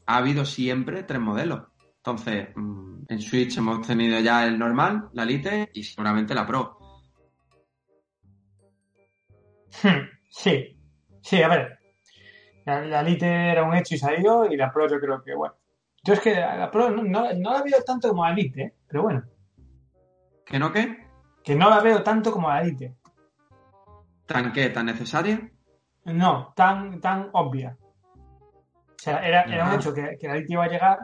ha 0.07 0.17
habido 0.17 0.47
siempre 0.47 1.03
tres 1.03 1.21
modelos. 1.21 1.70
Entonces, 2.03 2.49
mm, 2.57 3.03
en 3.09 3.21
Switch 3.21 3.59
hemos 3.59 3.87
tenido 3.87 4.19
ya 4.21 4.47
el 4.47 4.59
normal, 4.59 5.11
la 5.13 5.25
Lite 5.25 5.71
y 5.75 5.83
seguramente 5.85 6.35
la 6.35 6.47
Pro. 6.47 6.79
Hmm, 9.83 10.09
Sí, 10.29 10.79
sí, 11.23 11.43
a 11.43 11.49
ver. 11.49 11.79
La, 12.65 12.81
la 12.83 13.03
Lite 13.03 13.27
era 13.27 13.65
un 13.65 13.75
hecho 13.75 13.95
y 13.95 13.99
salió, 13.99 14.47
y 14.51 14.57
la 14.57 14.73
Pro 14.73 14.89
yo 14.89 14.99
creo 15.01 15.23
que, 15.23 15.35
bueno. 15.35 15.55
Yo 16.03 16.15
es 16.15 16.21
que 16.21 16.33
la, 16.35 16.57
la 16.57 16.71
Pro 16.71 16.91
no, 16.91 17.03
no- 17.03 17.33
no 17.35 17.53
la 17.53 17.63
veo 17.63 17.83
tanto 17.85 18.09
como 18.09 18.25
la 18.25 18.33
Lite, 18.33 18.63
¿eh? 18.63 18.75
pero 18.89 19.03
bueno. 19.03 19.23
¿Que 20.47 20.59
no 20.59 20.73
qué? 20.73 21.07
Que 21.45 21.55
no 21.55 21.69
la 21.69 21.81
veo 21.81 22.03
tanto 22.03 22.33
como 22.33 22.49
la 22.49 22.63
Lite. 22.63 22.97
¿Tan 24.27 24.53
qué? 24.53 24.71
¿Tan 24.71 24.87
necesaria? 24.87 25.51
No, 26.05 26.53
tan, 26.57 27.01
tan 27.01 27.29
obvia. 27.33 27.77
O 28.15 29.03
sea, 29.03 29.19
era, 29.27 29.43
era 29.43 29.65
un 29.65 29.71
Ajá. 29.71 29.77
hecho 29.77 29.93
que, 29.95 30.17
que 30.19 30.29
la 30.29 30.37
Lite 30.37 30.53
iba 30.53 30.65
a 30.65 30.69
llegar, 30.69 30.99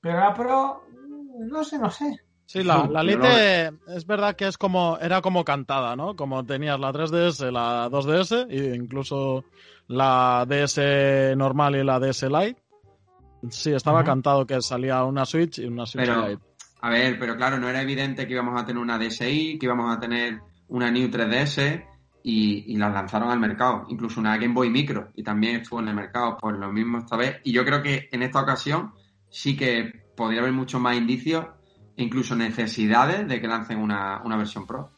pero 0.00 0.18
la 0.18 0.34
Pro, 0.34 0.84
mm, 0.90 1.48
no 1.48 1.64
sé, 1.64 1.78
no 1.78 1.90
sé. 1.90 2.20
Sí, 2.46 2.64
la, 2.64 2.78
No, 2.78 2.90
la 2.90 3.02
Lite 3.04 3.70
es 3.94 4.04
verdad 4.06 4.34
que 4.34 4.48
es 4.48 4.58
como 4.58 4.98
era 5.00 5.20
como 5.20 5.44
cantada, 5.44 5.94
¿no? 5.94 6.16
Como 6.16 6.44
tenías 6.44 6.80
la 6.80 6.92
3DS, 6.92 7.48
la 7.52 7.88
2DS 7.88 8.46
e 8.50 8.74
incluso 8.74 9.44
la 9.86 10.44
DS 10.48 11.36
normal 11.36 11.76
y 11.76 11.84
la 11.84 12.00
DS 12.00 12.24
Lite. 12.24 12.60
Sí, 13.50 13.72
estaba 13.72 14.02
cantado 14.02 14.46
que 14.46 14.60
salía 14.62 15.04
una 15.04 15.24
Switch 15.24 15.60
y 15.60 15.66
una 15.66 15.86
Switch 15.86 16.04
Pero, 16.04 16.28
Lite. 16.28 16.42
a 16.80 16.90
ver, 16.90 17.18
pero 17.20 17.36
claro, 17.36 17.58
no 17.58 17.68
era 17.68 17.82
evidente 17.82 18.26
que 18.26 18.32
íbamos 18.32 18.60
a 18.60 18.66
tener 18.66 18.82
una 18.82 18.98
DSi, 18.98 19.56
que 19.58 19.66
íbamos 19.66 19.96
a 19.96 20.00
tener 20.00 20.40
una 20.68 20.90
New 20.90 21.08
3DS 21.08 21.84
y, 22.24 22.72
y 22.72 22.76
las 22.76 22.92
lanzaron 22.92 23.30
al 23.30 23.38
mercado. 23.38 23.86
Incluso 23.90 24.18
una 24.18 24.36
Game 24.36 24.54
Boy 24.54 24.70
Micro 24.70 25.12
y 25.14 25.22
también 25.22 25.60
estuvo 25.60 25.78
en 25.78 25.86
el 25.88 25.94
mercado. 25.94 26.36
Pues 26.36 26.56
lo 26.58 26.72
mismo 26.72 26.98
esta 26.98 27.16
vez. 27.16 27.36
Y 27.44 27.52
yo 27.52 27.64
creo 27.64 27.80
que 27.80 28.08
en 28.10 28.22
esta 28.22 28.40
ocasión 28.40 28.92
sí 29.30 29.56
que 29.56 30.04
podría 30.16 30.40
haber 30.40 30.52
muchos 30.52 30.80
más 30.80 30.96
indicios 30.96 31.46
e 31.96 32.02
incluso 32.02 32.34
necesidades 32.36 33.26
de 33.26 33.40
que 33.40 33.48
lancen 33.48 33.78
una, 33.78 34.20
una 34.24 34.36
versión 34.36 34.66
Pro. 34.66 34.90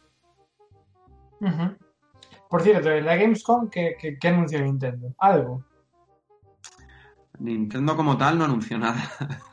Por 2.49 2.62
cierto, 2.62 2.90
en 2.90 3.05
la 3.07 3.16
Gamescom, 3.16 3.68
¿qué, 3.71 3.97
qué, 4.01 4.18
qué 4.18 4.29
anunció 4.29 4.61
Nintendo? 4.62 5.14
Algo. 5.18 5.64
Nintendo 7.38 7.97
como 7.97 8.16
tal 8.16 8.38
no 8.38 8.45
anunció 8.45 8.79
nada. 8.79 9.03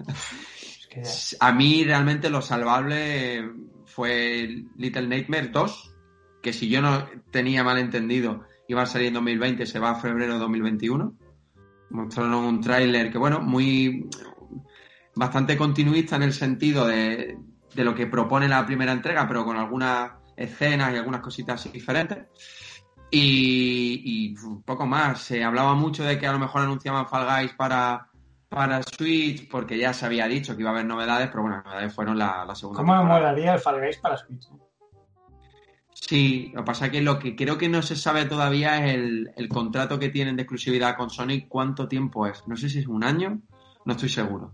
Es 0.07 0.87
que 0.89 1.03
ya- 1.03 1.37
A 1.47 1.51
mí 1.53 1.83
realmente 1.83 2.29
lo 2.29 2.41
salvable 2.41 3.49
fue 3.85 4.65
Little 4.75 5.07
Nightmare 5.07 5.47
2, 5.47 5.95
que 6.41 6.53
si 6.53 6.69
yo 6.69 6.81
no 6.81 7.07
tenía 7.31 7.63
mal 7.63 7.79
entendido, 7.79 8.43
iba 8.67 8.83
a 8.83 8.85
salir 8.85 9.07
en 9.07 9.15
2020, 9.15 9.65
se 9.65 9.79
va 9.79 9.91
a 9.91 9.95
febrero 9.95 10.33
de 10.33 10.39
2021. 10.39 11.13
Mostraron 11.91 12.33
un 12.35 12.61
tráiler 12.61 13.11
que, 13.11 13.17
bueno, 13.17 13.39
muy 13.41 14.07
bastante 15.19 15.57
continuista 15.57 16.15
en 16.15 16.23
el 16.23 16.33
sentido 16.33 16.87
de, 16.87 17.37
de 17.75 17.83
lo 17.83 17.93
que 17.93 18.07
propone 18.07 18.47
la 18.47 18.65
primera 18.65 18.93
entrega, 18.93 19.27
pero 19.27 19.43
con 19.43 19.57
algunas 19.57 20.13
escenas 20.37 20.93
y 20.93 20.97
algunas 20.97 21.19
cositas 21.19 21.71
diferentes. 21.71 22.25
Y, 23.11 24.01
y 24.05 24.35
poco 24.65 24.85
más. 24.85 25.19
Se 25.21 25.43
hablaba 25.43 25.75
mucho 25.75 26.05
de 26.05 26.17
que 26.17 26.25
a 26.25 26.31
lo 26.31 26.39
mejor 26.39 26.61
anunciaban 26.61 27.07
Fall 27.07 27.27
Guys 27.27 27.53
para, 27.53 28.07
para 28.47 28.81
Switch, 28.83 29.49
porque 29.49 29.77
ya 29.77 29.93
se 29.93 30.05
había 30.05 30.25
dicho 30.27 30.55
que 30.55 30.61
iba 30.61 30.69
a 30.69 30.73
haber 30.73 30.85
novedades, 30.85 31.27
pero 31.27 31.41
bueno, 31.41 31.57
las 31.57 31.65
novedades 31.65 31.93
fueron 31.93 32.17
la, 32.17 32.45
la 32.45 32.55
segunda. 32.55 32.79
¿Cómo 32.79 32.95
me 32.95 33.03
molaría 33.03 33.55
el 33.55 33.59
Fall 33.59 33.81
Guys 33.81 33.97
para 33.97 34.15
Switch? 34.15 34.47
Sí, 35.91 36.51
lo 36.53 36.61
que 36.61 36.65
pasa 36.65 36.85
es 36.85 36.91
que 36.93 37.01
lo 37.01 37.19
que 37.19 37.35
creo 37.35 37.57
que 37.57 37.67
no 37.67 37.81
se 37.81 37.97
sabe 37.97 38.23
todavía 38.23 38.85
es 38.85 38.95
el, 38.95 39.31
el 39.35 39.49
contrato 39.49 39.99
que 39.99 40.07
tienen 40.07 40.37
de 40.37 40.43
exclusividad 40.43 40.95
con 40.95 41.09
Sony, 41.09 41.47
cuánto 41.49 41.89
tiempo 41.89 42.25
es. 42.25 42.47
No 42.47 42.55
sé 42.55 42.69
si 42.69 42.79
es 42.79 42.87
un 42.87 43.03
año, 43.03 43.41
no 43.83 43.93
estoy 43.93 44.09
seguro. 44.09 44.53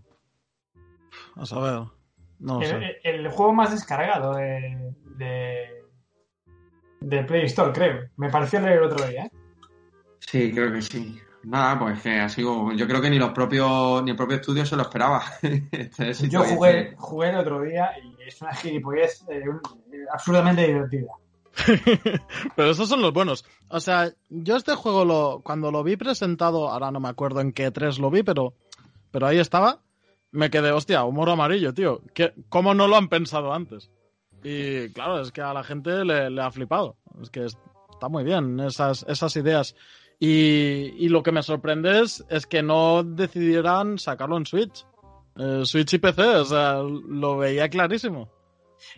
A 1.36 1.46
saber. 1.46 1.88
No 2.40 2.62
el, 2.62 2.68
sé. 2.68 2.76
el- 3.04 3.26
el 3.26 3.30
juego 3.30 3.54
más 3.54 3.72
descargado 3.72 4.34
de, 4.36 4.94
de, 5.18 5.84
de 7.02 7.24
Play 7.24 7.46
Store, 7.46 7.72
creo. 7.72 8.10
Me 8.18 8.30
pareció 8.30 8.60
leer 8.60 8.80
el 8.80 8.84
otro 8.84 9.06
día. 9.08 9.26
¿eh? 9.26 9.32
Sí, 10.20 10.52
creo 10.54 10.72
que 10.74 10.82
sí. 10.82 11.20
Nada, 11.44 11.78
pues 11.78 12.02
que 12.02 12.20
ha 12.20 12.28
sido. 12.28 12.72
Yo 12.74 12.88
creo 12.88 13.02
que 13.02 13.10
ni 13.10 13.20
los 13.20 13.30
propios, 13.32 14.02
ni 14.04 14.12
el 14.12 14.18
propio 14.18 14.38
estudio 14.38 14.66
se 14.66 14.76
lo 14.76 14.82
esperaba. 14.82 15.24
Este 15.72 16.28
Yo 16.28 16.44
jugué, 16.44 16.80
este- 16.80 16.96
jugué 16.98 17.30
el 17.30 17.38
otro 17.38 17.62
día 17.62 17.92
y 18.04 18.16
es 18.28 18.42
una 18.42 18.54
gilipollez 18.56 19.24
eh, 19.30 19.44
eh, 19.44 19.98
absurdamente 20.12 20.66
divertida. 20.66 21.12
Pero 22.56 22.72
esos 22.72 22.90
son 22.90 23.02
los 23.02 23.14
buenos. 23.14 23.46
O 23.70 23.80
sea, 23.80 24.12
yo 24.30 24.56
este 24.58 24.76
juego 24.76 25.06
lo, 25.06 25.42
cuando 25.44 25.72
lo 25.72 25.84
vi 25.84 25.96
presentado, 25.96 26.70
ahora 26.70 26.92
no 26.92 27.00
me 27.00 27.10
acuerdo 27.10 27.40
en 27.42 27.54
qué 27.54 27.72
tres 27.72 27.98
lo 28.00 28.10
vi, 28.10 28.24
pero, 28.24 28.54
pero 29.12 29.28
ahí 29.28 29.40
estaba, 29.40 29.80
me 30.36 30.50
quedé, 30.50 30.72
hostia, 30.72 31.04
humor 31.04 31.30
amarillo, 31.30 31.74
tío. 31.74 32.02
¿Qué, 32.14 32.34
¿Cómo 32.50 32.74
no 32.74 32.88
lo 32.88 32.96
han 32.98 33.08
pensado 33.10 33.54
antes? 33.54 33.90
Y 34.44 34.90
claro, 34.94 35.22
es 35.22 35.32
que 35.32 35.42
a 35.42 35.54
la 35.54 35.64
gente 35.64 36.06
le, 36.06 36.30
le 36.30 36.42
ha 36.42 36.52
flipado. 36.52 36.98
Es 37.22 37.30
que 37.30 37.46
es- 37.46 37.58
está 37.92 38.10
muy 38.10 38.24
bien 38.24 38.60
esas, 38.60 39.04
esas 39.08 39.36
ideas. 39.38 39.76
Y, 40.20 40.94
y 40.98 41.10
lo 41.10 41.24
que 41.24 41.32
me 41.32 41.42
sorprende 41.44 42.02
es, 42.02 42.24
es 42.30 42.46
que 42.46 42.62
no 42.64 43.04
decidieran 43.04 43.98
sacarlo 43.98 44.38
en 44.38 44.46
Switch. 44.46 44.86
Eh, 45.38 45.62
Switch 45.66 45.94
y 45.94 45.98
PC, 45.98 46.22
o 46.24 46.46
sea, 46.46 46.76
lo 46.82 47.38
veía 47.38 47.68
clarísimo. 47.70 48.30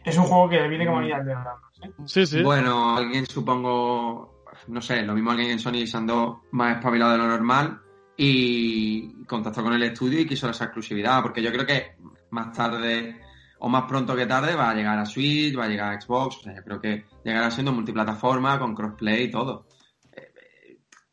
Es 0.03 0.18
un 0.18 0.26
juego 0.26 0.49
que 0.49 0.68
viene 0.68 0.86
Mm. 0.86 0.88
como 0.88 0.99
al 0.99 1.26
dedo, 1.26 1.39
¿no? 1.39 1.88
¿Eh? 1.88 1.91
Sí, 2.05 2.26
sí. 2.26 2.41
Bueno, 2.43 2.95
alguien 2.97 3.26
supongo, 3.26 4.43
no 4.68 4.82
sé, 4.82 5.01
lo 5.03 5.14
mismo 5.14 5.32
alguien 5.32 5.51
en 5.51 5.59
Sony 5.59 5.86
se 5.86 5.97
andó 5.97 6.43
más 6.51 6.78
espabilado 6.78 7.14
de 7.14 7.18
lo 7.20 7.28
normal 7.28 7.80
y 8.18 9.24
contactó 9.26 9.63
con 9.63 9.74
el 9.74 9.84
estudio 9.84 10.20
y 10.20 10.26
quiso 10.26 10.49
esa 10.49 10.65
exclusividad, 10.65 11.22
porque 11.22 11.41
yo 11.41 11.51
creo 11.51 11.65
que 11.65 11.95
más 12.32 12.51
tarde 12.51 13.22
o 13.59 13.70
más 13.70 13.84
pronto 13.84 14.15
que 14.15 14.26
tarde 14.26 14.55
va 14.55 14.72
a 14.72 14.74
llegar 14.74 14.97
a 14.97 15.05
Switch, 15.05 15.57
va 15.57 15.65
a 15.65 15.68
llegar 15.68 15.93
a 15.93 16.01
Xbox, 16.01 16.38
o 16.38 16.41
sea, 16.41 16.55
yo 16.55 16.63
creo 16.63 16.82
que 16.82 17.05
llegará 17.24 17.51
siendo 17.51 17.72
multiplataforma, 17.72 18.59
con 18.59 18.74
crossplay 18.74 19.26
y 19.26 19.32
todo. 19.32 19.68
Eh, 20.11 20.34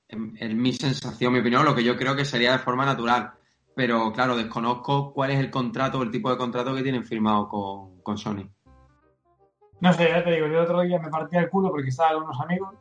eh, 0.09 0.17
en 0.39 0.61
mi 0.61 0.73
sensación, 0.73 1.35
mi 1.35 1.41
opinión, 1.41 1.65
lo 1.65 1.75
que 1.75 1.85
yo 1.85 1.97
creo 1.97 2.17
que 2.17 2.25
sería 2.25 2.53
de 2.53 2.59
forma 2.59 2.87
natural. 2.87 3.33
Pero 3.77 4.13
claro, 4.13 4.37
desconozco 4.37 5.13
cuál 5.13 5.33
es 5.33 5.41
el 5.41 5.51
contrato 5.51 6.03
el 6.03 6.11
tipo 6.11 6.31
de 6.31 6.37
contrato 6.37 6.75
que 6.75 6.83
tienen 6.83 7.05
firmado 7.05 7.49
con, 7.49 8.01
con 8.03 8.17
Sony. 8.17 8.49
No 9.81 9.93
sé, 9.93 10.09
ya 10.09 10.23
te 10.25 10.31
digo, 10.31 10.47
yo 10.47 10.59
el 10.59 10.65
otro 10.65 10.81
día 10.83 10.99
me 10.99 11.11
partía 11.11 11.41
el 11.41 11.51
culo 11.51 11.71
porque 11.71 11.89
estaba 11.89 12.15
con 12.15 12.23
unos 12.23 12.41
amigos 12.41 12.75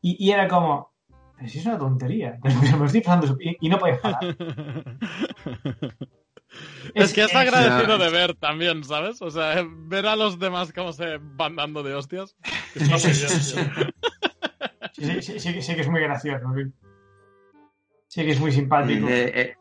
y 0.00 0.30
era 0.30 0.46
como, 0.46 0.92
pero 1.36 1.48
si 1.48 1.58
es 1.58 1.66
una 1.66 1.78
tontería, 1.78 2.38
pero 2.42 2.54
me 2.60 2.78
lo 2.78 2.84
estoy 2.86 3.00
pasando 3.02 3.36
y, 3.40 3.56
y 3.60 3.68
no 3.68 3.78
podías 3.78 3.98
parar. 4.00 4.36
Es, 6.94 7.12
que 7.12 7.22
es 7.24 7.30
es- 7.30 7.36
agradecido 7.36 7.98
Ya. 7.98 8.04
de 8.04 8.10
ver 8.10 8.34
también, 8.34 8.82
¿sabes? 8.84 9.20
O 9.20 9.30
sea, 9.30 9.66
ver 9.68 10.06
a 10.06 10.16
los 10.16 10.38
demás 10.38 10.72
cómo 10.72 10.92
se 10.92 11.18
van 11.20 11.56
dando 11.56 11.82
de 11.82 11.94
hostias. 11.94 12.34
Sí, 12.74 12.82
Está 12.84 12.98
sí, 12.98 13.12
sí, 13.14 13.26
sí, 13.28 13.54
tío. 13.54 13.84
sí, 14.92 15.22
sí, 15.22 15.22
sí, 15.22 15.40
sí, 15.40 15.62
sí 15.62 15.74
que 15.74 15.80
es 15.82 15.88
muy 15.90 16.00
gracioso. 16.00 16.46
Sí, 16.56 16.62
Sí 18.08 18.24
que 18.24 18.30
es 18.30 18.40
muy 18.40 18.52
simpático. 18.52 19.06
De- 19.06 19.24
eh, 19.40 19.56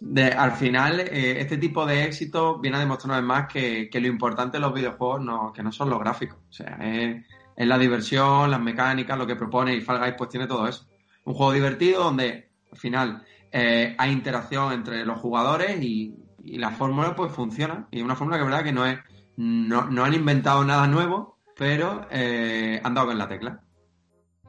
de- 0.00 0.30
al 0.32 0.52
final, 0.52 1.00
eh, 1.00 1.40
este 1.40 1.56
tipo 1.58 1.84
de 1.86 2.04
éxito 2.04 2.58
viene 2.60 2.76
a 2.76 2.80
demostrar 2.80 3.10
una 3.10 3.16
vez 3.20 3.26
más 3.26 3.52
que, 3.52 3.88
que 3.90 4.00
lo 4.00 4.06
importante 4.06 4.58
en 4.58 4.62
los 4.62 4.74
videojuegos 4.74 5.22
no, 5.22 5.52
que 5.52 5.62
no 5.64 5.72
son 5.72 5.90
los 5.90 5.98
gráficos. 5.98 6.38
O 6.48 6.52
sea, 6.52 6.78
es, 6.82 7.24
es 7.58 7.66
la 7.66 7.76
diversión, 7.76 8.52
las 8.52 8.60
mecánicas, 8.60 9.18
lo 9.18 9.26
que 9.26 9.34
propone 9.34 9.74
y 9.74 9.80
Fall 9.80 9.98
Guys 9.98 10.14
pues 10.16 10.30
tiene 10.30 10.46
todo 10.46 10.68
eso. 10.68 10.86
Un 11.24 11.34
juego 11.34 11.52
divertido 11.52 12.04
donde 12.04 12.52
al 12.70 12.78
final 12.78 13.24
eh, 13.50 13.96
hay 13.98 14.12
interacción 14.12 14.72
entre 14.72 15.04
los 15.04 15.18
jugadores 15.18 15.82
y, 15.82 16.14
y 16.44 16.56
la 16.56 16.70
fórmula 16.70 17.16
pues 17.16 17.32
funciona. 17.32 17.88
Y 17.90 17.98
es 17.98 18.04
una 18.04 18.14
fórmula 18.14 18.38
que 18.38 18.44
verdad 18.44 18.62
que 18.62 18.72
no 18.72 18.86
es, 18.86 19.00
no, 19.36 19.90
no 19.90 20.04
han 20.04 20.14
inventado 20.14 20.62
nada 20.64 20.86
nuevo, 20.86 21.40
pero 21.56 22.06
eh, 22.12 22.80
han 22.84 22.94
dado 22.94 23.08
con 23.08 23.18
la 23.18 23.26
tecla. 23.26 23.60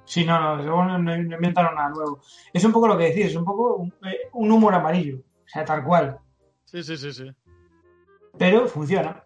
Sí, 0.06 0.24
no, 0.24 0.40
no, 0.40 0.58
luego 0.58 0.86
no, 0.86 1.00
no 1.00 1.16
inventaron 1.16 1.74
nada 1.74 1.90
nuevo. 1.90 2.22
Es 2.54 2.64
un 2.64 2.72
poco 2.72 2.88
lo 2.88 2.98
que 2.98 3.06
decís, 3.06 3.26
es 3.26 3.36
un 3.36 3.46
poco 3.46 3.76
un, 3.78 3.92
eh, 4.08 4.30
un 4.34 4.52
humor 4.52 4.76
amarillo, 4.76 5.18
o 5.18 5.48
sea, 5.48 5.66
tal 5.66 5.84
cual. 5.84 6.20
Sí, 6.64 6.84
sí, 6.84 6.96
sí, 6.96 7.12
sí. 7.12 7.32
Pero 8.38 8.68
funciona. 8.68 9.24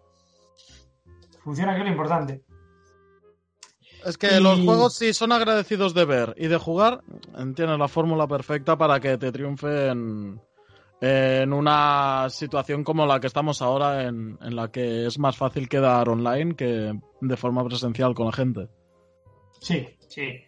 Funciona, 1.43 1.73
que 1.73 1.79
es 1.79 1.86
lo 1.86 1.91
importante. 1.91 2.43
Es 4.05 4.17
que 4.17 4.37
Y- 4.37 4.41
los 4.41 4.59
juegos, 4.61 4.95
si 4.95 5.13
son 5.13 5.31
agradecidos 5.31 5.93
de 5.93 6.05
ver 6.05 6.33
y 6.37 6.47
de 6.47 6.57
jugar, 6.57 7.01
tienes 7.55 7.79
la 7.79 7.87
fórmula 7.87 8.27
perfecta 8.27 8.77
para 8.77 8.99
que 8.99 9.17
te 9.17 9.31
triunfe 9.31 9.87
en, 9.87 10.39
una 11.53 12.27
situación 12.29 12.83
como 12.83 13.05
la 13.05 13.19
que 13.19 13.27
estamos 13.27 13.61
ahora, 13.61 14.03
en, 14.03 14.37
en 14.41 14.55
la 14.55 14.71
que 14.71 15.05
es 15.05 15.19
más 15.19 15.37
fácil 15.37 15.67
quedar 15.67 16.07
online 16.09 16.55
que 16.55 16.93
de 17.21 17.37
forma 17.37 17.63
presencial 17.65 18.13
con 18.13 18.27
la 18.27 18.31
gente. 18.31 18.69
Sí, 19.59 19.87
sí. 20.07 20.43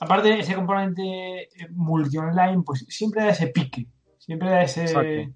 Aparte, 0.00 0.38
ese 0.40 0.54
componente 0.54 1.02
eh, 1.42 1.68
multi-online, 1.70 2.62
pues 2.62 2.84
siempre 2.88 3.22
da 3.24 3.30
ese 3.30 3.48
pique. 3.48 3.86
Siempre 4.18 4.50
da 4.50 4.62
ese. 4.62 4.82
Exacto. 4.82 5.34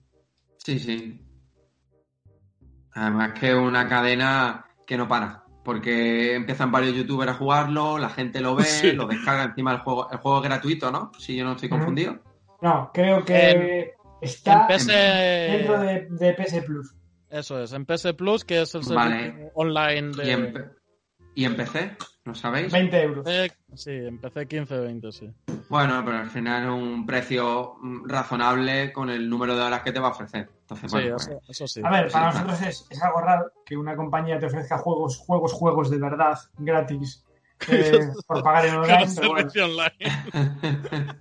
Sí, 0.58 0.78
sí. 0.78 1.26
Además 2.92 3.38
que 3.38 3.50
es 3.50 3.54
una 3.54 3.88
cadena 3.88 4.66
que 4.86 4.96
no 4.96 5.08
para. 5.08 5.44
Porque 5.64 6.34
empiezan 6.34 6.72
varios 6.72 6.94
youtubers 6.96 7.32
a 7.32 7.34
jugarlo, 7.34 7.98
la 7.98 8.08
gente 8.08 8.40
lo 8.40 8.54
ve, 8.56 8.64
Sí. 8.64 8.92
lo 8.92 9.06
descarga 9.06 9.44
encima 9.44 9.72
el 9.72 9.78
juego. 9.80 10.10
El 10.10 10.18
juego 10.18 10.38
es 10.38 10.44
gratuito, 10.44 10.90
¿no? 10.90 11.12
Si 11.18 11.36
yo 11.36 11.44
no 11.44 11.52
estoy 11.52 11.68
confundido. 11.68 12.18
No, 12.62 12.90
creo 12.92 13.24
que 13.24 13.94
está 14.20 14.66
En 14.68 14.76
PS... 14.76 14.86
dentro 14.86 15.80
de, 15.80 16.06
de 16.10 16.34
PS 16.34 16.62
Plus. 16.64 16.94
Eso 17.30 17.62
es, 17.62 17.72
en 17.72 17.86
PS 17.86 18.12
Plus, 18.14 18.44
que 18.44 18.62
es 18.62 18.74
el 18.74 18.82
Vale. 18.94 19.20
servicio 19.20 19.50
online 19.54 20.12
de... 20.16 20.70
¿Y, 21.34 21.44
en, 21.44 21.56
P- 21.56 21.62
¿Y 21.62 21.64
en 21.64 21.70
PC? 21.72 21.96
¿No 22.24 22.34
sabéis? 22.34 22.72
20 22.72 23.02
euros. 23.02 23.26
Eh, 23.28 23.50
sí, 23.74 23.90
empecé 23.90 24.46
15-20, 24.46 25.12
sí. 25.12 25.30
Bueno, 25.68 26.02
pero 26.04 26.18
al 26.18 26.30
final 26.30 26.64
es 26.64 26.70
un 26.70 27.06
precio 27.06 27.76
mm, 27.80 28.08
razonable 28.08 28.92
con 28.92 29.08
el 29.10 29.28
número 29.28 29.56
de 29.56 29.62
horas 29.62 29.82
que 29.82 29.92
te 29.92 30.00
va 30.00 30.08
a 30.08 30.10
ofrecer. 30.10 30.50
Entonces, 30.62 30.90
Sí, 30.90 30.98
bueno, 30.98 31.16
pues, 31.16 31.28
eso, 31.28 31.40
eso 31.48 31.66
sí. 31.68 31.80
A 31.84 31.90
ver, 31.90 32.10
para 32.10 32.32
Sí, 32.32 32.38
nosotros 32.38 32.62
es, 32.62 32.86
es 32.90 33.02
algo 33.02 33.20
raro 33.20 33.52
que 33.64 33.76
una 33.76 33.96
compañía 33.96 34.38
te 34.38 34.46
ofrezca 34.46 34.78
juegos, 34.78 35.18
juegos, 35.18 35.52
juegos 35.52 35.90
de 35.90 35.98
verdad, 35.98 36.38
gratis, 36.58 37.24
eh, 37.68 38.00
por 38.26 38.42
pagar 38.42 38.66
en 38.66 38.74
online. 38.74 39.04
el 39.04 39.14
pero 39.14 39.28
bueno. 39.30 39.50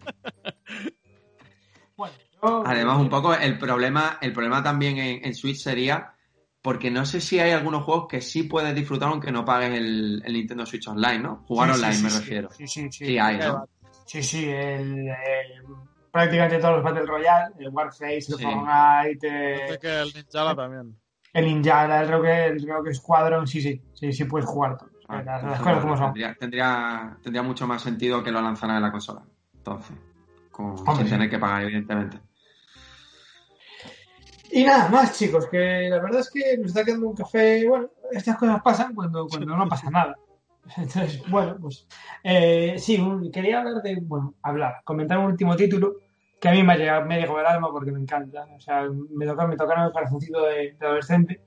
Bueno, 1.96 2.14
yo- 2.42 2.64
Además, 2.66 2.98
un 2.98 3.10
poco 3.10 3.34
el 3.34 3.58
problema, 3.60 4.18
el 4.22 4.32
problema 4.34 4.64
también 4.64 4.98
en, 4.98 5.26
en 5.26 5.36
Switch 5.36 5.58
sería 5.58 6.14
porque 6.62 6.92
no 6.92 7.06
sé 7.06 7.22
si 7.22 7.40
hay 7.40 7.52
algunos 7.52 7.84
juegos 7.84 8.08
que 8.10 8.22
sí 8.22 8.44
puedes 8.44 8.76
disfrutar 8.76 9.10
aunque 9.10 9.32
no 9.32 9.46
pagues 9.46 9.78
el, 9.78 10.22
el 10.26 10.34
Nintendo 10.34 10.66
Switch 10.66 10.88
Online, 10.88 11.20
¿no? 11.20 11.44
Jugar 11.48 11.70
Sí, 11.70 11.76
online 11.76 11.94
sí, 11.98 12.04
me 12.04 12.10
sí. 12.10 12.20
refiero. 12.20 12.50
Sí, 12.52 12.68
sí, 12.68 12.92
sí. 12.92 13.06
Sí 13.06 13.18
hay, 13.20 13.38
¿no? 13.38 13.66
Sí, 14.06 14.24
sí, 14.24 14.46
el, 14.50 15.08
el- 15.08 15.66
prácticamente 16.12 16.58
todos 16.60 16.76
los 16.76 16.84
Battle 16.84 17.06
Royale, 17.06 17.54
el 17.60 17.70
Warface, 17.70 18.16
el 18.16 18.22
Sí. 18.24 18.44
Fortnite, 18.44 19.80
que 19.80 20.02
el 20.02 20.12
Ninjala 20.14 20.56
también. 20.56 20.96
el 21.34 21.46
Ninja, 21.46 22.02
el 22.02 22.10
Rogue, 22.10 22.46
el 22.48 22.68
Rogue 22.68 22.94
Squadron, 22.94 23.46
sí, 23.48 23.62
sí, 23.62 23.82
sí, 23.94 24.12
sí 24.12 24.26
puedes 24.26 24.48
jugar 24.50 24.78
todos. 24.78 24.92
Ah, 25.08 25.24
las, 25.24 25.60
cosas 25.60 25.82
como 25.82 25.98
son. 25.98 26.06
tendría, 26.14 26.36
tendría, 26.36 27.18
tendría 27.24 27.42
mucho 27.42 27.66
más 27.66 27.82
sentido 27.82 28.24
que 28.24 28.32
lo 28.32 28.42
lanzaran 28.42 28.76
en 28.78 28.84
la 28.84 28.92
consola. 28.92 29.24
Entonces, 29.56 29.96
con- 30.52 30.78
sin 30.96 31.10
tener 31.10 31.30
que 31.30 31.40
pagar, 31.40 31.64
evidentemente. 31.64 32.20
Y 34.52 34.64
nada 34.64 34.90
más, 34.90 35.18
chicos, 35.18 35.48
que 35.48 35.88
la 35.90 36.00
verdad 36.00 36.22
es 36.22 36.30
que 36.30 36.58
nos 36.58 36.68
está 36.68 36.84
quedando 36.84 37.10
un 37.10 37.16
café. 37.16 37.68
Bueno, 37.68 37.90
estas 38.12 38.38
cosas 38.38 38.62
pasan 38.62 38.96
cuando, 38.96 39.28
cuando 39.28 39.56
no 39.56 39.68
pasa 39.68 39.90
nada. 39.90 40.16
Entonces, 40.78 41.22
bueno, 41.30 41.58
pues 41.60 41.88
eh, 42.24 42.76
sí, 42.78 43.04
quería 43.32 43.60
hablar 43.60 43.82
de, 43.82 44.00
bueno, 44.02 44.36
hablar, 44.42 44.82
comentar 44.84 45.18
un 45.18 45.26
último 45.26 45.56
título 45.56 45.96
que 46.40 46.48
a 46.48 46.52
mí 46.52 46.64
me 46.64 46.74
ha 46.74 46.78
llegado, 46.78 47.06
me 47.06 47.16
ha 47.16 47.20
llegado 47.20 47.38
al 47.40 47.46
alma 47.48 47.72
porque 47.72 47.92
me 47.92 48.00
encanta. 48.00 48.48
O 48.56 48.62
sea, 48.62 48.88
me 49.12 49.26
toca, 49.26 49.46
me 49.48 49.58
tocaron 49.58 49.86
el 49.86 49.92
corazoncito 49.92 50.46
de, 50.46 50.76
adolescente. 50.80 51.42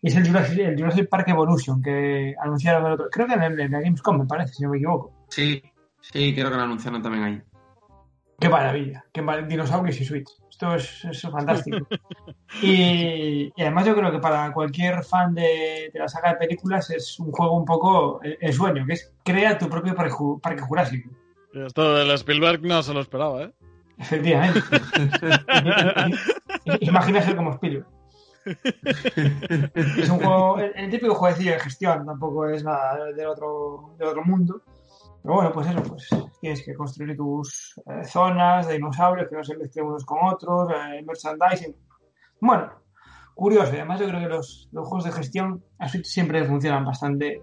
Y 0.00 0.08
es 0.08 0.16
el 0.16 0.28
Jurassic, 0.28 0.58
el 0.58 0.78
Jurassic 0.78 1.08
Park 1.08 1.28
Evolution 1.28 1.82
que 1.82 2.34
anunciaron 2.40 2.86
el 2.86 2.92
otro. 2.92 3.08
Creo 3.10 3.26
que 3.26 3.34
en 3.34 3.42
el, 3.42 3.60
en 3.60 3.72
la 3.72 3.80
Gamescom, 3.80 4.18
me 4.18 4.26
parece, 4.26 4.54
si 4.54 4.62
no 4.62 4.70
me 4.70 4.76
equivoco. 4.76 5.26
Sí, 5.28 5.60
sí, 6.00 6.32
creo 6.34 6.50
que 6.50 6.56
lo 6.56 6.62
anunciaron 6.62 7.02
también 7.02 7.24
ahí. 7.24 7.42
Qué 8.40 8.48
maravilla, 8.48 9.04
qué 9.12 9.20
mar- 9.20 9.46
dinosaurios 9.48 10.00
y 10.00 10.04
Switch. 10.04 10.28
Esto 10.48 10.74
es, 10.74 11.04
es 11.04 11.22
fantástico. 11.22 11.86
y, 12.62 13.46
y 13.54 13.62
además 13.62 13.86
yo 13.86 13.96
creo 13.96 14.10
que 14.12 14.18
para 14.18 14.52
cualquier 14.52 15.02
fan 15.04 15.34
de, 15.34 15.90
de 15.92 15.98
la 15.98 16.08
saga 16.08 16.30
de 16.32 16.36
películas 16.38 16.88
es 16.90 17.18
un 17.18 17.32
juego 17.32 17.56
un 17.56 17.64
poco 17.64 18.20
el, 18.22 18.38
el 18.40 18.52
sueño, 18.52 18.84
que 18.86 18.92
es 18.94 19.12
crea 19.24 19.58
tu 19.58 19.68
propio 19.68 19.94
parque, 19.94 20.14
parque 20.42 20.62
jurásico. 20.62 21.10
Esto 21.52 21.94
del 21.96 22.10
Spielberg 22.12 22.62
no 22.62 22.82
se 22.82 22.94
lo 22.94 23.00
esperaba, 23.00 23.42
¿eh? 23.44 23.52
Efectivamente. 23.98 24.60
I- 26.64 26.70
i- 26.72 26.88
Imagina 26.88 27.22
ser 27.22 27.34
como 27.36 27.52
Spielberg. 27.54 27.86
Es 29.74 30.08
un 30.08 30.18
juego, 30.18 30.58
el, 30.58 30.72
el 30.76 30.90
típico 30.90 31.14
jueguecillo 31.14 31.52
de 31.52 31.60
gestión, 31.60 32.06
tampoco 32.06 32.48
es 32.48 32.62
nada 32.64 33.04
del 33.06 33.26
otro, 33.26 33.94
del 33.98 34.08
otro 34.08 34.24
mundo. 34.24 34.62
Pero 35.22 35.34
bueno, 35.34 35.52
pues 35.52 35.68
eso, 35.68 35.82
pues 35.82 36.08
tienes 36.40 36.62
que 36.64 36.74
construir 36.74 37.16
tus 37.16 37.80
eh, 37.86 38.04
zonas 38.04 38.66
de 38.66 38.74
dinosaurios 38.74 39.28
que 39.28 39.36
no 39.36 39.44
se 39.44 39.56
mezclen 39.56 39.86
unos 39.86 40.04
con 40.04 40.18
otros, 40.22 40.70
eh, 40.70 41.02
merchandising. 41.04 41.74
Bueno, 42.40 42.70
curioso. 43.34 43.72
y 43.72 43.76
Además, 43.76 44.00
yo 44.00 44.08
creo 44.08 44.20
que 44.20 44.28
los, 44.28 44.68
los 44.72 44.86
juegos 44.86 45.04
de 45.04 45.12
gestión 45.12 45.64
a 45.78 45.88
Switch 45.88 46.06
siempre 46.06 46.44
funcionan 46.44 46.84
bastante, 46.84 47.42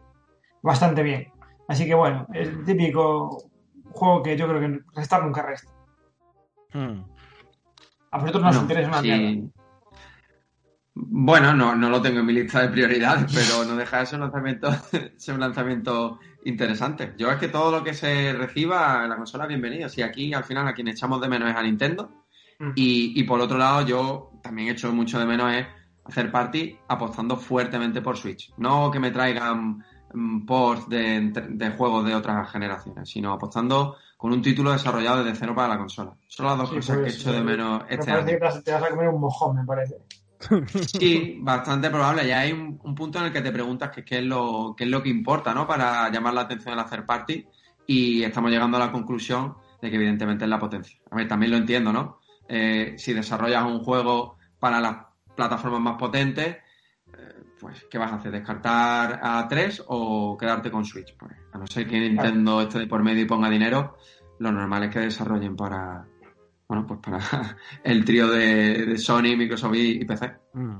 bastante 0.61 1.03
bien. 1.03 1.31
Así 1.67 1.85
que 1.85 1.95
bueno, 1.95 2.27
es 2.33 2.47
el 2.47 2.63
típico 2.63 3.49
juego 3.91 4.21
que 4.21 4.37
yo 4.37 4.47
creo 4.47 4.59
que 4.59 4.79
restar 4.93 5.23
nunca 5.23 5.41
resta. 5.41 5.71
Hmm. 6.73 7.03
A 8.11 8.17
vosotros 8.19 8.43
no 8.43 8.49
os 8.49 8.55
No, 8.55 8.61
interesa 8.61 8.89
una 8.89 9.01
sí. 9.01 9.51
Bueno, 10.97 11.53
no, 11.53 11.75
no 11.75 11.89
lo 11.89 12.01
tengo 12.01 12.19
en 12.19 12.25
mi 12.25 12.33
lista 12.33 12.61
de 12.61 12.69
prioridades, 12.69 13.33
pero 13.35 13.65
no 13.65 13.75
deja 13.75 13.99
de 13.99 14.05
ser 14.05 14.19
un 14.19 14.25
lanzamiento, 14.25 14.71
ser 15.17 15.35
un 15.35 15.41
lanzamiento 15.41 16.19
interesante. 16.45 17.13
Yo 17.17 17.29
es 17.31 17.37
que 17.37 17.47
todo 17.49 17.71
lo 17.71 17.83
que 17.83 17.93
se 17.93 18.33
reciba 18.33 19.03
en 19.03 19.09
la 19.09 19.17
consola, 19.17 19.45
bienvenido. 19.47 19.89
Si 19.89 20.01
aquí 20.01 20.33
al 20.33 20.43
final 20.43 20.67
a 20.67 20.73
quien 20.73 20.87
echamos 20.87 21.19
de 21.21 21.27
menos 21.29 21.49
es 21.49 21.55
a 21.55 21.61
Nintendo. 21.63 22.09
Mm. 22.59 22.71
Y, 22.75 23.19
y 23.19 23.23
por 23.23 23.41
otro 23.41 23.57
lado, 23.57 23.81
yo 23.85 24.31
también 24.41 24.69
echo 24.69 24.91
mucho 24.93 25.19
de 25.19 25.25
menos 25.25 25.53
es 25.53 25.67
hacer 26.05 26.31
party 26.31 26.77
apostando 26.87 27.35
fuertemente 27.35 28.01
por 28.01 28.15
Switch. 28.17 28.53
No 28.57 28.89
que 28.91 28.99
me 28.99 29.11
traigan 29.11 29.83
mm, 30.13 30.45
ports 30.45 30.87
de, 30.87 31.31
de 31.49 31.69
juegos 31.71 32.05
de 32.05 32.15
otras 32.15 32.49
generaciones, 32.51 33.09
sino 33.09 33.33
apostando 33.33 33.97
con 34.17 34.31
un 34.31 34.41
título 34.41 34.71
desarrollado 34.71 35.23
desde 35.23 35.37
cero 35.37 35.53
para 35.53 35.67
la 35.69 35.77
consola. 35.77 36.15
Son 36.27 36.45
las 36.45 36.57
dos 36.57 36.69
Sí, 36.69 36.75
cosas 36.77 36.97
pues, 36.97 37.13
que 37.15 37.19
echo 37.19 37.31
de 37.33 37.39
eh, 37.39 37.43
menos 37.43 37.83
Me 37.83 37.95
este 37.95 38.05
parece 38.11 38.29
año. 38.31 38.53
que 38.55 38.61
te 38.61 38.71
vas 38.71 38.83
a 38.83 38.89
comer 38.89 39.09
un 39.09 39.19
mojón, 39.21 39.55
me 39.57 39.65
parece. 39.65 39.95
Sí, 40.99 41.39
bastante 41.41 41.89
probable. 41.89 42.27
Ya 42.27 42.39
hay 42.39 42.51
un, 42.51 42.79
un 42.83 42.95
punto 42.95 43.19
en 43.19 43.25
el 43.25 43.33
que 43.33 43.41
te 43.41 43.51
preguntas 43.51 43.89
que 43.91 44.03
qué 44.03 44.19
es 44.19 44.23
lo, 44.23 44.73
qué 44.77 44.83
es 44.85 44.89
lo 44.89 45.01
que 45.01 45.09
importa, 45.09 45.53
¿no? 45.53 45.67
Para 45.67 46.09
llamar 46.09 46.33
la 46.33 46.41
atención 46.41 46.75
del 46.75 46.85
hacer 46.85 47.05
party. 47.05 47.45
Y 47.87 48.23
estamos 48.23 48.51
llegando 48.51 48.77
a 48.77 48.79
la 48.79 48.91
conclusión 48.91 49.55
de 49.81 49.89
que 49.89 49.95
evidentemente 49.95 50.45
es 50.45 50.49
la 50.49 50.59
potencia. 50.59 50.99
A 51.11 51.15
ver, 51.15 51.27
también 51.27 51.51
lo 51.51 51.57
entiendo, 51.57 51.93
¿no? 51.93 52.19
Eh, 52.47 52.95
si 52.97 53.13
desarrollas 53.13 53.63
un 53.63 53.79
juego 53.83 54.37
para 54.59 54.79
las 54.79 54.97
plataformas 55.35 55.81
más 55.81 55.97
potentes, 55.97 56.57
eh, 57.17 57.43
pues, 57.59 57.85
¿qué 57.89 57.97
vas 57.97 58.11
a 58.11 58.15
hacer? 58.15 58.31
¿Descartar 58.31 59.19
a 59.21 59.47
3 59.47 59.83
o 59.87 60.37
quedarte 60.37 60.71
con 60.71 60.85
Switch? 60.85 61.15
Pues, 61.17 61.33
a 61.51 61.57
no 61.57 61.67
ser 61.67 61.87
que 61.87 61.99
Nintendo 61.99 62.61
esté 62.61 62.79
de 62.79 62.87
por 62.87 63.03
medio 63.03 63.23
y 63.23 63.25
ponga 63.25 63.49
dinero, 63.49 63.97
lo 64.39 64.51
normal 64.51 64.83
es 64.83 64.89
que 64.89 64.99
desarrollen 64.99 65.55
para, 65.55 66.05
bueno, 66.67 66.85
pues 66.87 66.99
para 66.99 67.19
el 67.83 68.03
trío 68.05 68.27
de, 68.27 68.85
de 68.85 68.97
Sony, 68.97 69.35
Microsoft 69.37 69.75
y, 69.75 70.01
y 70.01 70.05
PC. 70.05 70.31
Hmm. 70.53 70.79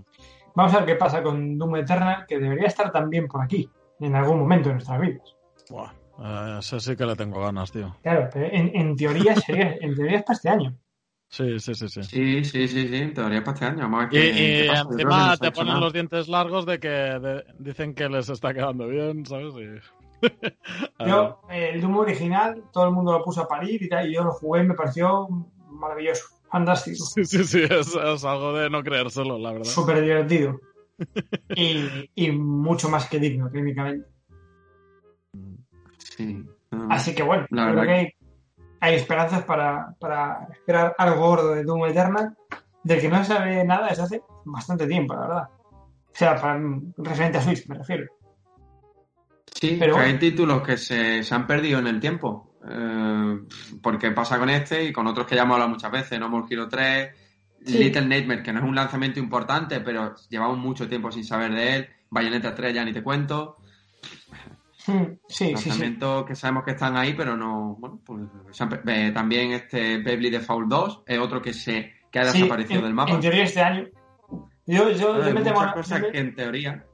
Vamos 0.56 0.74
a 0.74 0.78
ver 0.78 0.86
qué 0.86 0.96
pasa 0.96 1.22
con 1.22 1.58
Doom 1.58 1.76
Eternal, 1.78 2.26
que 2.28 2.40
debería 2.40 2.68
estar 2.68 2.92
también 2.92 3.28
por 3.28 3.44
aquí, 3.44 3.70
en 4.00 4.16
algún 4.16 4.40
momento 4.40 4.70
de 4.70 4.76
nuestras 4.76 5.02
vidas. 5.02 5.36
Buah, 5.70 5.92
eh, 6.20 6.60
sí 6.62 6.96
que 6.96 7.06
le 7.06 7.16
tengo 7.16 7.42
ganas, 7.42 7.72
tío. 7.72 7.94
Claro, 8.02 8.30
pero 8.32 8.46
en, 8.46 8.72
en 8.76 8.96
teoría 8.96 9.36
sería, 9.40 9.76
en 9.82 9.96
teoría 9.96 10.18
es 10.20 10.24
para 10.24 10.36
este 10.36 10.50
año. 10.50 10.76
Sí, 11.28 11.60
sí, 11.60 11.74
sí, 11.76 11.90
sí. 11.90 12.04
Sí, 12.04 12.46
sí, 12.46 12.68
sí, 12.68 12.88
sí, 12.88 12.96
en 12.96 13.14
teoría 13.14 13.44
para 13.44 13.54
este 13.56 13.66
año. 13.66 13.80
Vamos 13.82 14.06
a 14.06 14.08
ver 14.08 14.14
Y, 14.14 14.68
no 14.68 14.74
encima 14.94 15.38
te 15.38 15.52
ponen 15.52 15.68
nada. 15.74 15.80
los 15.82 15.92
dientes 15.92 16.28
largos 16.30 16.66
de 16.66 16.80
que 16.80 16.88
de- 16.88 17.44
dicen 17.60 17.94
que 17.94 18.08
les 18.08 18.30
está 18.30 18.54
quedando 18.54 18.88
bien, 18.88 19.26
¿sabes? 19.26 19.54
Y- 19.56 20.26
Yo, 21.06 21.42
eh, 21.50 21.72
el 21.74 21.82
Doom 21.82 21.98
original, 21.98 22.64
todo 22.72 22.86
el 22.86 22.92
mundo 22.92 23.12
lo 23.12 23.24
puso 23.24 23.42
a 23.42 23.48
parir 23.48 23.84
y 23.84 23.90
tal, 23.90 24.10
y 24.10 24.14
yo 24.14 24.24
lo 24.24 24.32
jugué 24.32 24.64
y 24.64 24.68
me 24.68 24.74
pareció 24.74 25.28
maravilloso, 25.80 26.26
fantástico. 26.52 27.06
Sí, 27.06 27.26
sí, 27.26 27.44
sí, 27.44 27.64
es, 27.64 27.96
es 27.96 28.26
algo 28.26 28.54
de 28.54 28.70
no 28.70 28.84
creérselo, 28.84 29.38
la 29.38 29.52
verdad. 29.54 29.66
súper 29.66 30.02
divertido. 30.02 30.60
Y, 31.58 32.10
y 32.16 32.32
mucho 32.32 32.88
más 32.90 33.10
que 33.10 33.20
digno, 33.20 33.50
técnicamente. 33.50 34.08
Sí. 35.98 36.46
Así 36.90 37.14
que 37.14 37.24
bueno, 37.24 37.46
La 37.50 37.64
creo 37.64 37.76
verdad 37.76 37.84
que 37.84 37.92
hay, 37.92 38.14
hay 38.80 38.96
esperanzas 38.96 39.44
para, 39.44 39.94
para 40.00 40.48
esperar 40.52 40.96
algo 40.98 41.28
gordo 41.28 41.54
de 41.54 41.64
Doom 41.64 41.86
Eternal, 41.88 42.36
del 42.84 43.02
que 43.02 43.10
no 43.10 43.18
se 43.18 43.34
sabe 43.34 43.64
nada 43.66 43.90
desde 43.90 44.04
hace 44.04 44.22
bastante 44.46 44.88
tiempo, 44.88 45.14
la 45.16 45.22
verdad. 45.22 45.50
O 45.72 46.18
sea, 46.18 46.40
para, 46.40 46.62
referente 46.98 47.38
a 47.40 47.42
Switch, 47.42 47.68
me 47.68 47.76
refiero. 47.76 48.06
Sí, 49.54 49.78
pero 49.80 49.98
hay 49.98 50.20
títulos 50.20 50.62
que 50.62 50.78
se, 50.78 51.24
se, 51.24 51.36
han 51.36 51.48
perdido 51.48 51.80
en 51.80 51.88
el 51.88 52.00
tiempo. 52.00 52.55
Eh, 52.68 53.40
porque 53.82 54.12
pasa 54.12 54.40
con 54.40 54.50
este 54.50 54.86
y 54.86 54.94
con 54.94 55.08
otros 55.08 55.28
que 55.28 55.36
ya 55.36 55.44
hemos 55.44 55.54
hablado 55.54 55.72
muchas 55.72 55.92
veces, 55.92 56.20
No 56.20 56.30
More 56.30 56.48
Hero 56.50 56.68
3, 56.68 57.12
Little 57.68 58.08
Nightmare, 58.08 58.44
que 58.44 58.54
no 58.54 58.60
es 58.60 58.66
un 58.66 58.76
lanzamiento 58.76 59.20
importante, 59.20 59.80
pero 59.82 60.16
llevamos 60.30 60.58
mucho 60.58 60.88
tiempo 60.88 61.12
sin 61.12 61.24
saber 61.24 61.54
de 61.54 61.76
él. 61.76 61.90
Bayonetta 62.10 62.54
3 62.54 62.74
ya 62.74 62.86
ni 62.86 62.94
te 62.94 63.04
cuento. 63.04 63.58
Sí, 65.28 65.52
lanzamientos 65.52 66.22
sí, 66.22 66.28
que 66.28 66.36
sabemos 66.36 66.64
que 66.64 66.72
están 66.72 66.96
ahí, 66.96 67.14
pero 67.16 67.36
no. 67.36 67.76
Bueno, 67.80 68.00
pues 68.06 68.22
también 69.14 69.54
este 69.54 69.98
Beverly 69.98 70.30
Default 70.30 70.68
2 70.68 71.04
es 71.08 71.20
otro 71.20 71.42
que 71.42 71.54
se 71.54 71.94
que 72.12 72.20
ha 72.20 72.26
desaparecido 72.26 72.84
del 72.84 72.94
mapa. 72.94 73.14
En 73.14 73.20
teoría 73.20 73.44
este 73.44 73.62
año. 73.62 73.88
Yo, 74.68 74.90
yo, 74.92 75.24
yo 75.24 75.34
me 75.34 75.42
temo. 75.42 75.74
cosas 75.74 76.04
que 76.12 76.20
en 76.20 76.36
teoría. 76.36 76.86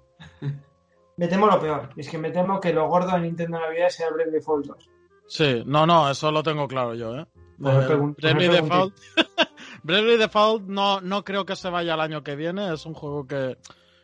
Me 1.18 1.28
temo 1.28 1.46
lo 1.46 1.60
peor. 1.60 1.90
Es 1.98 2.10
que 2.10 2.18
me 2.18 2.32
temo 2.32 2.60
que 2.60 2.74
lo 2.74 2.88
gordo 2.88 3.12
de 3.12 3.22
Nintendo 3.22 3.60
Navidad 3.60 3.90
sea 3.90 4.10
Beverly 4.10 4.32
Default 4.32 4.66
2. 4.66 4.90
Sí, 5.32 5.64
no, 5.66 5.88
no, 5.88 6.12
eso 6.12 6.30
lo 6.30 6.44
tengo 6.44 6.68
claro 6.68 6.94
yo, 6.94 7.16
¿eh? 7.16 7.26
Bravely 7.58 8.50
Default. 8.50 8.94
Bravely 9.84 10.18
Default 10.18 10.64
no, 10.68 11.00
no 11.00 11.24
creo 11.24 11.46
que 11.46 11.56
se 11.56 11.70
vaya 11.70 11.94
el 11.94 12.02
año 12.02 12.22
que 12.22 12.36
viene. 12.36 12.74
Es 12.74 12.86
un 12.86 12.94
juego 12.94 13.26
que, 13.26 13.58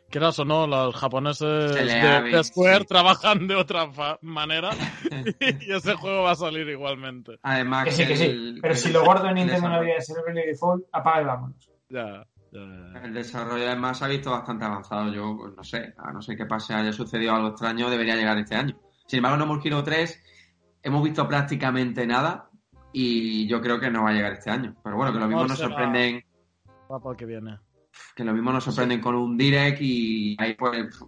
quieras 0.09 0.39
o 0.39 0.45
no, 0.45 0.67
los 0.67 0.95
japoneses 0.95 1.75
de, 1.75 2.43
Square 2.45 2.85
trabajan 2.85 3.45
de 3.45 3.55
otra 3.55 3.91
manera 4.21 4.69
y 5.59 5.73
ese 5.73 5.95
juego 5.95 6.23
va 6.23 6.31
a 6.31 6.35
salir 6.35 6.69
igualmente. 6.69 7.33
Además, 7.41 7.83
que 7.83 7.91
sí, 7.91 8.07
que 8.07 8.15
sí. 8.15 8.59
Pero 8.61 8.75
si 8.75 8.93
lo 8.93 9.03
guardo 9.03 9.27
en 9.27 9.35
Nintendo 9.35 9.67
Navidad 9.67 9.97
es 9.97 10.13
Bravely 10.13 10.47
Default, 10.47 10.85
apaga 10.93 11.21
y 11.21 11.25
vámonos. 11.25 11.71
Ya. 11.89 12.25
El 13.03 13.13
desarrollo 13.13 13.67
además 13.67 13.97
se 13.97 14.05
ha 14.05 14.07
visto 14.07 14.31
bastante 14.31 14.63
avanzado. 14.63 15.11
Yo 15.11 15.35
pues, 15.37 15.57
no 15.57 15.63
sé, 15.65 15.93
a 15.97 16.13
no 16.13 16.21
ser 16.21 16.37
que 16.37 16.45
pase 16.45 16.73
haya 16.73 16.93
sucedido 16.93 17.35
algo 17.35 17.49
extraño, 17.49 17.89
debería 17.89 18.15
llegar 18.15 18.37
este 18.37 18.55
año. 18.55 18.79
Sin 19.07 19.17
embargo, 19.17 19.37
No 19.37 19.45
More 19.45 19.61
Hero 19.65 19.83
3 19.83 20.23
hemos 20.87 21.03
visto 21.03 21.27
prácticamente 21.27 22.07
nada 22.07 22.49
y 22.93 23.45
yo 23.47 23.61
creo 23.61 23.79
que 23.79 23.91
no 23.91 24.03
va 24.03 24.11
a 24.11 24.13
llegar 24.13 24.33
este 24.33 24.49
año. 24.49 24.75
Pero 24.83 24.95
bueno, 24.95 25.11
que 25.11 25.19
lo 25.19 25.27
mismo 25.27 25.45
nos 25.45 25.57
sorprenden. 25.57 26.23
que 27.17 27.25
viene. 27.25 27.59
Que 28.15 28.23
lo 28.23 28.33
mismo 28.33 28.51
nos 28.51 28.63
sorprenden 28.63 29.01
con 29.01 29.15
un 29.15 29.37
direct 29.37 29.81
y 29.81 30.37
ahí 30.39 30.53
pues 30.53 31.05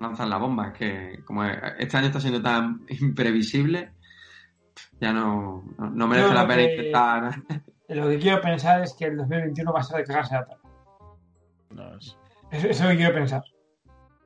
lanzan 0.00 0.30
la 0.30 0.38
bomba. 0.38 0.68
Es 0.68 0.72
que 0.74 1.24
como 1.24 1.44
este 1.44 1.96
año 1.96 2.08
está 2.08 2.20
siendo 2.20 2.42
tan 2.42 2.84
imprevisible, 3.00 3.92
ya 5.00 5.12
no, 5.12 5.64
no, 5.78 6.08
merece 6.08 6.34
la 6.34 6.46
pena 6.46 6.62
intentar. 6.62 7.42
Lo 7.88 8.08
que 8.08 8.18
quiero 8.18 8.40
pensar 8.40 8.82
es 8.82 8.94
que 8.94 9.04
el 9.04 9.16
2021 9.18 9.72
va 9.72 9.80
a 9.80 9.82
ser 9.82 9.98
de 9.98 10.04
cagarse 10.04 10.34
la 10.34 10.46
tarde. 10.46 10.62
No, 11.70 11.96
es... 11.96 12.16
eso, 12.50 12.68
es 12.68 12.80
lo 12.80 12.88
que 12.88 12.96
quiero 12.96 13.14
pensar. 13.14 13.42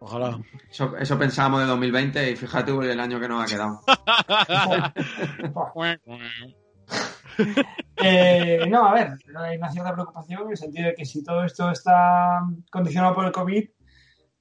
Ojalá. 0.00 0.38
Eso, 0.70 0.96
eso, 0.96 1.18
pensábamos 1.18 1.60
de 1.60 1.66
2020 1.66 2.30
y 2.30 2.36
fíjate 2.36 2.70
el 2.70 3.00
año 3.00 3.18
que 3.18 3.28
nos 3.28 3.42
ha 3.42 3.46
quedado. 3.46 3.80
eh, 7.96 8.66
no, 8.68 8.86
a 8.86 8.94
ver, 8.94 9.12
hay 9.36 9.56
una 9.56 9.70
cierta 9.70 9.92
preocupación 9.92 10.42
en 10.42 10.50
el 10.50 10.56
sentido 10.56 10.88
de 10.88 10.94
que 10.94 11.04
si 11.04 11.24
todo 11.24 11.44
esto 11.44 11.70
está 11.70 12.40
condicionado 12.70 13.14
por 13.14 13.24
el 13.24 13.32
COVID, 13.32 13.68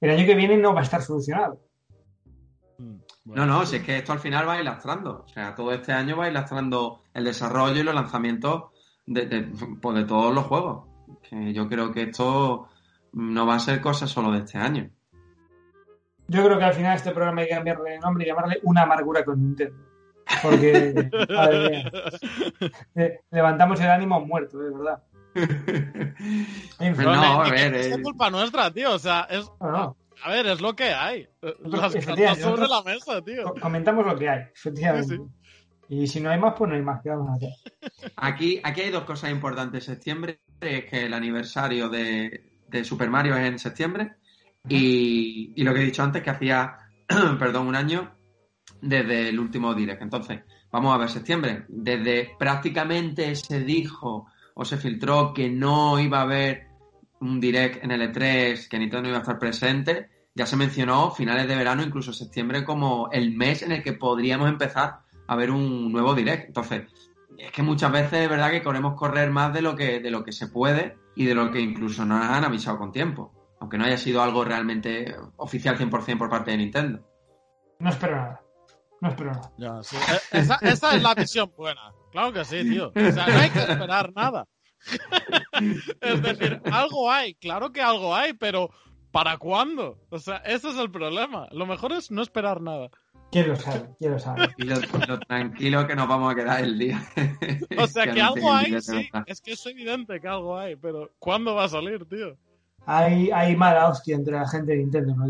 el 0.00 0.10
año 0.10 0.26
que 0.26 0.34
viene 0.34 0.56
no 0.56 0.74
va 0.74 0.80
a 0.80 0.84
estar 0.84 1.02
solucionado. 1.02 1.60
Mm, 2.78 2.98
no, 3.24 3.46
no, 3.46 3.66
si 3.66 3.76
es 3.76 3.82
que 3.82 3.98
esto 3.98 4.12
al 4.12 4.20
final 4.20 4.48
va 4.48 4.54
a 4.54 4.58
ir 4.58 4.64
lastrando. 4.64 5.24
O 5.24 5.28
sea, 5.28 5.54
todo 5.54 5.72
este 5.72 5.92
año 5.92 6.16
va 6.16 6.26
a 6.26 6.28
ir 6.28 6.34
lastrando 6.34 7.02
el 7.14 7.24
desarrollo 7.24 7.80
y 7.80 7.82
los 7.82 7.94
lanzamientos 7.94 8.64
de, 9.06 9.26
de, 9.26 9.42
pues 9.80 9.96
de 9.96 10.04
todos 10.04 10.32
los 10.32 10.46
juegos. 10.46 10.86
Que 11.22 11.52
yo 11.52 11.68
creo 11.68 11.92
que 11.92 12.02
esto 12.02 12.68
no 13.12 13.46
va 13.46 13.56
a 13.56 13.60
ser 13.60 13.80
cosa 13.80 14.06
solo 14.06 14.30
de 14.30 14.38
este 14.38 14.58
año. 14.58 14.90
Yo 16.28 16.44
creo 16.44 16.58
que 16.58 16.64
al 16.64 16.74
final 16.74 16.96
este 16.96 17.10
programa 17.10 17.40
hay 17.40 17.48
que 17.48 17.54
cambiarle 17.54 17.94
el 17.94 18.00
nombre 18.00 18.24
y 18.24 18.28
llamarle 18.28 18.60
Una 18.62 18.82
amargura 18.82 19.24
con 19.24 19.40
Nintendo. 19.40 19.88
Porque, 20.42 21.10
levantamos 23.30 23.80
el 23.80 23.90
ánimo 23.90 24.20
muerto, 24.20 24.58
de 24.58 24.70
verdad. 24.70 25.02
no, 27.04 27.42
a 27.42 27.50
ver, 27.50 27.74
es 27.74 27.98
culpa 27.98 28.30
nuestra, 28.30 28.70
tío. 28.70 28.92
O 28.92 28.98
sea, 28.98 29.26
es. 29.30 29.50
A 29.60 30.30
ver, 30.30 30.46
es 30.46 30.60
lo 30.60 30.74
que 30.76 30.92
hay. 30.92 31.28
Las 31.40 31.94
cartas 31.94 32.38
sobre 32.38 32.68
la 32.68 32.82
mesa, 32.82 33.22
tío. 33.22 33.54
Comentamos 33.60 34.04
lo 34.04 34.18
que 34.18 34.28
hay, 34.28 34.42
efectivamente. 34.54 35.18
Y 35.88 36.06
si 36.06 36.20
no 36.20 36.28
hay 36.28 36.38
más, 36.38 36.54
pues 36.58 36.68
no 36.68 36.76
hay 36.76 36.82
más. 36.82 37.00
¿Qué 37.02 37.08
vamos 37.08 37.30
a 37.30 37.34
hacer? 37.34 37.50
Aquí, 38.16 38.60
aquí 38.62 38.82
hay 38.82 38.90
dos 38.90 39.04
cosas 39.04 39.30
importantes. 39.30 39.84
Septiembre 39.84 40.40
es 40.60 40.84
que 40.84 41.06
el 41.06 41.14
aniversario 41.14 41.88
de, 41.88 42.58
de 42.68 42.84
Super 42.84 43.08
Mario 43.08 43.36
es 43.36 43.46
en 43.46 43.58
septiembre. 43.58 44.16
Y, 44.68 45.62
lo 45.62 45.74
que 45.74 45.80
he 45.80 45.86
dicho 45.86 46.02
antes, 46.02 46.22
que 46.22 46.30
hacía, 46.30 46.76
perdón, 47.38 47.66
un 47.66 47.76
año 47.76 48.14
desde 48.80 49.28
el 49.28 49.38
último 49.38 49.74
direct. 49.74 50.02
Entonces, 50.02 50.40
vamos 50.70 50.94
a 50.94 50.98
ver 50.98 51.08
septiembre. 51.08 51.64
Desde 51.68 52.30
prácticamente 52.38 53.34
se 53.34 53.60
dijo 53.60 54.26
o 54.54 54.64
se 54.64 54.76
filtró 54.76 55.32
que 55.32 55.48
no 55.48 55.98
iba 55.98 56.18
a 56.18 56.22
haber 56.22 56.66
un 57.20 57.40
direct 57.40 57.82
en 57.82 57.90
el 57.90 58.12
E3, 58.12 58.68
que 58.68 58.78
Nintendo 58.78 59.02
no 59.02 59.08
iba 59.08 59.18
a 59.18 59.22
estar 59.22 59.38
presente. 59.38 60.08
Ya 60.34 60.46
se 60.46 60.56
mencionó 60.56 61.10
finales 61.10 61.48
de 61.48 61.56
verano, 61.56 61.82
incluso 61.82 62.12
septiembre, 62.12 62.64
como 62.64 63.08
el 63.10 63.36
mes 63.36 63.62
en 63.62 63.72
el 63.72 63.82
que 63.82 63.94
podríamos 63.94 64.48
empezar 64.48 65.00
a 65.26 65.36
ver 65.36 65.50
un 65.50 65.90
nuevo 65.90 66.14
direct. 66.14 66.48
Entonces, 66.48 66.84
es 67.36 67.52
que 67.52 67.62
muchas 67.62 67.92
veces 67.92 68.20
es 68.20 68.28
verdad 68.28 68.50
que 68.50 68.62
queremos 68.62 68.94
correr 68.94 69.30
más 69.30 69.52
de 69.52 69.62
lo 69.62 69.76
que, 69.76 70.00
de 70.00 70.10
lo 70.10 70.24
que 70.24 70.32
se 70.32 70.48
puede 70.48 70.96
y 71.14 71.24
de 71.24 71.34
lo 71.34 71.50
que 71.50 71.60
incluso 71.60 72.04
nos 72.04 72.22
han 72.22 72.44
avisado 72.44 72.78
con 72.78 72.92
tiempo. 72.92 73.32
Aunque 73.60 73.78
no 73.78 73.84
haya 73.84 73.98
sido 73.98 74.22
algo 74.22 74.44
realmente 74.44 75.16
oficial 75.36 75.76
100% 75.76 76.18
por 76.18 76.30
parte 76.30 76.52
de 76.52 76.58
Nintendo. 76.58 77.04
No 77.80 77.90
espero 77.90 78.16
nada. 78.16 78.42
No 79.00 79.08
espero 79.08 79.32
nada. 79.32 79.52
Ya, 79.56 79.82
sí. 79.82 79.96
E, 79.96 80.38
esa, 80.38 80.56
esa, 80.62 80.96
es 80.96 81.02
la 81.02 81.14
visión 81.14 81.52
buena. 81.56 81.92
Claro 82.12 82.32
que 82.32 82.44
sí, 82.44 82.68
tío. 82.68 82.88
O 82.88 83.12
sea, 83.12 83.26
no 83.26 83.38
hay 83.38 83.50
que 83.50 83.58
esperar 83.60 84.12
nada. 84.14 84.46
es 86.00 86.22
decir, 86.22 86.60
algo 86.72 87.10
hay. 87.10 87.34
Claro 87.34 87.72
que 87.72 87.82
algo 87.82 88.14
hay, 88.14 88.32
pero 88.32 88.70
¿para 89.10 89.38
cuándo? 89.38 89.98
O 90.10 90.18
sea, 90.18 90.38
ese 90.38 90.70
es 90.70 90.76
el 90.76 90.90
problema. 90.90 91.48
Lo 91.52 91.66
mejor 91.66 91.92
es 91.92 92.10
no 92.10 92.22
esperar 92.22 92.60
nada. 92.60 92.90
¿Quién 93.30 93.48
lo 93.48 93.56
sabe? 93.56 93.90
¿Quién 93.98 94.12
lo 94.12 94.18
sabe? 94.18 94.48
Y 94.56 94.64
lo, 94.64 94.80
tranquilo 95.20 95.86
que 95.86 95.94
nos 95.94 96.08
vamos 96.08 96.32
a 96.32 96.34
quedar 96.34 96.64
el 96.64 96.78
día. 96.78 97.02
o 97.78 97.86
sea, 97.86 98.10
que, 98.12 98.22
algo 98.22 98.52
hay, 98.52 98.80
sí. 98.80 99.10
Es 99.26 99.40
que 99.42 99.52
es 99.52 99.66
evidente 99.66 100.20
que 100.20 100.28
algo 100.28 100.58
hay, 100.58 100.76
pero 100.76 101.10
¿cuándo 101.18 101.54
va 101.54 101.64
a 101.64 101.68
salir, 101.68 102.06
tío? 102.06 102.36
Hay, 102.90 103.30
hay 103.30 103.54
mala 103.54 103.90
hostia 103.90 104.16
entre 104.16 104.32
la 104.32 104.48
gente 104.48 104.72
de 104.72 104.78
Nintendo, 104.78 105.14
¿no? 105.14 105.26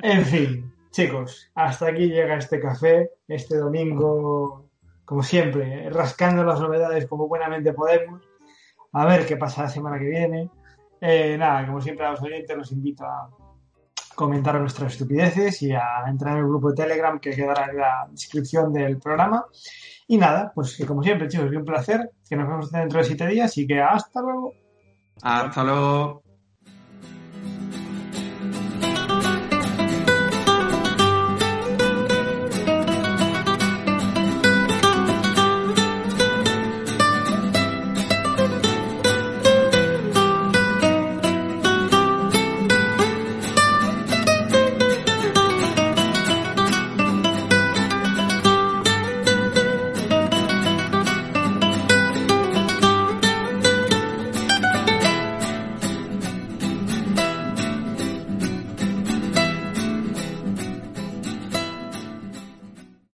En 0.00 0.24
fin, 0.24 0.72
chicos, 0.92 1.50
hasta 1.56 1.88
aquí 1.88 2.06
llega 2.06 2.36
este 2.36 2.60
café, 2.60 3.10
este 3.26 3.56
domingo, 3.56 4.70
como 5.04 5.24
siempre, 5.24 5.90
rascando 5.90 6.44
las 6.44 6.60
novedades 6.60 7.08
como 7.08 7.26
buenamente 7.26 7.72
podemos. 7.72 8.22
A 8.92 9.06
ver 9.06 9.26
qué 9.26 9.36
pasa 9.36 9.62
la 9.62 9.68
semana 9.70 9.98
que 9.98 10.04
viene. 10.04 10.48
Eh, 11.00 11.36
nada, 11.36 11.66
como 11.66 11.80
siempre 11.80 12.06
a 12.06 12.12
los 12.12 12.22
oyentes 12.22 12.56
los 12.56 12.70
invito 12.70 13.04
a 13.04 13.28
comentar 14.14 14.54
nuestras 14.60 14.92
estupideces 14.92 15.60
y 15.62 15.72
a 15.72 16.04
entrar 16.06 16.34
en 16.34 16.44
el 16.44 16.48
grupo 16.48 16.68
de 16.70 16.76
Telegram 16.76 17.18
que 17.18 17.30
quedará 17.30 17.72
en 17.72 17.76
la 17.76 18.06
descripción 18.08 18.72
del 18.72 18.98
programa. 18.98 19.46
Y 20.06 20.16
nada, 20.16 20.52
pues 20.54 20.76
que 20.76 20.86
como 20.86 21.02
siempre, 21.02 21.26
chicos, 21.26 21.50
un 21.50 21.64
placer, 21.64 22.12
que 22.28 22.36
nos 22.36 22.46
vemos 22.46 22.70
dentro 22.70 23.00
de 23.00 23.04
siete 23.04 23.26
días 23.26 23.58
y 23.58 23.66
que 23.66 23.80
hasta 23.80 24.22
luego. 24.22 24.67
Hasta 25.22 25.64
luego. 25.64 26.27